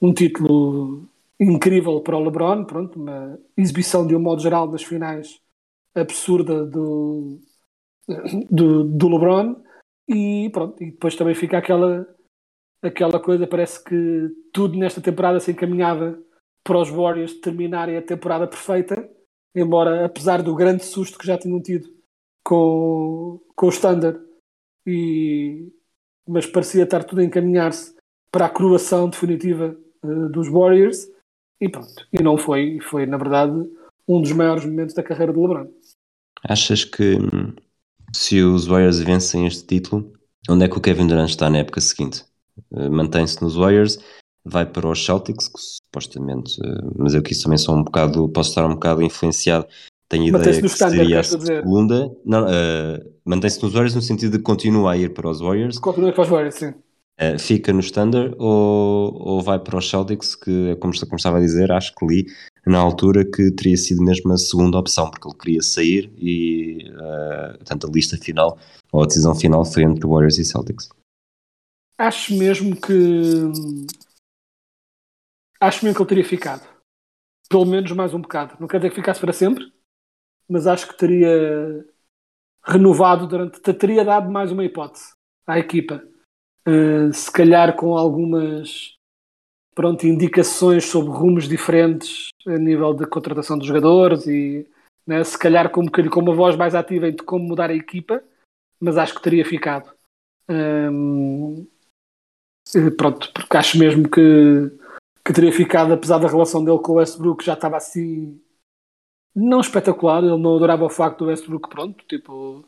um 0.00 0.12
título 0.12 1.08
incrível 1.40 2.00
para 2.00 2.16
o 2.16 2.24
LeBron, 2.24 2.64
pronto, 2.64 3.00
uma 3.00 3.38
exibição 3.56 4.06
de 4.06 4.14
um 4.14 4.20
modo 4.20 4.42
geral 4.42 4.68
das 4.68 4.82
finais 4.82 5.40
absurda 5.94 6.64
do, 6.64 7.40
do, 8.50 8.84
do 8.84 9.08
LeBron. 9.08 9.62
E 10.08 10.50
pronto, 10.52 10.82
e 10.82 10.90
depois 10.90 11.14
também 11.16 11.34
fica 11.34 11.58
aquela 11.58 12.06
aquela 12.80 13.18
coisa, 13.18 13.46
parece 13.46 13.82
que 13.82 14.30
tudo 14.52 14.78
nesta 14.78 15.00
temporada 15.00 15.40
se 15.40 15.50
encaminhava 15.50 16.16
para 16.62 16.78
os 16.78 16.88
Warriors 16.88 17.40
terminarem 17.40 17.96
a 17.96 18.02
temporada 18.02 18.46
perfeita, 18.46 19.08
embora 19.54 20.04
apesar 20.04 20.42
do 20.42 20.54
grande 20.54 20.84
susto 20.84 21.18
que 21.18 21.26
já 21.26 21.36
tinham 21.36 21.60
tido 21.60 21.88
com, 22.44 23.40
com 23.56 23.66
o 23.66 23.70
Standard 23.70 24.20
e 24.86 25.72
mas 26.26 26.46
parecia 26.46 26.84
estar 26.84 27.04
tudo 27.04 27.22
a 27.22 27.24
encaminhar-se 27.24 27.96
para 28.30 28.46
a 28.46 28.50
coroação 28.50 29.08
definitiva 29.08 29.74
uh, 30.04 30.28
dos 30.28 30.46
Warriors. 30.48 31.10
E 31.60 31.68
pronto, 31.68 32.06
e 32.12 32.22
não 32.22 32.36
foi, 32.36 32.78
foi 32.80 33.06
na 33.06 33.16
verdade 33.16 33.52
um 34.08 34.22
dos 34.22 34.32
maiores 34.32 34.64
momentos 34.64 34.94
da 34.94 35.02
carreira 35.02 35.32
de 35.32 35.38
LeBron. 35.38 35.66
Achas 36.42 36.84
que 36.84 37.18
se 38.14 38.42
os 38.42 38.66
Warriors 38.66 39.00
vencem 39.00 39.46
este 39.46 39.66
título, 39.66 40.12
onde 40.48 40.64
é 40.64 40.68
que 40.68 40.78
o 40.78 40.80
Kevin 40.80 41.06
Durant 41.06 41.28
está 41.28 41.50
na 41.50 41.58
época 41.58 41.80
seguinte? 41.80 42.24
Uh, 42.70 42.90
Mantém-se 42.90 43.42
nos 43.42 43.54
Warriors, 43.54 43.98
vai 44.44 44.64
para 44.64 44.88
os 44.88 45.04
Celtics, 45.04 45.48
que 45.48 45.60
supostamente, 45.60 46.58
uh, 46.60 46.92
mas 46.96 47.14
eu 47.14 47.20
aqui 47.20 47.38
também 47.40 47.58
sou 47.58 47.76
um 47.76 47.84
bocado, 47.84 48.28
posso 48.30 48.50
estar 48.50 48.66
um 48.66 48.74
bocado 48.74 49.02
influenciado. 49.02 49.66
Tenho 50.08 50.28
ideia 50.28 50.62
que 50.62 50.68
seria 50.68 51.20
a 51.20 51.22
segunda. 51.22 52.10
Não, 52.24 52.44
uh, 52.44 53.12
mantém-se 53.26 53.62
nos 53.62 53.74
Warriors 53.74 53.94
no 53.94 54.00
sentido 54.00 54.38
de 54.38 54.42
continuar 54.42 54.92
a 54.92 54.96
ir 54.96 55.12
para 55.12 55.28
os 55.28 55.40
Warriors. 55.40 55.78
Continua 55.78 56.12
para 56.12 56.22
os 56.22 56.28
Warriors, 56.28 56.54
sim. 56.54 56.68
Uh, 57.20 57.38
fica 57.38 57.72
no 57.72 57.80
Standard 57.80 58.34
ou, 58.38 59.12
ou 59.12 59.42
vai 59.42 59.58
para 59.58 59.76
os 59.76 59.90
Celtics, 59.90 60.34
que, 60.34 60.76
como, 60.76 60.94
como 60.98 61.16
estava 61.16 61.36
a 61.36 61.40
dizer, 61.40 61.70
acho 61.70 61.94
que 61.94 62.06
li 62.06 62.26
na 62.68 62.78
altura 62.78 63.24
que 63.24 63.50
teria 63.50 63.76
sido 63.76 64.02
mesmo 64.02 64.32
a 64.32 64.36
segunda 64.36 64.78
opção, 64.78 65.10
porque 65.10 65.26
ele 65.26 65.38
queria 65.38 65.62
sair 65.62 66.12
e, 66.18 66.90
uh, 66.90 67.56
portanto, 67.58 67.86
a 67.86 67.90
lista 67.90 68.16
final, 68.16 68.58
ou 68.92 69.02
a 69.02 69.06
decisão 69.06 69.34
final 69.34 69.64
foi 69.64 69.84
entre 69.84 70.06
Warriors 70.06 70.38
e 70.38 70.44
Celtics. 70.44 70.88
Acho 71.96 72.36
mesmo 72.36 72.76
que. 72.76 72.94
Acho 75.60 75.84
mesmo 75.84 75.96
que 75.96 76.02
ele 76.02 76.08
teria 76.08 76.24
ficado. 76.24 76.68
Pelo 77.48 77.64
menos 77.64 77.90
mais 77.92 78.14
um 78.14 78.20
bocado. 78.20 78.56
Não 78.60 78.68
quer 78.68 78.76
dizer 78.76 78.90
que 78.90 78.96
ficasse 78.96 79.20
para 79.20 79.32
sempre, 79.32 79.72
mas 80.48 80.66
acho 80.66 80.86
que 80.86 80.96
teria 80.96 81.84
renovado 82.62 83.26
durante. 83.26 83.60
teria 83.60 84.04
dado 84.04 84.30
mais 84.30 84.52
uma 84.52 84.64
hipótese 84.64 85.12
à 85.46 85.58
equipa. 85.58 86.02
Uh, 86.66 87.12
se 87.12 87.32
calhar 87.32 87.74
com 87.74 87.96
algumas 87.96 88.97
pronto, 89.78 90.08
indicações 90.08 90.86
sobre 90.86 91.12
rumos 91.12 91.48
diferentes 91.48 92.30
a 92.44 92.58
nível 92.58 92.92
de 92.92 93.06
contratação 93.06 93.56
dos 93.56 93.68
jogadores 93.68 94.26
e 94.26 94.66
né, 95.06 95.22
se 95.22 95.38
calhar 95.38 95.70
com, 95.70 95.82
um 95.82 95.86
com 95.86 96.18
uma 96.18 96.34
voz 96.34 96.56
mais 96.56 96.74
ativa 96.74 97.08
em 97.08 97.16
como 97.16 97.44
mudar 97.44 97.70
a 97.70 97.76
equipa, 97.76 98.20
mas 98.80 98.98
acho 98.98 99.14
que 99.14 99.22
teria 99.22 99.44
ficado. 99.44 99.88
Pronto, 102.96 103.32
porque 103.32 103.56
acho 103.56 103.78
mesmo 103.78 104.10
que, 104.10 104.68
que 105.24 105.32
teria 105.32 105.52
ficado, 105.52 105.92
apesar 105.92 106.18
da 106.18 106.26
relação 106.26 106.64
dele 106.64 106.80
com 106.80 106.94
o 106.94 106.96
Westbrook 106.96 107.44
já 107.44 107.52
estava 107.52 107.76
assim 107.76 108.36
não 109.32 109.60
espetacular, 109.60 110.24
ele 110.24 110.36
não 110.38 110.56
adorava 110.56 110.86
o 110.86 110.90
facto 110.90 111.18
do 111.20 111.26
Westbrook, 111.26 111.68
pronto, 111.68 112.04
tipo 112.08 112.64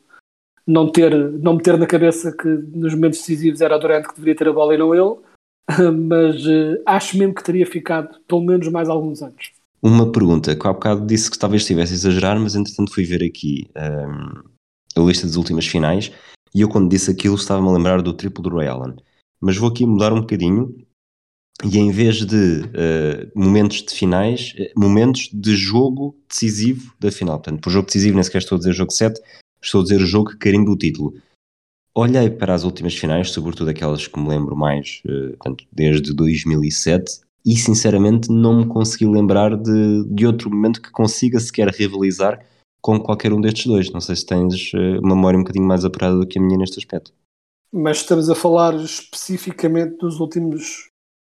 não 0.65 0.89
ter, 0.89 1.13
não 1.13 1.55
meter 1.55 1.77
na 1.77 1.85
cabeça 1.85 2.31
que 2.31 2.47
nos 2.47 2.95
momentos 2.95 3.19
decisivos 3.19 3.59
era 3.59 3.75
o 3.75 3.79
Durant 3.79 4.07
que 4.07 4.13
deveria 4.15 4.37
ter 4.37 4.47
a 4.47 4.53
bola 4.53 4.73
e 4.73 4.77
não 4.77 4.95
ele 4.95 5.29
mas 6.07 6.45
uh, 6.45 6.81
acho 6.85 7.17
mesmo 7.17 7.33
que 7.33 7.43
teria 7.43 7.65
ficado 7.65 8.19
pelo 8.27 8.41
menos 8.41 8.67
mais 8.69 8.89
alguns 8.89 9.21
anos. 9.21 9.51
Uma 9.81 10.11
pergunta, 10.11 10.55
que 10.55 10.67
há 10.67 10.73
bocado 10.73 11.05
disse 11.05 11.31
que 11.31 11.39
talvez 11.39 11.63
estivesse 11.63 11.93
a 11.93 11.95
exagerar, 11.95 12.39
mas 12.39 12.55
entretanto 12.55 12.93
fui 12.93 13.03
ver 13.03 13.23
aqui 13.23 13.67
um, 13.75 13.81
ehm, 13.81 14.43
a 14.95 14.99
lista 14.99 15.25
das 15.25 15.35
últimas 15.35 15.65
finais 15.65 16.11
e 16.53 16.61
eu 16.61 16.69
quando 16.69 16.89
disse 16.89 17.09
aquilo 17.09 17.35
estava-me 17.35 17.67
a 17.67 17.71
lembrar 17.71 18.01
do 18.01 18.13
triplo 18.13 18.43
do 18.43 18.55
Ray 18.55 18.67
Allen. 18.67 18.95
Mas 19.39 19.57
vou 19.57 19.69
aqui 19.69 19.85
mudar 19.85 20.13
um 20.13 20.21
bocadinho 20.21 20.75
e 21.63 21.77
em 21.77 21.91
vez 21.91 22.25
de 22.25 22.61
uh, 22.61 23.31
momentos 23.35 23.83
de 23.83 23.93
finais, 23.93 24.53
eh, 24.57 24.71
momentos 24.75 25.29
de 25.31 25.55
jogo 25.55 26.15
decisivo 26.27 26.93
da 26.99 27.11
final. 27.11 27.37
Portanto, 27.37 27.61
por 27.61 27.71
jogo 27.71 27.85
decisivo 27.85 28.15
nem 28.15 28.23
sequer 28.23 28.39
estou 28.39 28.55
a 28.55 28.59
dizer 28.59 28.73
jogo 28.73 28.91
7, 28.91 29.19
estou 29.61 29.81
a 29.81 29.83
dizer 29.83 30.01
o 30.01 30.05
jogo 30.05 30.31
que 30.31 30.37
carimba 30.37 30.71
o 30.71 30.77
título 30.77 31.13
olhei 31.95 32.29
para 32.29 32.53
as 32.53 32.63
últimas 32.63 32.95
finais, 32.95 33.31
sobretudo 33.31 33.69
aquelas 33.69 34.07
que 34.07 34.19
me 34.19 34.29
lembro 34.29 34.55
mais, 34.55 35.01
uh, 35.05 35.37
portanto, 35.37 35.65
desde 35.71 36.13
2007, 36.13 37.21
e 37.45 37.55
sinceramente 37.55 38.31
não 38.31 38.57
me 38.59 38.67
consegui 38.67 39.05
lembrar 39.05 39.55
de, 39.55 40.05
de 40.07 40.27
outro 40.27 40.49
momento 40.49 40.81
que 40.81 40.91
consiga 40.91 41.39
sequer 41.39 41.67
rivalizar 41.69 42.45
com 42.81 42.99
qualquer 42.99 43.33
um 43.33 43.41
destes 43.41 43.65
dois. 43.65 43.91
Não 43.91 44.01
sei 44.01 44.15
se 44.15 44.25
tens 44.25 44.73
uh, 44.73 44.99
uma 45.01 45.15
memória 45.15 45.37
um 45.37 45.43
bocadinho 45.43 45.65
mais 45.65 45.83
apurada 45.85 46.17
do 46.17 46.27
que 46.27 46.39
a 46.39 46.41
minha 46.41 46.57
neste 46.57 46.79
aspecto. 46.79 47.13
Mas 47.73 47.97
estamos 47.97 48.29
a 48.29 48.35
falar 48.35 48.75
especificamente 48.75 49.97
dos 49.97 50.19
últimos, 50.19 50.89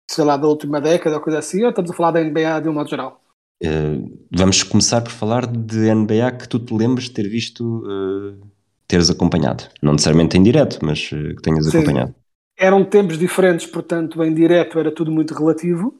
sei 0.09 0.23
lá, 0.23 0.37
da 0.37 0.47
última 0.47 0.79
década 0.79 1.15
ou 1.15 1.21
coisa 1.21 1.39
assim, 1.39 1.63
ou 1.63 1.69
estamos 1.69 1.91
a 1.91 1.93
falar 1.93 2.11
da 2.11 2.23
NBA 2.23 2.61
de 2.61 2.69
um 2.69 2.73
modo 2.73 2.89
geral? 2.89 3.21
Uh, 3.63 4.15
vamos 4.31 4.61
começar 4.61 5.01
por 5.01 5.11
falar 5.11 5.47
de 5.47 5.93
NBA 5.93 6.31
que 6.33 6.47
tu 6.47 6.59
te 6.59 6.75
lembres 6.75 7.05
de 7.05 7.11
ter 7.11 7.27
visto 7.27 7.79
uh, 7.79 8.39
teres 8.87 9.09
acompanhado. 9.09 9.65
Não 9.81 9.93
necessariamente 9.93 10.37
em 10.37 10.43
direto, 10.43 10.79
mas 10.81 11.11
uh, 11.11 11.35
que 11.35 11.41
tenhas 11.41 11.65
Sim. 11.65 11.77
acompanhado. 11.77 12.15
Eram 12.57 12.83
tempos 12.83 13.17
diferentes, 13.17 13.67
portanto, 13.67 14.23
em 14.23 14.33
direto 14.33 14.79
era 14.79 14.91
tudo 14.91 15.11
muito 15.11 15.33
relativo, 15.33 15.93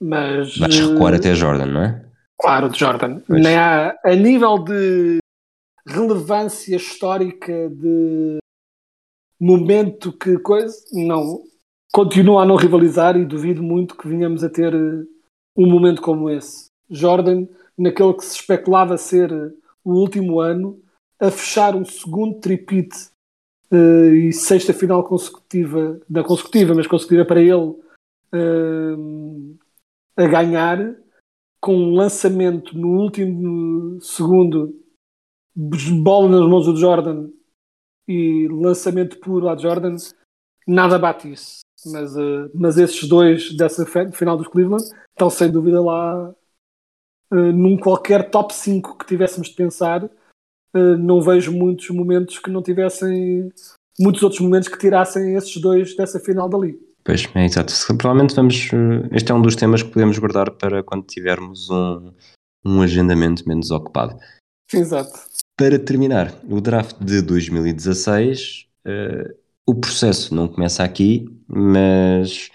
mas... 0.00 0.56
Vais 0.56 0.78
recuar 0.78 1.14
até 1.14 1.34
Jordan, 1.34 1.66
não 1.66 1.82
é? 1.82 2.04
Claro, 2.40 2.68
de 2.68 2.78
Jordan. 2.78 3.20
Nem 3.28 3.56
há, 3.56 3.96
a 4.04 4.14
nível 4.14 4.58
de 4.58 5.18
relevância 5.88 6.76
histórica, 6.76 7.68
de 7.70 8.38
momento 9.40 10.12
que 10.12 10.38
coisa, 10.38 10.76
não. 10.92 11.42
Continua 11.92 12.42
a 12.42 12.46
não 12.46 12.54
rivalizar 12.54 13.16
e 13.16 13.24
duvido 13.24 13.62
muito 13.62 13.96
que 13.96 14.06
venhamos 14.06 14.44
a 14.44 14.50
ter 14.50 14.74
eh, 14.74 15.04
um 15.56 15.66
momento 15.66 16.02
como 16.02 16.28
esse. 16.30 16.66
Jordan, 16.90 17.46
naquele 17.76 18.14
que 18.14 18.24
se 18.24 18.36
especulava 18.36 18.96
ser 18.98 19.32
o 19.82 19.94
último 19.94 20.38
ano, 20.38 20.78
a 21.20 21.30
fechar 21.30 21.74
um 21.74 21.84
segundo 21.84 22.38
tripite 22.40 23.10
uh, 23.72 24.14
e 24.14 24.32
sexta 24.32 24.72
final 24.72 25.02
consecutiva, 25.04 26.00
não 26.08 26.22
consecutiva, 26.22 26.74
mas 26.74 26.86
consecutiva 26.86 27.24
para 27.24 27.40
ele 27.40 27.74
uh, 28.32 29.58
a 30.16 30.26
ganhar, 30.26 30.96
com 31.60 31.74
um 31.74 31.94
lançamento 31.94 32.76
no 32.78 33.00
último 33.00 34.00
segundo, 34.00 34.80
bola 35.54 36.28
nas 36.28 36.48
mãos 36.48 36.66
do 36.66 36.76
Jordan 36.76 37.30
e 38.06 38.46
lançamento 38.48 39.18
puro 39.18 39.48
a 39.48 39.56
Jordan, 39.56 39.96
nada 40.66 40.98
bate 40.98 41.32
isso. 41.32 41.60
Mas, 41.86 42.16
uh, 42.16 42.50
mas 42.54 42.78
esses 42.78 43.08
dois 43.08 43.56
dessa 43.56 43.84
final 44.12 44.36
dos 44.36 44.48
Cleveland 44.48 44.84
estão 45.10 45.28
sem 45.30 45.50
dúvida 45.50 45.80
lá 45.80 46.34
num 47.30 47.76
qualquer 47.76 48.30
top 48.30 48.54
5 48.54 48.96
que 48.96 49.06
tivéssemos 49.06 49.48
de 49.48 49.54
pensar 49.54 50.10
não 50.74 51.20
vejo 51.20 51.52
muitos 51.52 51.88
momentos 51.90 52.38
que 52.38 52.50
não 52.50 52.62
tivessem 52.62 53.50
muitos 53.98 54.22
outros 54.22 54.40
momentos 54.40 54.68
que 54.68 54.78
tirassem 54.78 55.34
esses 55.34 55.56
dois 55.56 55.96
dessa 55.96 56.20
final 56.20 56.48
dali. 56.48 56.78
Pois, 57.04 57.28
é 57.34 57.44
exato. 57.44 57.72
Provavelmente 57.96 58.34
vamos. 58.34 58.70
Eh, 58.72 59.08
este 59.12 59.32
é 59.32 59.34
um 59.34 59.42
dos 59.42 59.56
temas 59.56 59.82
que 59.82 59.90
podemos 59.90 60.18
guardar 60.18 60.50
para 60.52 60.82
quando 60.82 61.04
tivermos 61.06 61.68
um, 61.70 62.12
um 62.64 62.82
agendamento 62.82 63.48
menos 63.48 63.70
ocupado. 63.70 64.18
Exato. 64.72 65.18
Para 65.56 65.78
terminar, 65.78 66.32
o 66.48 66.60
draft 66.60 66.96
de 67.00 67.22
2016, 67.22 68.66
uh, 68.86 69.34
o 69.66 69.74
processo 69.74 70.34
não 70.34 70.46
começa 70.46 70.84
aqui, 70.84 71.26
mas, 71.48 72.50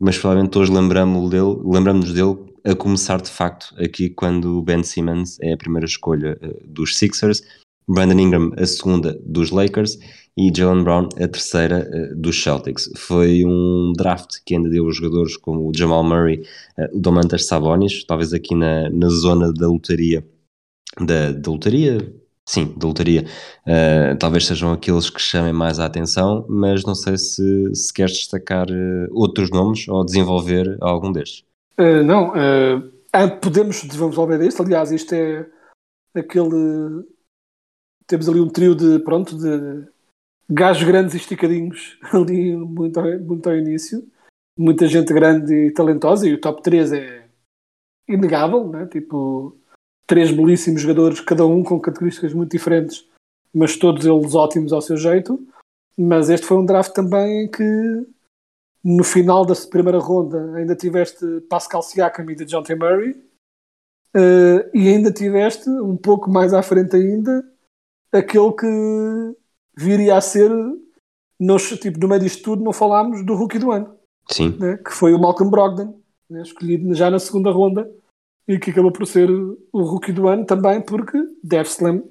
mas 0.00 0.18
provavelmente 0.18 0.58
hoje 0.58 0.72
lembramos 0.72 1.30
dele, 1.30 1.60
lembramos 1.62 2.12
dele 2.12 2.49
a 2.64 2.74
começar 2.74 3.20
de 3.20 3.30
facto 3.30 3.74
aqui 3.82 4.10
quando 4.10 4.58
o 4.58 4.62
Ben 4.62 4.82
Simmons 4.82 5.38
é 5.40 5.52
a 5.52 5.56
primeira 5.56 5.86
escolha 5.86 6.38
uh, 6.42 6.66
dos 6.66 6.96
Sixers, 6.96 7.42
Brandon 7.88 8.18
Ingram 8.20 8.50
a 8.56 8.66
segunda 8.66 9.18
dos 9.24 9.50
Lakers 9.50 9.98
e 10.36 10.52
Jalen 10.54 10.84
Brown 10.84 11.08
a 11.16 11.28
terceira 11.28 11.88
uh, 11.88 12.16
dos 12.16 12.40
Celtics. 12.42 12.90
Foi 12.96 13.44
um 13.44 13.92
draft 13.96 14.36
que 14.44 14.54
ainda 14.54 14.68
deu 14.68 14.90
jogadores 14.92 15.36
como 15.36 15.68
o 15.68 15.72
Jamal 15.76 16.04
Murray, 16.04 16.42
uh, 16.78 16.96
o 16.96 17.00
Domantas 17.00 17.46
Sabonis, 17.46 18.04
talvez 18.04 18.32
aqui 18.32 18.54
na, 18.54 18.88
na 18.90 19.08
zona 19.08 19.52
da 19.52 19.66
lotaria, 19.66 20.24
da, 21.00 21.32
da 21.32 21.50
lotaria, 21.50 22.14
sim, 22.46 22.72
da 22.76 22.86
lotaria, 22.86 23.24
uh, 23.66 24.16
talvez 24.18 24.46
sejam 24.46 24.72
aqueles 24.72 25.10
que 25.10 25.20
chamem 25.20 25.52
mais 25.52 25.80
a 25.80 25.86
atenção, 25.86 26.46
mas 26.48 26.84
não 26.84 26.94
sei 26.94 27.16
se, 27.16 27.74
se 27.74 27.92
queres 27.92 28.12
destacar 28.12 28.66
outros 29.10 29.50
nomes 29.50 29.88
ou 29.88 30.04
desenvolver 30.04 30.76
algum 30.80 31.10
destes. 31.10 31.49
Não, 32.04 32.32
podemos 33.40 33.82
desenvolver 33.82 34.40
este, 34.42 34.60
aliás, 34.62 34.90
isto 34.92 35.14
é 35.14 35.46
aquele 36.14 37.04
temos 38.10 38.28
ali 38.28 38.40
um 38.40 38.48
trio 38.48 38.74
de, 38.74 38.98
pronto, 38.98 39.36
de 39.38 39.86
gajos 40.50 40.82
grandes 40.82 41.14
e 41.14 41.18
esticadinhos 41.18 41.96
ali 42.12 42.56
muito, 42.56 43.00
muito 43.20 43.48
ao 43.48 43.56
início. 43.56 44.04
Muita 44.58 44.86
gente 44.88 45.14
grande 45.14 45.54
e 45.54 45.70
talentosa, 45.70 46.28
e 46.28 46.34
o 46.34 46.40
top 46.40 46.60
3 46.60 46.92
é 46.92 47.28
inegável, 48.08 48.68
né? 48.68 48.86
tipo, 48.86 49.56
três 50.06 50.32
belíssimos 50.32 50.82
jogadores, 50.82 51.20
cada 51.20 51.46
um 51.46 51.62
com 51.62 51.80
características 51.80 52.34
muito 52.34 52.50
diferentes, 52.50 53.08
mas 53.54 53.76
todos 53.76 54.04
eles 54.04 54.34
ótimos 54.34 54.72
ao 54.72 54.82
seu 54.82 54.96
jeito. 54.96 55.40
Mas 55.96 56.28
este 56.28 56.46
foi 56.46 56.56
um 56.56 56.66
draft 56.66 56.92
também 56.92 57.48
que 57.48 57.62
no 58.82 59.04
final 59.04 59.44
da 59.44 59.54
primeira 59.54 59.98
ronda 59.98 60.54
ainda 60.56 60.74
tiveste 60.74 61.24
Pascal 61.48 61.82
Siakam 61.82 62.30
e 62.30 62.34
de 62.34 62.44
John 62.44 62.62
T. 62.62 62.74
Murray 62.74 63.10
uh, 64.16 64.70
e 64.74 64.88
ainda 64.88 65.12
tiveste 65.12 65.68
um 65.68 65.96
pouco 65.96 66.30
mais 66.30 66.54
à 66.54 66.62
frente 66.62 66.96
ainda 66.96 67.44
aquele 68.12 68.52
que 68.52 69.36
viria 69.76 70.16
a 70.16 70.20
ser, 70.20 70.50
nós, 71.38 71.68
tipo, 71.78 71.98
no 71.98 72.08
meio 72.08 72.20
disto 72.20 72.42
tudo, 72.42 72.62
não 72.62 72.72
falámos 72.72 73.24
do 73.24 73.34
rookie 73.34 73.58
do 73.58 73.70
ano. 73.70 73.94
Sim. 74.28 74.56
Né? 74.58 74.76
Que 74.78 74.92
foi 74.92 75.14
o 75.14 75.18
Malcolm 75.18 75.50
Brogdon, 75.50 76.00
né? 76.28 76.42
escolhido 76.42 76.92
já 76.94 77.10
na 77.10 77.18
segunda 77.18 77.50
ronda 77.50 77.90
e 78.46 78.58
que 78.58 78.70
acabou 78.70 78.92
por 78.92 79.06
ser 79.06 79.30
o 79.30 79.82
rookie 79.82 80.12
do 80.12 80.26
ano 80.28 80.44
também 80.44 80.80
porque 80.80 81.18
deve-se 81.42 81.82
lem 81.84 82.02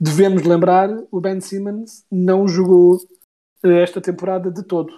devemos 0.00 0.42
lembrar 0.42 0.90
o 1.10 1.20
Ben 1.20 1.40
Simmons 1.40 2.04
não 2.10 2.48
jogou 2.48 2.98
eh, 3.62 3.82
esta 3.82 4.00
temporada 4.00 4.50
de 4.50 4.62
todo. 4.64 4.92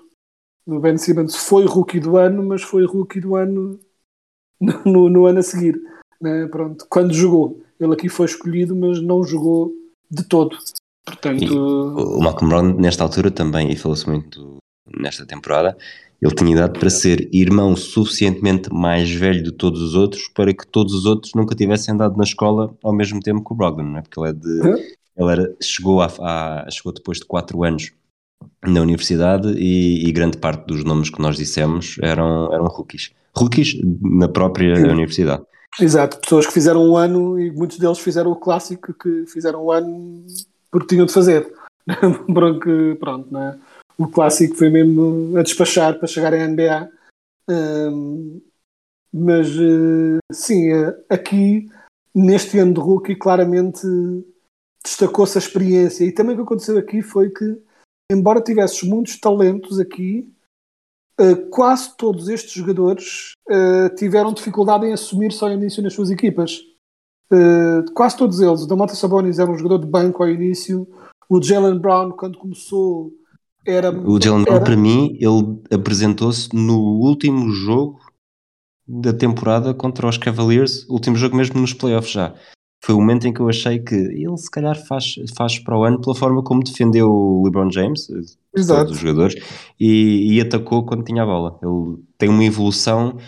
O 0.66 0.80
Ben 0.80 0.98
Simmons 0.98 1.36
foi 1.36 1.64
rookie 1.64 2.00
do 2.00 2.16
ano, 2.16 2.42
mas 2.44 2.62
foi 2.62 2.84
rookie 2.84 3.20
do 3.20 3.36
ano 3.36 3.78
no, 4.60 4.82
no, 4.84 5.08
no 5.08 5.26
ano 5.26 5.38
a 5.38 5.42
seguir. 5.42 5.80
Né? 6.20 6.46
Pronto, 6.46 6.86
quando 6.88 7.14
jogou. 7.14 7.62
Ele 7.78 7.92
aqui 7.92 8.08
foi 8.08 8.26
escolhido, 8.26 8.74
mas 8.74 9.00
não 9.00 9.22
jogou 9.22 9.72
de 10.10 10.24
todo. 10.24 10.56
Portanto, 11.04 11.44
e 11.44 11.50
o 11.50 12.18
Malcolm 12.20 12.48
Brown, 12.48 12.80
nesta 12.80 13.04
altura 13.04 13.30
também, 13.30 13.70
e 13.70 13.76
falou-se 13.76 14.08
muito 14.08 14.56
nesta 14.98 15.26
temporada, 15.26 15.76
ele 16.20 16.34
tinha 16.34 16.52
idade 16.52 16.78
para 16.78 16.90
ser 16.90 17.28
irmão 17.32 17.76
suficientemente 17.76 18.72
mais 18.72 19.10
velho 19.10 19.42
de 19.42 19.52
todos 19.52 19.82
os 19.82 19.94
outros 19.94 20.28
para 20.28 20.52
que 20.54 20.66
todos 20.66 20.94
os 20.94 21.04
outros 21.04 21.32
nunca 21.34 21.54
tivessem 21.54 21.94
andado 21.94 22.16
na 22.16 22.24
escola 22.24 22.74
ao 22.82 22.92
mesmo 22.92 23.20
tempo 23.20 23.44
que 23.44 23.52
o 23.52 23.56
Brogdon, 23.56 23.82
não 23.82 23.98
é? 23.98 24.02
Porque 24.02 24.18
ele 24.18 24.30
é 24.30 24.32
de. 24.32 24.96
Ele 25.18 25.32
era, 25.32 25.56
chegou, 25.62 26.02
a, 26.02 26.06
a, 26.06 26.70
chegou 26.70 26.92
depois 26.92 27.18
de 27.18 27.24
4 27.24 27.62
anos 27.64 27.92
na 28.62 28.80
universidade 28.80 29.49
e, 29.57 30.09
e, 30.09 30.12
grande 30.12 30.39
parte 30.39 30.66
dos 30.66 30.84
nomes 30.84 31.11
que 31.11 31.20
nós 31.20 31.37
dissemos 31.37 31.97
eram, 32.03 32.53
eram 32.53 32.66
rookies. 32.66 33.12
Rookies 33.34 33.78
na 34.03 34.28
própria 34.28 34.76
Sim. 34.76 34.89
universidade. 34.89 35.45
Exato, 35.80 36.18
pessoas 36.20 36.47
que 36.47 36.53
fizeram 36.53 36.82
um 36.82 36.97
ano 36.97 37.39
e 37.39 37.51
muitos 37.51 37.78
deles 37.78 37.99
fizeram 37.99 38.30
o 38.32 38.37
clássico 38.37 38.95
que 38.95 39.26
fizeram 39.26 39.66
um 39.66 39.70
ano 39.70 40.24
porque 40.70 40.89
tinham 40.89 41.07
de 41.07 41.12
fazer. 41.12 41.53
Porque, 42.26 42.97
pronto, 42.99 43.32
não 43.32 43.41
é? 43.41 43.59
O 43.97 44.09
clássico 44.09 44.57
foi 44.57 44.68
mesmo 44.68 45.39
a 45.39 45.43
despachar 45.43 45.97
para 45.97 46.09
chegar 46.09 46.34
à 46.34 46.47
NBA. 46.47 46.91
Um, 47.49 48.43
mas 49.12 49.49
uh, 49.57 50.18
sim, 50.32 50.72
uh, 50.72 50.93
aqui 51.09 51.68
neste 52.14 52.59
ano 52.59 52.74
de 52.74 52.80
rookie 52.80 53.14
claramente 53.14 53.87
destacou-se 54.84 55.39
a 55.39 55.41
experiência. 55.41 56.05
E 56.05 56.12
também 56.12 56.34
o 56.34 56.39
que 56.39 56.43
aconteceu 56.43 56.76
aqui 56.76 57.03
foi 57.03 57.30
que, 57.30 57.57
embora 58.11 58.40
tivesses 58.40 58.82
muitos 58.82 59.18
talentos 59.18 59.78
aqui, 59.78 60.32
uh, 61.20 61.48
quase 61.50 61.96
todos 61.96 62.28
estes 62.28 62.52
jogadores 62.52 63.32
tiveram 63.96 64.32
dificuldade 64.32 64.86
em 64.86 64.92
assumir 64.92 65.32
só 65.32 65.50
início 65.50 65.82
nas 65.82 65.94
suas 65.94 66.11
equipas. 66.11 66.61
Uh, 67.32 67.90
quase 67.92 68.16
todos 68.16 68.40
eles. 68.40 68.62
O 68.62 68.66
Damota 68.66 68.94
Sabonis 68.94 69.38
era 69.38 69.50
um 69.50 69.59
jogador 69.59 69.78
de 69.78 69.90
banco 69.90 70.22
ao 70.22 70.28
início. 70.28 70.86
O 71.28 71.42
Jalen 71.42 71.78
Brown, 71.78 72.12
quando 72.12 72.38
começou, 72.38 73.12
era. 73.66 73.90
O 73.90 74.20
Jalen 74.20 74.44
Brown, 74.44 74.62
para 74.62 74.76
mim, 74.76 75.18
ele 75.20 75.61
apresentou-se 75.74 76.48
no 76.54 76.78
último 76.78 77.50
jogo 77.50 78.00
da 78.86 79.12
temporada 79.12 79.74
contra 79.74 80.09
os 80.09 80.16
Cavaliers, 80.16 80.88
último 80.88 81.16
jogo 81.16 81.36
mesmo 81.36 81.61
nos 81.61 81.72
playoffs 81.72 82.12
já. 82.12 82.34
Foi 82.84 82.94
o 82.94 82.98
momento 82.98 83.26
em 83.26 83.32
que 83.32 83.40
eu 83.40 83.48
achei 83.48 83.78
que 83.78 83.94
ele 83.94 84.36
se 84.36 84.50
calhar 84.50 84.76
faz, 84.86 85.16
faz 85.36 85.58
para 85.58 85.76
o 85.76 85.84
ano 85.84 86.00
pela 86.00 86.14
forma 86.14 86.42
como 86.42 86.62
defendeu 86.62 87.10
o 87.10 87.44
LeBron 87.44 87.70
James, 87.70 88.08
Exato. 88.54 88.80
todos 88.80 88.96
os 88.96 88.98
jogadores, 88.98 89.34
e, 89.80 90.34
e, 90.34 90.40
atacou 90.40 90.84
quando 90.84 91.04
tinha 91.04 91.22
a 91.22 91.26
bola. 91.26 91.58
Ele 91.62 92.02
tem 92.16 92.28
uma 92.28 92.44
evolução 92.44 93.18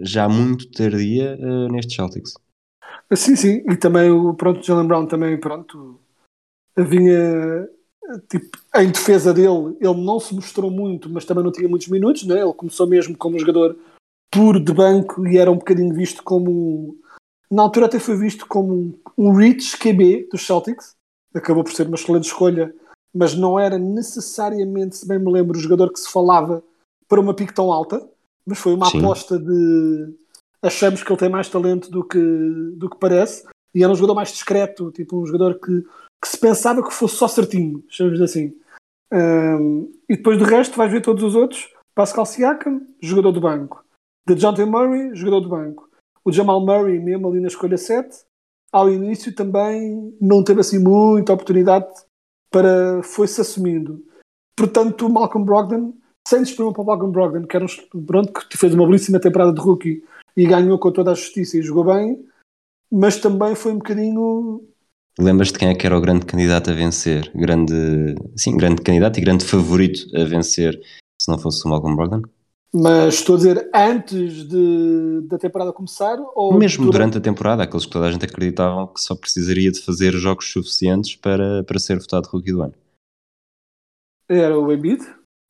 já 0.00 0.28
muito 0.28 0.70
tardia 0.70 1.38
uh, 1.38 1.70
nestes 1.70 1.94
Celtics. 1.94 2.34
Sim, 3.14 3.36
sim, 3.36 3.62
e 3.68 3.76
também 3.76 4.10
o 4.10 4.32
pronto, 4.32 4.64
Jalen 4.64 4.86
Brown 4.86 5.06
também, 5.06 5.38
pronto, 5.38 6.00
vinha 6.76 7.68
tipo, 8.28 8.58
em 8.76 8.90
defesa 8.90 9.32
dele, 9.32 9.76
ele 9.80 10.00
não 10.00 10.18
se 10.18 10.34
mostrou 10.34 10.70
muito, 10.70 11.08
mas 11.08 11.24
também 11.24 11.44
não 11.44 11.52
tinha 11.52 11.68
muitos 11.68 11.88
minutos, 11.88 12.24
né? 12.24 12.40
ele 12.40 12.52
começou 12.52 12.86
mesmo 12.86 13.16
como 13.16 13.38
jogador 13.38 13.76
puro 14.30 14.58
de 14.58 14.72
banco 14.72 15.26
e 15.26 15.36
era 15.36 15.50
um 15.50 15.56
bocadinho 15.56 15.94
visto 15.94 16.22
como 16.22 16.96
na 17.52 17.62
altura 17.62 17.84
até 17.84 17.98
foi 17.98 18.16
visto 18.16 18.46
como 18.46 18.98
um 19.16 19.34
rich 19.34 19.76
QB 19.76 20.28
dos 20.32 20.46
Celtics, 20.46 20.94
acabou 21.34 21.62
por 21.62 21.72
ser 21.72 21.86
uma 21.86 21.96
excelente 21.96 22.24
escolha, 22.24 22.74
mas 23.14 23.34
não 23.34 23.58
era 23.58 23.78
necessariamente, 23.78 24.96
se 24.96 25.06
bem 25.06 25.18
me 25.18 25.30
lembro, 25.30 25.58
o 25.58 25.60
jogador 25.60 25.92
que 25.92 26.00
se 26.00 26.10
falava 26.10 26.64
para 27.06 27.20
uma 27.20 27.34
pique 27.34 27.52
tão 27.52 27.70
alta, 27.70 28.08
mas 28.46 28.58
foi 28.58 28.72
uma 28.72 28.86
Sim. 28.86 29.00
aposta 29.00 29.38
de 29.38 30.14
achamos 30.62 31.02
que 31.02 31.12
ele 31.12 31.18
tem 31.18 31.28
mais 31.28 31.50
talento 31.50 31.90
do 31.90 32.02
que, 32.02 32.18
do 32.74 32.88
que 32.88 32.98
parece 32.98 33.44
e 33.74 33.82
era 33.82 33.92
um 33.92 33.96
jogador 33.96 34.14
mais 34.14 34.30
discreto, 34.30 34.90
tipo 34.90 35.20
um 35.20 35.26
jogador 35.26 35.60
que, 35.60 35.82
que 36.22 36.28
se 36.28 36.38
pensava 36.38 36.82
que 36.82 36.94
fosse 36.94 37.16
só 37.16 37.28
certinho, 37.28 37.84
chamamos 37.86 38.22
assim. 38.22 38.56
Um, 39.12 39.92
e 40.08 40.16
depois 40.16 40.38
do 40.38 40.44
resto 40.44 40.78
vais 40.78 40.90
ver 40.90 41.02
todos 41.02 41.22
os 41.22 41.34
outros. 41.34 41.70
Pascal 41.94 42.24
Siakam, 42.24 42.80
jogador 43.02 43.32
do 43.32 43.42
banco. 43.42 43.84
De 44.26 44.34
T. 44.34 44.64
Murray, 44.64 45.14
jogador 45.14 45.40
do 45.40 45.48
banco. 45.50 45.91
O 46.24 46.32
Jamal 46.32 46.60
Murray, 46.64 46.98
mesmo 46.98 47.28
ali 47.28 47.40
na 47.40 47.48
escolha 47.48 47.76
7, 47.76 48.24
ao 48.72 48.90
início 48.90 49.34
também 49.34 50.16
não 50.20 50.42
teve 50.42 50.60
assim 50.60 50.78
muita 50.78 51.32
oportunidade 51.32 51.92
para 52.50 53.02
foi-se 53.02 53.40
assumindo. 53.40 54.02
Portanto, 54.56 55.06
o 55.06 55.10
Malcolm 55.10 55.44
Brogdon, 55.44 55.94
sem 56.26 56.42
desprimir 56.42 56.72
para 56.72 56.82
o 56.82 56.86
Malcolm 56.86 57.12
Brogdon, 57.12 57.46
que, 57.46 57.56
era 57.56 57.64
um, 57.64 58.04
pronto, 58.04 58.32
que 58.32 58.56
fez 58.56 58.74
uma 58.74 58.86
belíssima 58.86 59.18
temporada 59.18 59.52
de 59.52 59.60
rookie 59.60 60.04
e 60.36 60.46
ganhou 60.46 60.78
com 60.78 60.92
toda 60.92 61.10
a 61.10 61.14
justiça 61.14 61.58
e 61.58 61.62
jogou 61.62 61.84
bem, 61.84 62.24
mas 62.90 63.18
também 63.18 63.54
foi 63.54 63.72
um 63.72 63.78
bocadinho. 63.78 64.62
Lembras-te 65.18 65.58
quem 65.58 65.68
é 65.68 65.74
que 65.74 65.86
era 65.86 65.96
o 65.96 66.00
grande 66.00 66.24
candidato 66.24 66.70
a 66.70 66.74
vencer? 66.74 67.30
Grande, 67.34 67.74
sim, 68.36 68.56
grande 68.56 68.82
candidato 68.82 69.18
e 69.18 69.22
grande 69.22 69.44
favorito 69.44 70.00
a 70.16 70.24
vencer 70.24 70.80
se 71.20 71.30
não 71.30 71.38
fosse 71.38 71.66
o 71.66 71.68
Malcolm 71.68 71.96
Brogdon? 71.96 72.22
Mas 72.74 73.14
estou 73.14 73.34
a 73.34 73.38
dizer 73.38 73.70
antes 73.74 74.48
de, 74.48 75.20
da 75.28 75.36
temporada 75.36 75.72
começar? 75.74 76.16
Ou 76.34 76.54
Mesmo 76.54 76.84
durante... 76.86 76.92
durante 76.92 77.18
a 77.18 77.20
temporada, 77.20 77.62
aqueles 77.62 77.84
que 77.84 77.92
toda 77.92 78.06
a 78.06 78.10
gente 78.10 78.24
acreditavam 78.24 78.86
que 78.86 79.00
só 79.00 79.14
precisaria 79.14 79.70
de 79.70 79.80
fazer 79.80 80.12
jogos 80.14 80.50
suficientes 80.50 81.14
para, 81.16 81.62
para 81.64 81.78
ser 81.78 81.98
votado 81.98 82.28
rookie 82.28 82.50
do 82.50 82.62
ano. 82.62 82.74
Era 84.26 84.58
o 84.58 84.72
Embiid? 84.72 85.02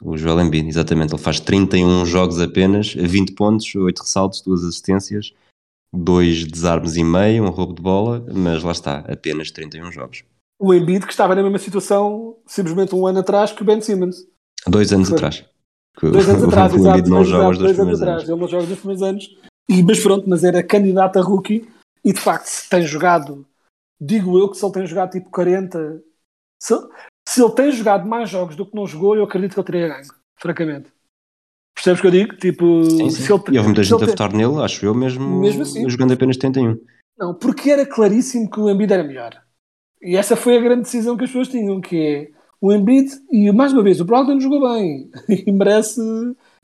O 0.02 0.16
Joel 0.16 0.40
Embiid, 0.40 0.68
exatamente. 0.68 1.14
Ele 1.14 1.22
faz 1.22 1.38
31 1.38 2.04
jogos 2.04 2.40
apenas, 2.40 2.92
20 2.92 3.34
pontos, 3.34 3.72
8 3.72 4.00
ressaltos, 4.00 4.40
2 4.40 4.64
assistências, 4.64 5.32
2 5.94 6.44
desarmes 6.46 6.96
e 6.96 7.04
meio, 7.04 7.44
um 7.44 7.50
roubo 7.50 7.72
de 7.72 7.82
bola, 7.82 8.26
mas 8.34 8.64
lá 8.64 8.72
está, 8.72 8.98
apenas 9.00 9.52
31 9.52 9.92
jogos. 9.92 10.24
O 10.58 10.74
Embiid 10.74 11.06
que 11.06 11.12
estava 11.12 11.36
na 11.36 11.42
mesma 11.42 11.58
situação 11.58 12.36
simplesmente 12.46 12.94
um 12.96 13.06
ano 13.06 13.20
atrás 13.20 13.52
que 13.52 13.62
o 13.62 13.64
Ben 13.64 13.80
Simmons. 13.80 14.26
Dois 14.66 14.92
anos 14.92 15.08
Foi. 15.08 15.16
atrás. 15.16 15.44
Dois 16.00 16.28
anos 16.28 16.44
atrás, 16.48 16.74
exato. 16.74 16.98
Embiid 16.98 17.10
não 17.10 17.24
joga 17.24 17.48
os 17.50 17.58
dois, 17.58 17.76
dois 17.76 17.88
anos 17.88 18.02
atrás. 18.02 18.22
Ele 18.28 18.40
não 18.40 18.48
joga 18.48 18.62
os 18.62 18.68
dois 18.68 18.78
primeiros 18.80 19.02
anos. 19.02 19.36
E, 19.68 19.82
mas 19.82 20.00
pronto, 20.00 20.28
mas 20.28 20.44
era 20.44 20.62
candidato 20.62 21.18
a 21.18 21.22
rookie 21.22 21.68
e 22.04 22.12
de 22.12 22.20
facto 22.20 22.46
se 22.46 22.68
tem 22.68 22.82
jogado, 22.82 23.46
digo 24.00 24.38
eu 24.38 24.50
que 24.50 24.56
se 24.56 24.64
ele 24.64 24.72
tem 24.74 24.86
jogado 24.86 25.12
tipo 25.12 25.30
40, 25.30 26.02
se, 26.60 26.74
se 27.28 27.42
ele 27.42 27.52
tem 27.52 27.70
jogado 27.70 28.06
mais 28.08 28.28
jogos 28.28 28.56
do 28.56 28.66
que 28.66 28.74
não 28.74 28.86
jogou, 28.86 29.14
eu 29.16 29.22
acredito 29.24 29.54
que 29.54 29.60
ele 29.60 29.66
teria 29.66 29.88
ganho, 29.88 30.08
francamente. 30.36 30.90
Percebes 31.74 32.00
o 32.00 32.02
que 32.02 32.06
eu 32.08 32.10
digo? 32.10 32.36
Tipo, 32.36 32.84
Sim, 32.84 33.08
sim. 33.10 33.22
se 33.22 33.32
ele, 33.32 33.42
E 33.52 33.56
houve 33.58 33.68
muita 33.68 33.82
gente 33.84 33.94
a 33.94 33.96
ele 33.96 34.04
tem- 34.06 34.14
votar 34.14 34.32
nele, 34.32 34.62
acho 34.62 34.84
eu 34.84 34.94
mesmo, 34.94 35.40
Mesmo 35.40 35.62
assim. 35.62 35.88
jogando 35.88 36.12
apenas 36.12 36.36
71. 36.36 36.78
Não, 37.16 37.32
porque 37.34 37.70
era 37.70 37.86
claríssimo 37.86 38.50
que 38.50 38.58
o 38.60 38.68
Embiid 38.68 38.92
era 38.92 39.04
melhor. 39.04 39.40
E 40.02 40.16
essa 40.16 40.34
foi 40.36 40.56
a 40.56 40.60
grande 40.60 40.82
decisão 40.82 41.16
que 41.16 41.24
as 41.24 41.30
pessoas 41.30 41.48
tinham, 41.48 41.80
que 41.80 41.96
é 41.96 42.30
o 42.62 42.72
Embiid, 42.72 43.10
e 43.30 43.50
mais 43.50 43.72
uma 43.72 43.82
vez, 43.82 44.00
o 44.00 44.04
Brogdon 44.04 44.38
jogou 44.38 44.72
bem 44.72 45.10
e 45.28 45.50
merece 45.50 46.00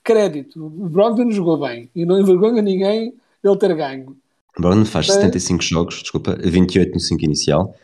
crédito. 0.04 0.64
O 0.64 0.88
Brogdon 0.88 1.32
jogou 1.32 1.58
bem 1.58 1.90
e 1.94 2.06
não 2.06 2.20
envergonha 2.20 2.62
ninguém 2.62 3.12
ele 3.42 3.56
ter 3.58 3.74
ganho. 3.74 4.16
Brogdon 4.56 4.84
faz 4.84 5.08
É. 5.08 5.14
75 5.14 5.62
jogos, 5.64 6.00
desculpa, 6.00 6.38
28 6.40 6.94
no 6.94 7.00
5 7.00 7.24
inicial, 7.24 7.74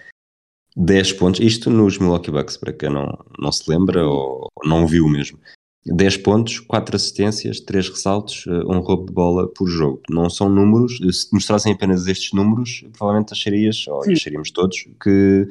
10 0.77 1.13
pontos, 1.15 1.41
isto 1.41 1.69
nos 1.71 1.99
Milwaukee 1.99 2.31
Bucks, 2.31 2.57
para 2.57 2.73
quem 2.73 2.89
não, 2.89 3.19
não 3.37 3.51
se 3.51 3.69
lembra 3.69 4.07
ou 4.07 4.49
não 4.65 4.87
viu 4.87 5.09
mesmo. 5.09 5.37
10 5.85 6.19
pontos, 6.19 6.61
4 6.61 6.95
assistências, 6.95 7.61
3 7.61 7.89
ressaltos, 7.91 8.45
eh, 8.47 8.65
um 8.67 8.79
roubo 8.79 9.07
de 9.07 9.13
bola 9.13 9.49
por 9.49 9.69
jogo. 9.69 10.01
Não 10.09 10.31
são 10.31 10.49
números, 10.49 10.99
eh, 11.03 11.13
se 11.13 11.29
mostrassem 11.33 11.73
apenas 11.73 12.07
estes 12.07 12.33
números, 12.33 12.85
provavelmente 12.97 13.33
acharias, 13.33 13.87
ou 13.89 14.03
Sim. 14.05 14.13
acharíamos 14.13 14.51
todos, 14.51 14.89
que 15.03 15.49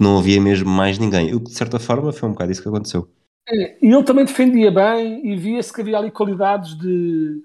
não 0.00 0.18
havia 0.18 0.40
mesmo 0.40 0.68
mais 0.68 0.98
ninguém. 0.98 1.34
O 1.34 1.40
que 1.40 1.50
de 1.50 1.56
certa 1.56 1.78
forma 1.78 2.12
foi 2.12 2.28
um 2.28 2.32
bocado 2.32 2.52
isso 2.52 2.62
que 2.62 2.68
aconteceu. 2.68 3.08
É, 3.48 3.76
E 3.82 3.92
ele 3.92 4.04
também 4.04 4.24
defendia 4.24 4.70
bem 4.70 5.26
e 5.26 5.36
via-se 5.36 5.72
que 5.72 5.80
havia 5.80 5.98
ali 5.98 6.10
qualidades 6.10 6.76
de 6.78 7.42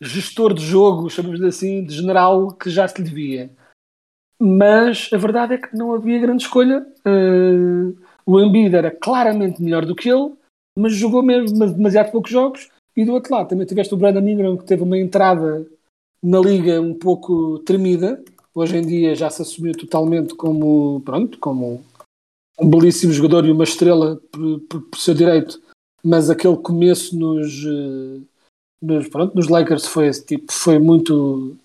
gestor 0.00 0.54
de 0.54 0.64
jogo, 0.64 1.10
chamamos 1.10 1.42
assim, 1.42 1.84
de 1.84 1.94
general, 1.94 2.52
que 2.52 2.70
já 2.70 2.86
se 2.86 2.98
lhe 2.98 3.08
devia. 3.08 3.50
Mas 4.40 5.10
a 5.12 5.16
verdade 5.16 5.54
é 5.54 5.58
que 5.58 5.76
não 5.76 5.92
havia 5.92 6.20
grande 6.20 6.44
escolha. 6.44 6.86
Eh, 7.04 7.92
o 8.24 8.40
Embiid 8.40 8.74
era 8.74 8.90
claramente 8.90 9.60
melhor 9.60 9.84
do 9.84 9.96
que 9.96 10.08
ele, 10.08 10.32
mas 10.78 10.94
jogou 10.94 11.22
mesmo 11.22 11.58
demasiado 11.58 12.12
poucos 12.12 12.30
jogos. 12.30 12.70
E 12.96 13.04
do 13.04 13.12
outro 13.12 13.34
lado 13.34 13.48
também 13.48 13.66
tiveste 13.66 13.94
o 13.94 13.96
Brandon 13.96 14.28
Ingram, 14.28 14.56
que 14.56 14.64
teve 14.64 14.82
uma 14.82 14.98
entrada 14.98 15.66
na 16.22 16.38
liga 16.40 16.80
um 16.80 16.94
pouco 16.94 17.58
tremida. 17.60 18.22
Hoje 18.54 18.76
em 18.76 18.86
dia 18.86 19.14
já 19.14 19.30
se 19.30 19.42
assumiu 19.42 19.72
totalmente 19.72 20.34
como, 20.34 21.00
pronto, 21.04 21.38
como 21.38 21.82
um 22.58 22.68
belíssimo 22.68 23.12
jogador 23.12 23.44
e 23.46 23.50
uma 23.52 23.64
estrela 23.64 24.20
por, 24.32 24.60
por- 24.68 24.82
por 24.82 24.98
seu 24.98 25.14
direito, 25.14 25.60
mas 26.04 26.30
aquele 26.30 26.56
começo 26.56 27.16
nos, 27.18 27.64
eh, 27.64 28.20
nos, 28.82 29.08
pronto, 29.08 29.34
nos 29.34 29.48
Lakers 29.48 29.86
foi, 29.86 30.10
tipo, 30.12 30.52
foi 30.52 30.78
muito 30.78 31.56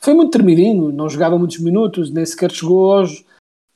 foi 0.00 0.14
muito 0.14 0.30
tremidinho, 0.30 0.92
não 0.92 1.08
jogava 1.08 1.36
muitos 1.38 1.58
minutos, 1.58 2.10
nem 2.10 2.24
sequer 2.24 2.50
chegou 2.52 2.78
hoje. 2.86 3.24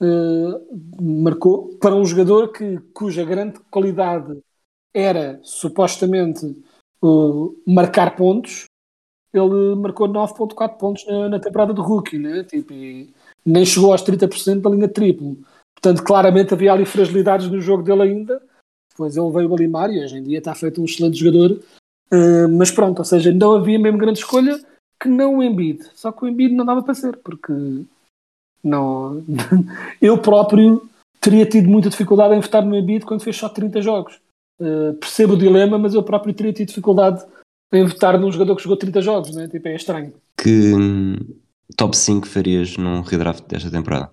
eh, 0.01 0.61
marcou 1.01 1.77
para 1.81 1.95
um 1.95 2.05
jogador 2.05 2.53
que, 2.53 2.79
cuja 2.95 3.25
grande 3.25 3.59
qualidade 3.71 4.39
era 4.95 5.41
supostamente 5.43 6.57
o 7.03 7.55
marcar 7.67 8.17
pontos, 8.17 8.65
ele 9.33 9.75
marcou 9.77 10.09
9.4 10.09 10.79
pontos 10.79 11.07
na, 11.07 11.29
na 11.31 11.41
temporada 11.41 11.73
de 11.75 11.81
rookie, 11.81 12.19
né? 12.19 12.45
tipo, 12.45 12.73
e 12.73 13.13
nem 13.45 13.65
chegou 13.65 13.93
aos 13.93 14.03
30% 14.03 14.63
da 14.63 14.71
linha 14.71 14.89
triplo. 14.89 15.37
Portanto, 15.83 16.05
claramente 16.05 16.55
havia 16.55 16.73
ali 16.73 16.87
fragilidades 16.87 17.51
no 17.51 17.61
jogo 17.61 17.83
dele 17.83 18.03
ainda. 18.03 18.41
Depois 18.91 19.17
ele 19.17 19.31
veio 19.33 19.53
a 19.53 19.57
limar 19.57 19.91
e 19.91 20.03
hoje 20.03 20.17
em 20.17 20.23
dia 20.23 20.39
está 20.39 20.55
feito 20.55 20.81
um 20.81 20.85
excelente 20.85 21.19
jogador. 21.19 21.59
Uh, 22.13 22.49
mas 22.57 22.71
pronto, 22.71 23.01
ou 23.01 23.05
seja, 23.05 23.33
não 23.33 23.55
havia 23.55 23.79
mesmo 23.79 23.99
grande 23.99 24.21
escolha 24.21 24.61
que 25.01 25.09
não 25.09 25.39
o 25.39 25.43
Embiid. 25.43 25.83
Só 25.95 26.13
que 26.13 26.25
o 26.25 26.29
Embiid 26.29 26.55
não 26.55 26.65
dava 26.65 26.83
para 26.83 26.95
ser, 26.95 27.17
porque 27.17 27.53
não... 28.63 29.25
eu 30.01 30.19
próprio 30.19 30.89
teria 31.21 31.47
tido 31.47 31.69
muita 31.69 31.91
dificuldade 31.91 32.35
em 32.35 32.41
votar 32.41 32.65
no 32.65 32.77
Embiid 32.77 33.05
quando 33.05 33.23
fez 33.23 33.37
só 33.37 33.49
30 33.49 33.83
jogos. 33.83 34.21
Uh, 34.61 34.95
percebo 34.95 35.33
o 35.33 35.39
dilema, 35.39 35.79
mas 35.79 35.95
eu 35.95 36.03
próprio 36.05 36.33
teria 36.33 36.53
tido 36.53 36.69
dificuldade 36.69 37.25
em 37.73 37.85
votar 37.85 38.21
num 38.21 38.31
jogador 38.31 38.55
que 38.55 38.63
jogou 38.63 38.77
30 38.77 39.01
jogos, 39.01 39.35
né? 39.35 39.49
tipo, 39.49 39.67
é 39.67 39.75
estranho. 39.75 40.13
Que 40.37 40.75
hum, 40.75 41.17
top 41.77 41.97
5 41.97 42.29
farias 42.29 42.77
num 42.77 43.01
redraft 43.01 43.49
desta 43.49 43.71
temporada? 43.71 44.13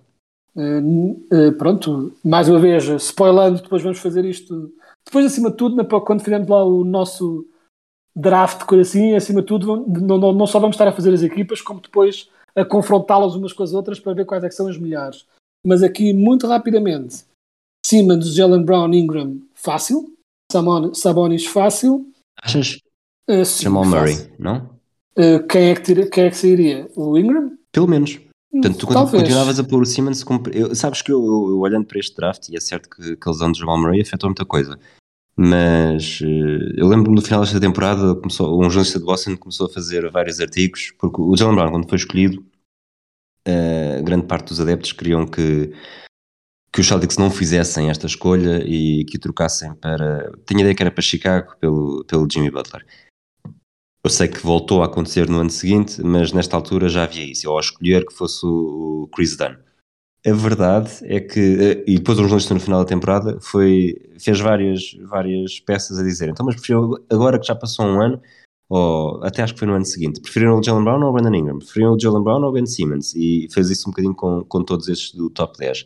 Uh, 0.56 1.52
pronto, 1.58 2.12
mais 2.24 2.48
uma 2.48 2.58
vez, 2.58 2.84
spoilando, 3.02 3.62
depois 3.62 3.82
vamos 3.82 3.98
fazer 3.98 4.24
isto. 4.24 4.72
Depois, 5.04 5.24
acima 5.26 5.50
de 5.50 5.56
tudo, 5.56 5.76
na- 5.76 5.84
quando 5.84 6.22
fizermos 6.22 6.48
lá 6.48 6.64
o 6.64 6.84
nosso 6.84 7.46
draft, 8.14 8.64
coisa 8.64 8.82
assim, 8.82 9.14
acima 9.14 9.40
de 9.40 9.46
tudo, 9.46 9.86
não, 9.88 10.18
não, 10.18 10.32
não 10.32 10.46
só 10.46 10.58
vamos 10.58 10.74
estar 10.74 10.88
a 10.88 10.92
fazer 10.92 11.12
as 11.14 11.22
equipas, 11.22 11.60
como 11.60 11.80
depois 11.80 12.28
a 12.56 12.64
confrontá-las 12.64 13.34
umas 13.34 13.52
com 13.52 13.62
as 13.62 13.72
outras 13.72 14.00
para 14.00 14.12
ver 14.12 14.24
quais 14.26 14.42
é 14.42 14.48
que 14.48 14.54
são 14.54 14.66
as 14.66 14.76
melhores. 14.76 15.24
Mas 15.64 15.82
aqui, 15.82 16.12
muito 16.12 16.46
rapidamente, 16.46 17.24
Simmons, 17.86 18.34
Jalen 18.34 18.64
Brown, 18.64 18.92
Ingram, 18.92 19.40
fácil. 19.54 20.12
Samon- 20.52 20.92
Sabonis, 20.94 21.46
fácil. 21.46 22.06
Achas? 22.42 22.78
Uh, 23.28 23.44
sim, 23.44 23.64
Jamal 23.64 23.84
Murray, 23.84 24.14
fácil. 24.16 24.32
não? 24.38 24.70
Uh, 25.16 25.46
quem, 25.48 25.70
é 25.70 25.74
que 25.74 25.82
tira- 25.82 26.10
quem 26.10 26.24
é 26.24 26.30
que 26.30 26.36
sairia? 26.36 26.90
O 26.96 27.16
Ingram? 27.16 27.56
Pelo 27.72 27.86
menos. 27.86 28.18
Portanto, 28.52 28.78
tu 28.78 28.86
Talvez. 28.88 29.22
continuavas 29.22 29.60
a 29.60 29.64
pôr 29.64 29.80
o 29.82 29.86
Simmons 29.86 30.24
como. 30.24 30.42
eu- 30.52 30.74
sabes 30.74 31.02
que 31.02 31.12
eu, 31.12 31.24
eu- 31.24 31.48
eu 31.50 31.58
olhando 31.60 31.86
para 31.86 31.98
este 32.00 32.16
draft, 32.16 32.48
e 32.48 32.56
é 32.56 32.60
certo 32.60 32.88
que, 32.90 33.16
que 33.16 33.28
a 33.28 33.30
lesão 33.30 33.52
de 33.52 33.58
Jamal 33.60 33.78
Murray 33.78 34.00
afetou 34.00 34.28
muita 34.28 34.44
coisa, 34.44 34.78
mas 35.36 36.20
eh, 36.22 36.74
eu 36.76 36.88
lembro-me 36.88 37.14
no 37.16 37.22
final 37.22 37.40
desta 37.42 37.60
temporada, 37.60 38.14
começou, 38.16 38.58
um 38.58 38.64
jornalista 38.64 38.98
de 38.98 39.04
Boston 39.04 39.36
começou 39.36 39.66
a 39.66 39.70
fazer 39.72 40.10
vários 40.10 40.40
artigos, 40.40 40.92
porque 40.98 41.20
o 41.20 41.36
Jalen 41.36 41.54
Brown, 41.54 41.70
quando 41.70 41.88
foi 41.88 41.96
escolhido, 41.98 42.44
eh, 43.46 44.02
grande 44.02 44.26
parte 44.26 44.48
dos 44.48 44.60
adeptos 44.60 44.92
queriam 44.92 45.26
que, 45.26 45.72
que 46.72 46.80
os 46.80 46.86
Celtics 46.86 47.16
não 47.18 47.30
fizessem 47.30 47.88
esta 47.88 48.06
escolha 48.06 48.62
e 48.66 49.04
que 49.04 49.16
o 49.16 49.20
trocassem 49.20 49.74
para. 49.74 50.32
Tinha 50.46 50.60
ideia 50.60 50.74
que 50.74 50.82
era 50.82 50.90
para 50.90 51.02
Chicago 51.02 51.54
pelo, 51.60 52.04
pelo 52.04 52.28
Jimmy 52.30 52.50
Butler. 52.50 52.84
Eu 54.02 54.10
sei 54.10 54.28
que 54.28 54.40
voltou 54.40 54.82
a 54.82 54.86
acontecer 54.86 55.28
no 55.28 55.40
ano 55.40 55.50
seguinte, 55.50 56.02
mas 56.02 56.32
nesta 56.32 56.56
altura 56.56 56.88
já 56.88 57.04
havia 57.04 57.30
isso. 57.30 57.46
Eu 57.46 57.52
ao 57.52 57.60
escolher 57.60 58.06
que 58.06 58.14
fosse 58.14 58.44
o 58.46 58.90
o 59.00 59.08
Chris 59.08 59.36
Dunn. 59.36 59.56
A 60.26 60.32
verdade 60.32 60.90
é 61.02 61.18
que, 61.18 61.40
eh, 61.40 61.84
e 61.86 61.96
depois 61.96 62.18
um 62.18 62.22
jornalista 62.22 62.52
no 62.52 62.60
final 62.60 62.80
da 62.80 62.84
temporada 62.84 63.38
foi, 63.40 63.94
fez 64.18 64.38
várias, 64.38 64.94
várias 65.08 65.58
peças 65.60 65.98
a 65.98 66.02
dizer, 66.02 66.28
então 66.28 66.44
mas 66.44 66.56
preferiram, 66.56 66.94
agora 67.08 67.38
que 67.38 67.46
já 67.46 67.54
passou 67.54 67.86
um 67.86 68.02
ano, 68.02 68.20
ou 68.68 69.24
até 69.24 69.42
acho 69.42 69.54
que 69.54 69.58
foi 69.58 69.68
no 69.68 69.74
ano 69.74 69.86
seguinte, 69.86 70.20
preferiram 70.20 70.58
o 70.58 70.62
Jalen 70.62 70.84
Brown 70.84 71.02
ou 71.02 71.08
o 71.08 71.12
Brandon 71.12 71.34
Ingram? 71.34 71.58
Preferiram 71.58 71.94
o 71.94 71.98
Jalen 71.98 72.22
Brown 72.22 72.42
ou 72.42 72.50
o 72.50 72.52
Ben 72.52 72.66
Simmons? 72.66 73.14
E 73.16 73.48
fez 73.50 73.70
isso 73.70 73.88
um 73.88 73.92
bocadinho 73.92 74.14
com, 74.14 74.44
com 74.44 74.62
todos 74.62 74.88
estes 74.88 75.14
do 75.14 75.30
top 75.30 75.58
10. 75.58 75.84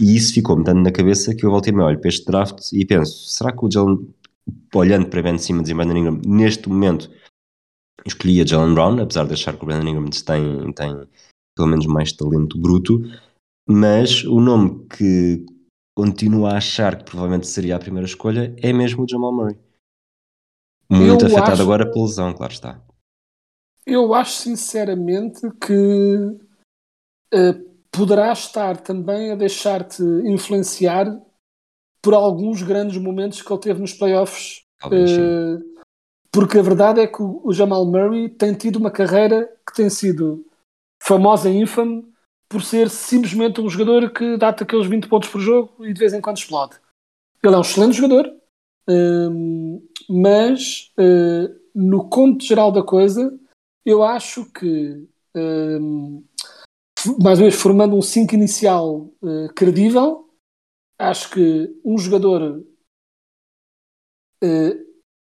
E 0.00 0.16
isso 0.16 0.34
ficou-me 0.34 0.62
dando 0.62 0.82
na 0.82 0.92
cabeça 0.92 1.34
que 1.34 1.44
eu 1.44 1.50
voltei-me 1.50 1.80
a 1.80 1.86
olhar 1.86 1.98
para 1.98 2.08
este 2.08 2.26
draft 2.26 2.72
e 2.72 2.84
penso, 2.84 3.26
será 3.28 3.52
que 3.52 3.64
o 3.64 3.70
Jalen, 3.70 4.06
olhando 4.74 5.06
para 5.08 5.22
Ben 5.22 5.38
Simmons 5.38 5.68
e 5.70 5.74
Brandon 5.74 5.96
Ingram, 5.96 6.20
neste 6.26 6.68
momento 6.68 7.10
escolhia 8.06 8.46
Jalen 8.46 8.74
Brown, 8.74 9.00
apesar 9.00 9.26
de 9.26 9.34
achar 9.34 9.56
que 9.56 9.62
o 9.62 9.66
Brandon 9.66 9.88
Ingram 9.88 10.10
tem, 10.10 10.72
tem 10.72 11.08
pelo 11.56 11.68
menos 11.68 11.86
mais 11.86 12.12
talento 12.12 12.58
bruto, 12.58 13.00
mas 13.68 14.24
o 14.24 14.40
nome 14.40 14.86
que 14.88 15.44
continuo 15.96 16.46
a 16.46 16.56
achar 16.56 16.96
que 16.98 17.04
provavelmente 17.04 17.46
seria 17.46 17.76
a 17.76 17.78
primeira 17.78 18.06
escolha 18.06 18.54
é 18.62 18.72
mesmo 18.72 19.04
o 19.04 19.08
Jamal 19.08 19.32
Murray. 19.34 19.58
Muito 20.90 21.24
Eu 21.24 21.26
afetado 21.26 21.52
acho- 21.52 21.62
agora 21.62 21.90
pela 21.90 22.04
lesão, 22.04 22.32
claro 22.34 22.52
está. 22.52 22.82
Eu 23.86 24.14
acho 24.14 24.32
sinceramente 24.32 25.40
que 25.60 26.38
eh, 27.32 27.52
poderá 27.90 28.32
estar 28.32 28.76
também 28.80 29.32
a 29.32 29.34
deixar-te 29.34 30.02
influenciar 30.02 31.06
por 32.02 32.14
alguns 32.14 32.62
grandes 32.62 32.96
momentos 32.98 33.42
que 33.42 33.52
ele 33.52 33.60
teve 33.60 33.80
nos 33.80 33.92
playoffs. 33.92 34.62
Talvez 34.80 35.10
sim. 35.10 35.71
Porque 36.32 36.58
a 36.58 36.62
verdade 36.62 37.00
é 37.00 37.06
que 37.06 37.22
o 37.22 37.52
Jamal 37.52 37.84
Murray 37.84 38.30
tem 38.30 38.54
tido 38.54 38.76
uma 38.76 38.90
carreira 38.90 39.54
que 39.66 39.74
tem 39.74 39.90
sido 39.90 40.44
famosa 41.02 41.50
e 41.50 41.56
ínfame 41.56 42.10
por 42.48 42.62
ser 42.62 42.88
simplesmente 42.88 43.60
um 43.60 43.68
jogador 43.68 44.10
que 44.10 44.36
dá-te 44.36 44.62
aqueles 44.62 44.86
20 44.86 45.08
pontos 45.08 45.28
por 45.28 45.40
jogo 45.40 45.84
e 45.84 45.92
de 45.92 45.98
vez 45.98 46.12
em 46.12 46.20
quando 46.20 46.38
explode. 46.38 46.76
Ele 47.42 47.54
é 47.54 47.58
um 47.58 47.62
excelente 47.62 47.96
jogador, 47.96 48.32
hum, 48.88 49.86
mas 50.08 50.92
eh, 50.98 51.54
no 51.74 52.08
conto 52.08 52.44
geral 52.44 52.70
da 52.70 52.82
coisa, 52.82 53.38
eu 53.84 54.02
acho 54.02 54.50
que, 54.52 55.06
hum, 55.34 56.24
mais 57.20 57.38
uma 57.38 57.44
vez, 57.44 57.54
formando 57.54 57.96
um 57.96 58.02
5 58.02 58.34
inicial 58.34 59.10
eh, 59.24 59.48
credível, 59.54 60.28
acho 60.98 61.30
que 61.30 61.80
um 61.84 61.98
jogador 61.98 62.64
eh, 64.42 64.78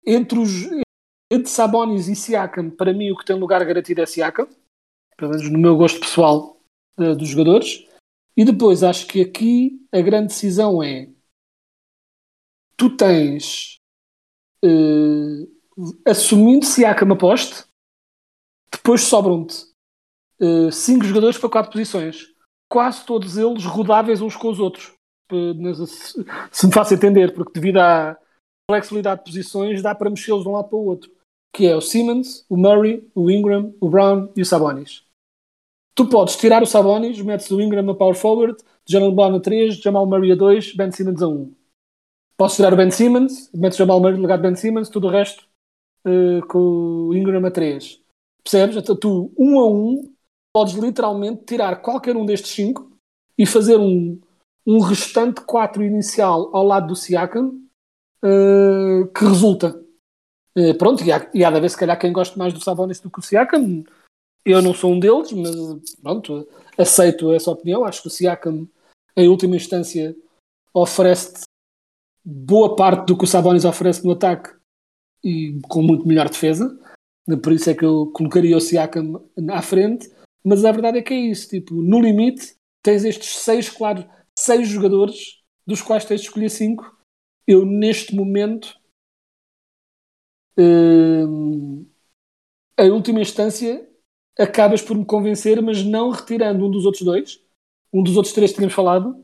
entre, 0.06 0.38
os, 0.38 0.66
entre 1.30 1.48
Sabonis 1.48 2.08
e 2.08 2.14
Siakam, 2.14 2.70
para 2.70 2.92
mim, 2.92 3.10
o 3.10 3.16
que 3.16 3.24
tem 3.24 3.38
lugar 3.38 3.64
garantido 3.64 4.02
é 4.02 4.06
Siakam, 4.06 4.48
pelo 5.16 5.30
menos 5.30 5.50
no 5.50 5.58
meu 5.58 5.76
gosto 5.76 6.00
pessoal 6.00 6.60
eh, 6.98 7.14
dos 7.14 7.28
jogadores. 7.28 7.86
E 8.36 8.44
depois 8.44 8.82
acho 8.82 9.06
que 9.06 9.20
aqui 9.20 9.80
a 9.92 10.00
grande 10.00 10.28
decisão 10.28 10.82
é 10.82 11.08
tu 12.76 12.96
tens 12.96 13.78
eh, 14.64 15.46
assumindo 16.06 16.64
Siakam 16.64 17.12
a 17.12 17.16
poste, 17.16 17.64
depois 18.72 19.02
sobram-te 19.02 19.64
eh, 20.40 20.70
cinco 20.70 21.04
jogadores 21.04 21.38
para 21.38 21.48
quatro 21.48 21.72
posições, 21.72 22.26
quase 22.68 23.04
todos 23.06 23.36
eles 23.36 23.64
rodáveis 23.64 24.20
uns 24.20 24.36
com 24.36 24.48
os 24.48 24.58
outros. 24.58 24.92
se 26.50 26.66
me 26.66 26.72
faço 26.72 26.94
entender, 26.94 27.32
porque 27.34 27.52
devido 27.52 27.78
à 27.78 28.18
flexibilidade 28.70 29.20
de 29.20 29.30
posições 29.30 29.82
dá 29.82 29.94
para 29.94 30.10
mexê-los 30.10 30.42
de 30.42 30.48
um 30.48 30.52
lado 30.52 30.68
para 30.68 30.78
o 30.78 30.86
outro, 30.86 31.10
que 31.54 31.66
é 31.66 31.76
o 31.76 31.80
Simmons, 31.80 32.44
o 32.48 32.56
Murray, 32.56 33.08
o 33.14 33.30
Ingram, 33.30 33.74
o 33.80 33.88
Brown 33.88 34.28
e 34.36 34.42
o 34.42 34.46
Sabonis. 34.46 35.04
Tu 35.94 36.08
podes 36.08 36.36
tirar 36.36 36.62
o 36.62 36.66
Sabonis, 36.66 37.20
metes 37.20 37.50
o 37.50 37.60
Ingram 37.60 37.88
a 37.90 37.94
power 37.94 38.16
forward, 38.16 38.56
Jalen 38.86 39.14
Brown 39.14 39.36
a 39.36 39.40
3, 39.40 39.76
Jamal 39.76 40.06
Murray 40.06 40.32
a 40.32 40.34
2, 40.34 40.74
Ben 40.74 40.90
Simmons 40.90 41.22
a 41.22 41.28
1. 41.28 41.54
Podes 42.36 42.56
tirar 42.56 42.72
o 42.72 42.76
Ben 42.76 42.90
Simmons, 42.90 43.50
metes 43.54 43.78
o 43.78 43.82
Jamal 43.82 44.00
Murray 44.00 44.16
no 44.16 44.22
lugar 44.22 44.36
de 44.38 44.42
Ben 44.42 44.56
Simmons, 44.56 44.88
tudo 44.88 45.06
o 45.06 45.10
resto 45.10 45.46
eh, 46.04 46.40
com 46.48 47.08
o 47.08 47.14
Ingram 47.14 47.46
a 47.46 47.50
3. 47.50 48.00
Percebes? 48.42 48.76
Então 48.76 48.96
tu, 48.96 49.32
um 49.38 49.58
a 49.58 49.70
um, 49.70 50.12
podes 50.52 50.74
literalmente 50.74 51.44
tirar 51.44 51.76
qualquer 51.76 52.16
um 52.16 52.26
destes 52.26 52.50
cinco 52.50 52.90
e 53.38 53.46
fazer 53.46 53.78
um, 53.78 54.20
um 54.66 54.80
restante 54.80 55.40
4 55.42 55.82
inicial 55.82 56.50
ao 56.54 56.64
lado 56.64 56.88
do 56.88 56.96
Siakam 56.96 57.63
eh, 58.24 59.06
que 59.14 59.24
resulta. 59.24 59.78
Eh, 60.56 60.74
pronto, 60.74 61.04
e 61.04 61.12
há, 61.12 61.30
e 61.34 61.44
há 61.44 61.50
de 61.50 61.56
haver 61.56 61.70
se 61.70 61.76
calhar 61.76 61.98
quem 61.98 62.12
goste 62.12 62.38
mais 62.38 62.52
do 62.52 62.62
Sabonis 62.62 63.00
do 63.00 63.10
que 63.10 63.18
o 63.18 63.22
Siakam. 63.22 63.84
Eu 64.44 64.62
não 64.62 64.74
sou 64.74 64.92
um 64.92 65.00
deles, 65.00 65.32
mas 65.32 65.94
pronto, 66.02 66.48
aceito 66.78 67.32
essa 67.32 67.50
opinião. 67.50 67.84
Acho 67.84 68.02
que 68.02 68.08
o 68.08 68.10
Siakam, 68.10 68.68
em 69.16 69.28
última 69.28 69.56
instância, 69.56 70.16
oferece 70.72 71.44
boa 72.24 72.74
parte 72.74 73.06
do 73.06 73.18
que 73.18 73.24
o 73.24 73.26
Sabonis 73.26 73.64
oferece 73.64 74.04
no 74.04 74.12
ataque 74.12 74.54
e 75.22 75.60
com 75.68 75.82
muito 75.82 76.06
melhor 76.06 76.28
defesa. 76.28 76.78
Por 77.42 77.52
isso 77.52 77.70
é 77.70 77.74
que 77.74 77.84
eu 77.84 78.10
colocaria 78.12 78.56
o 78.56 78.60
Siakam 78.60 79.22
à 79.50 79.62
frente. 79.62 80.10
Mas 80.44 80.64
a 80.64 80.72
verdade 80.72 80.98
é 80.98 81.02
que 81.02 81.14
é 81.14 81.18
isso. 81.18 81.48
Tipo, 81.48 81.74
no 81.74 82.00
limite, 82.00 82.54
tens 82.82 83.04
estes 83.04 83.38
seis, 83.38 83.70
claro, 83.70 84.06
seis 84.38 84.68
jogadores, 84.68 85.42
dos 85.66 85.80
quais 85.80 86.04
tens 86.04 86.20
de 86.20 86.26
escolher 86.26 86.50
cinco. 86.50 86.93
Eu, 87.46 87.64
neste 87.64 88.14
momento, 88.14 88.78
hum, 90.56 91.86
em 92.78 92.90
última 92.90 93.20
instância, 93.20 93.86
acabas 94.38 94.82
por 94.82 94.96
me 94.96 95.04
convencer, 95.04 95.60
mas 95.62 95.84
não 95.84 96.10
retirando 96.10 96.66
um 96.66 96.70
dos 96.70 96.84
outros 96.86 97.04
dois, 97.04 97.40
um 97.92 98.02
dos 98.02 98.16
outros 98.16 98.34
três 98.34 98.50
que 98.50 98.56
tínhamos 98.56 98.74
falado, 98.74 99.16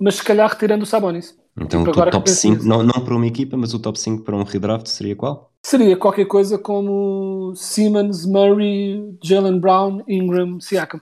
mas 0.00 0.16
se 0.16 0.24
calhar 0.24 0.48
retirando 0.50 0.84
o 0.84 0.86
Sabonis. 0.86 1.38
Então 1.60 1.82
Tipo, 1.84 2.00
o 2.00 2.04
top 2.10 2.26
que 2.26 2.30
penso 2.30 2.40
5, 2.40 2.64
nisso. 2.64 2.68
não, 2.68 2.82
não 2.82 3.04
para 3.04 3.14
uma 3.14 3.26
equipa, 3.26 3.56
mas 3.56 3.74
o 3.74 3.78
top 3.80 3.98
5 3.98 4.24
para 4.24 4.36
um 4.36 4.44
redraft 4.44 4.86
seria 4.88 5.14
qual? 5.16 5.52
Seria 5.64 5.96
qualquer 5.96 6.26
coisa 6.26 6.58
como 6.58 7.54
Simmons, 7.54 8.24
Murray, 8.26 9.16
Jalen 9.22 9.60
Brown, 9.60 10.02
Ingram, 10.08 10.60
Siakam. 10.60 11.00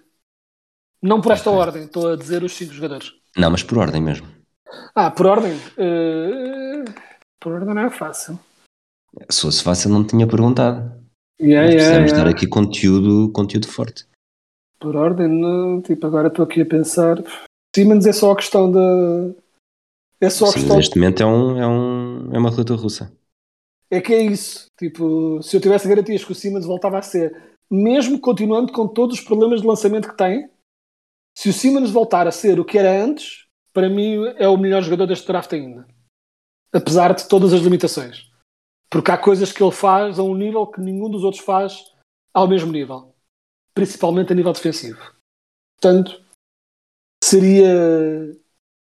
Não 1.02 1.22
por 1.22 1.32
esta 1.32 1.50
Ok. 1.50 1.58
ordem, 1.58 1.84
estou 1.84 2.08
a 2.08 2.16
dizer 2.16 2.42
os 2.44 2.52
cinco 2.52 2.74
jogadores. 2.74 3.12
Não, 3.36 3.50
mas 3.50 3.62
por 3.62 3.78
ordem 3.78 4.02
mesmo. 4.02 4.26
Ah, 4.94 5.10
por 5.10 5.26
ordem? 5.26 5.52
Eh, 5.76 6.84
por 7.40 7.52
ordem 7.52 7.74
não 7.74 7.82
é 7.82 7.90
fácil. 7.90 8.38
Se 9.30 9.42
fosse 9.42 9.62
fácil, 9.62 9.90
não 9.90 10.06
tinha 10.06 10.26
perguntado. 10.26 10.92
Yeah, 11.40 11.66
Nós 11.66 11.74
precisamos 11.74 12.10
yeah. 12.10 12.24
dar 12.24 12.30
aqui 12.30 12.46
conteúdo, 12.46 13.30
conteúdo 13.32 13.68
forte. 13.68 14.06
Por 14.80 14.96
ordem, 14.96 15.28
não, 15.28 15.80
tipo, 15.80 16.06
agora 16.06 16.28
estou 16.28 16.44
aqui 16.44 16.60
a 16.60 16.66
pensar. 16.66 17.22
Simmons 17.74 18.06
é 18.06 18.12
só 18.12 18.32
a 18.32 18.36
questão 18.36 18.70
da. 18.70 19.34
É 20.20 20.30
só 20.30 20.46
a 20.46 20.48
Sim, 20.48 20.54
questão. 20.54 20.76
neste 20.76 20.98
momento 20.98 21.22
é, 21.22 21.26
um, 21.26 21.58
é, 21.58 21.66
um, 21.66 22.34
é 22.34 22.38
uma 22.38 22.50
roleta 22.50 22.74
russa. 22.74 23.12
É 23.90 24.00
que 24.00 24.12
é 24.12 24.22
isso. 24.22 24.66
Tipo, 24.78 25.42
se 25.42 25.56
eu 25.56 25.60
tivesse 25.60 25.88
garantias 25.88 26.24
que 26.24 26.32
o 26.32 26.34
Simmons 26.34 26.66
voltava 26.66 26.98
a 26.98 27.02
ser, 27.02 27.36
mesmo 27.70 28.18
continuando 28.18 28.72
com 28.72 28.88
todos 28.88 29.18
os 29.18 29.24
problemas 29.24 29.60
de 29.60 29.66
lançamento 29.66 30.08
que 30.08 30.16
tem, 30.16 30.48
se 31.36 31.48
o 31.48 31.52
Simmons 31.52 31.90
voltar 31.90 32.26
a 32.26 32.32
ser 32.32 32.58
o 32.58 32.64
que 32.64 32.78
era 32.78 33.02
antes, 33.02 33.45
para 33.76 33.90
mim 33.90 34.24
é 34.38 34.48
o 34.48 34.56
melhor 34.56 34.82
jogador 34.82 35.06
deste 35.06 35.26
draft 35.26 35.52
ainda. 35.52 35.86
Apesar 36.72 37.14
de 37.14 37.28
todas 37.28 37.52
as 37.52 37.60
limitações. 37.60 38.26
Porque 38.90 39.10
há 39.10 39.18
coisas 39.18 39.52
que 39.52 39.62
ele 39.62 39.70
faz 39.70 40.18
a 40.18 40.22
um 40.22 40.34
nível 40.34 40.66
que 40.66 40.80
nenhum 40.80 41.10
dos 41.10 41.22
outros 41.22 41.44
faz 41.44 41.92
ao 42.32 42.48
mesmo 42.48 42.72
nível. 42.72 43.14
Principalmente 43.74 44.32
a 44.32 44.34
nível 44.34 44.54
defensivo. 44.54 44.98
Portanto, 45.78 46.24
seria, 47.22 48.34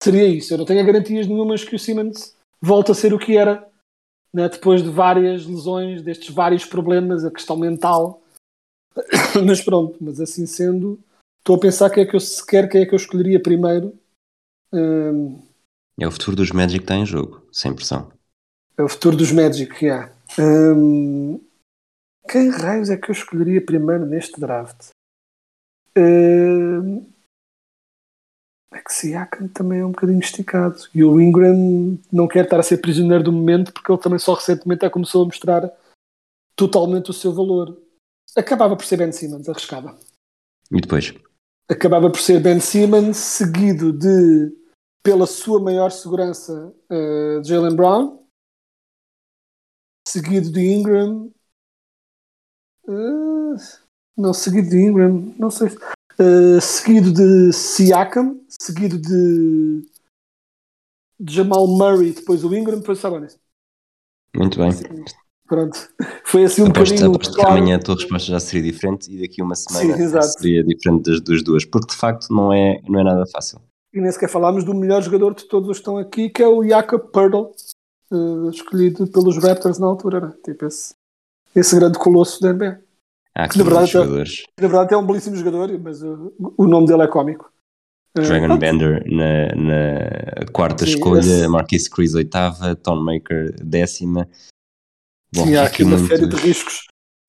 seria 0.03 0.27
isso. 0.27 0.53
Eu 0.53 0.57
não 0.57 0.65
tenho 0.65 0.85
garantias 0.85 1.25
nenhumas 1.25 1.63
que 1.63 1.73
o 1.73 1.79
Simmons 1.79 2.35
volte 2.61 2.91
a 2.91 2.93
ser 2.93 3.13
o 3.13 3.19
que 3.19 3.37
era 3.37 3.65
né, 4.33 4.49
depois 4.49 4.83
de 4.83 4.89
várias 4.89 5.45
lesões, 5.45 6.01
destes 6.01 6.35
vários 6.35 6.65
problemas, 6.65 7.23
a 7.23 7.31
questão 7.31 7.55
mental. 7.55 8.21
mas 9.47 9.61
pronto, 9.61 9.97
mas 10.01 10.19
assim 10.19 10.45
sendo, 10.45 10.99
estou 11.39 11.55
a 11.55 11.59
pensar 11.59 11.89
quem 11.89 12.03
é 12.03 12.05
que 12.05 12.13
eu 12.13 12.19
sequer 12.19 12.67
quem 12.67 12.81
é 12.81 12.85
que 12.85 12.93
eu 12.93 12.97
escolheria 12.97 13.41
primeiro. 13.41 13.97
Hum, 14.73 15.41
É 15.99 16.07
o 16.07 16.11
futuro 16.11 16.35
dos 16.35 16.51
Magic 16.51 16.79
que 16.79 16.83
está 16.85 16.95
em 16.95 17.05
jogo, 17.05 17.41
sem 17.51 17.73
pressão. 17.73 18.11
é 18.77 18.83
o 18.83 18.89
futuro 18.89 19.15
dos 19.17 19.31
Magic, 19.31 19.73
que 19.75 19.89
há. 19.89 20.11
Hum, 20.39 21.39
quem 22.29 22.49
raios 22.49 22.89
é 22.89 22.97
que 22.97 23.09
eu 23.09 23.13
escolheria 23.13 23.63
primeiro 23.63 24.05
neste 24.05 24.39
draft? 24.39 24.89
Hum, 25.97 27.05
é 28.73 28.79
que 28.81 28.93
Siakam 28.93 29.49
também 29.49 29.79
é 29.81 29.85
um 29.85 29.91
bocadinho 29.91 30.19
esticado. 30.19 30.77
E 30.95 31.03
o 31.03 31.19
Ingram 31.19 31.99
não 32.11 32.27
quer 32.27 32.45
estar 32.45 32.59
a 32.59 32.63
ser 32.63 32.77
prisioneiro 32.77 33.23
do 33.25 33.31
momento 33.31 33.73
porque 33.73 33.91
ele 33.91 34.01
também 34.01 34.17
só 34.19 34.33
recentemente 34.33 34.85
é 34.85 34.89
começou 34.89 35.23
a 35.23 35.25
mostrar 35.25 35.69
totalmente 36.55 37.09
o 37.09 37.13
seu 37.13 37.33
valor. 37.33 37.77
Acabava 38.35 38.77
por 38.77 38.85
ser 38.85 38.95
Ben 38.97 39.11
Simmons, 39.11 39.49
arriscava. 39.49 39.99
E 40.71 40.79
depois? 40.79 41.13
Acabava 41.69 42.09
por 42.09 42.19
ser 42.21 42.41
Ben 42.41 42.61
Simmons, 42.61 43.17
seguido 43.17 43.91
de, 43.91 44.55
pela 45.03 45.25
sua 45.25 45.59
maior 45.59 45.91
segurança, 45.91 46.73
eh, 46.89 47.41
Jalen 47.43 47.75
Brown, 47.75 48.23
seguido 50.07 50.51
de 50.51 50.59
Ingram, 50.59 51.31
eh, 52.87 53.55
não, 54.17 54.33
seguido 54.33 54.69
de 54.69 54.77
Ingram, 54.77 55.33
não 55.37 55.49
sei, 55.49 55.69
eh, 56.19 56.61
seguido 56.61 57.11
de 57.11 57.51
Siakam, 57.51 58.39
seguido 58.47 58.99
de, 58.99 59.81
de 61.19 61.33
Jamal 61.33 61.67
Murray, 61.67 62.13
depois 62.13 62.43
o 62.43 62.53
Ingram, 62.53 62.79
depois 62.79 62.99
o 62.99 63.01
Sabonis. 63.01 63.39
Muito 64.35 64.57
bem. 64.59 64.71
Pronto, 65.47 65.77
foi 66.25 66.43
assim 66.45 66.61
um 66.61 66.67
aposto 66.67 66.93
bocadinho 66.93 67.15
aposto 67.15 67.33
que 67.33 67.41
claro. 67.41 67.57
amanhã 67.57 67.75
a 67.75 67.79
tua 67.79 67.95
resposta 67.95 68.31
já 68.31 68.39
seria 68.39 68.71
diferente 68.71 69.11
e 69.11 69.21
daqui 69.21 69.41
a 69.41 69.43
uma 69.43 69.55
semana 69.55 69.97
Sim, 69.97 70.21
seria 70.37 70.63
diferente 70.63 71.09
das, 71.09 71.21
das 71.21 71.43
duas, 71.43 71.65
porque 71.65 71.87
de 71.87 71.95
facto 71.95 72.31
não 72.31 72.53
é, 72.53 72.79
não 72.87 72.99
é 72.99 73.03
nada 73.03 73.25
fácil. 73.25 73.59
E 73.93 73.99
nem 73.99 74.11
sequer 74.11 74.29
falámos 74.29 74.63
do 74.63 74.73
melhor 74.73 75.01
jogador 75.01 75.35
de 75.35 75.43
todos 75.45 75.69
os 75.69 75.77
que 75.77 75.81
estão 75.81 75.97
aqui, 75.97 76.29
que 76.29 76.41
é 76.41 76.47
o 76.47 76.63
Jakob 76.63 77.11
Purdle, 77.11 77.51
eh, 78.11 78.49
escolhido 78.53 79.05
pelos 79.07 79.37
Raptors 79.37 79.79
na 79.79 79.87
altura, 79.87 80.19
né? 80.21 80.33
tipo 80.45 80.65
esse, 80.65 80.93
esse 81.55 81.75
grande 81.77 81.99
colosso 81.99 82.39
da 82.41 82.53
NBA. 82.53 82.79
Há 83.35 83.43
aqui 83.45 83.57
Na 83.57 83.63
verdade, 83.63 83.91
jogadores. 83.91 84.43
Na 84.59 84.67
verdade 84.67 84.93
é 84.93 84.97
um 84.97 85.05
belíssimo 85.05 85.35
jogador, 85.35 85.77
mas 85.79 86.01
uh, 86.03 86.33
o 86.57 86.67
nome 86.67 86.87
dele 86.87 87.03
é 87.03 87.07
cómico. 87.07 87.51
Eh, 88.17 88.21
Dragon 88.21 88.57
Bender 88.57 89.03
na, 89.09 89.55
na 89.55 90.51
quarta 90.51 90.85
Sim, 90.85 90.91
escolha, 90.91 91.19
esse- 91.19 91.47
Marquise 91.47 91.89
Chris 91.89 92.13
oitava, 92.13 92.75
Tom 92.75 92.97
Maker 93.01 93.53
décima. 93.63 94.27
Bom, 95.33 95.45
Sim, 95.45 95.55
há 95.55 95.63
aqui 95.65 95.83
uma 95.83 95.97
série 95.97 96.27
de 96.27 96.35
riscos. 96.35 96.85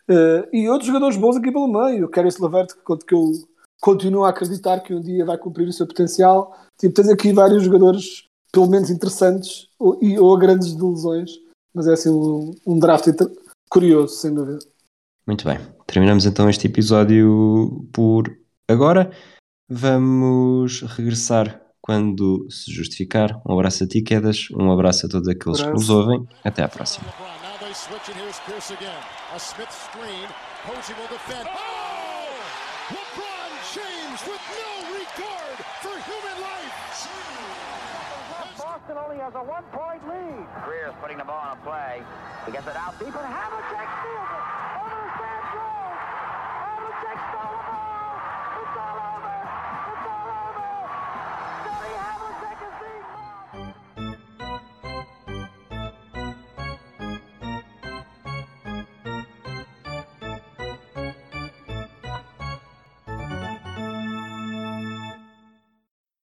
Eh, 0.08 0.48
e 0.52 0.68
outros 0.68 0.86
jogadores 0.88 1.16
bons 1.16 1.36
aqui 1.36 1.52
pelo 1.52 1.68
meio. 1.68 2.06
O 2.06 2.08
Caris 2.08 2.38
Levert, 2.38 2.74
que, 2.74 2.96
que 3.06 3.14
eu 3.14 3.32
continuo 3.82 4.24
a 4.24 4.30
acreditar 4.30 4.80
que 4.80 4.94
um 4.94 5.00
dia 5.00 5.24
vai 5.26 5.36
cumprir 5.36 5.66
o 5.68 5.72
seu 5.72 5.86
potencial. 5.86 6.56
Tipo, 6.78 6.94
tens 6.94 7.08
aqui 7.08 7.32
vários 7.32 7.64
jogadores, 7.64 8.24
pelo 8.52 8.68
menos 8.68 8.88
interessantes, 8.90 9.68
ou, 9.78 9.98
e, 10.00 10.16
ou 10.18 10.34
a 10.34 10.38
grandes 10.38 10.72
delusões. 10.72 11.32
Mas 11.74 11.86
é 11.88 11.92
assim 11.94 12.10
um, 12.10 12.54
um 12.66 12.78
draft 12.78 13.06
inter- 13.08 13.30
curioso, 13.68 14.14
sem 14.14 14.32
dúvida. 14.32 14.58
Muito 15.26 15.44
bem. 15.44 15.58
Terminamos 15.86 16.24
então 16.26 16.48
este 16.48 16.66
episódio 16.66 17.86
por 17.92 18.24
agora. 18.68 19.10
Vamos 19.68 20.82
regressar 20.82 21.60
quando 21.80 22.46
se 22.50 22.70
justificar. 22.72 23.40
Um 23.48 23.54
abraço 23.54 23.84
a 23.84 23.88
ti, 23.88 24.02
Quedas. 24.02 24.48
Um 24.52 24.70
abraço 24.70 25.06
a 25.06 25.08
todos 25.08 25.26
aqueles 25.28 25.60
que 25.60 25.70
nos 25.70 25.90
Abraço. 25.90 25.98
ouvem. 25.98 26.28
Até 26.44 26.62
à 26.62 26.68
próxima. 26.68 27.06
A 27.08 27.42
Smith 29.38 29.70
screen. 29.70 30.28
Posey 30.66 30.94
will 30.94 31.08
defend. 31.08 31.48
Oh! 31.48 32.92
LeBron 32.92 33.31
James 33.70 34.18
with 34.26 34.42
no 34.42 34.72
regard 34.90 35.56
for 35.78 35.94
human 36.02 36.36
life. 36.42 36.74
Boston 38.58 38.96
only 38.98 39.18
has 39.18 39.34
a 39.34 39.42
one-point 39.42 40.02
lead. 40.08 40.46
Greer's 40.64 40.92
putting 41.00 41.18
the 41.18 41.24
ball 41.24 41.38
on 41.38 41.56
a 41.56 41.60
play. 41.62 42.02
He 42.44 42.50
gets 42.50 42.66
it 42.66 42.74
out 42.74 42.98
deep, 42.98 43.14
and 43.14 43.32
Havlicek 43.32 43.88
steals 44.02 44.30
it. 44.34 44.71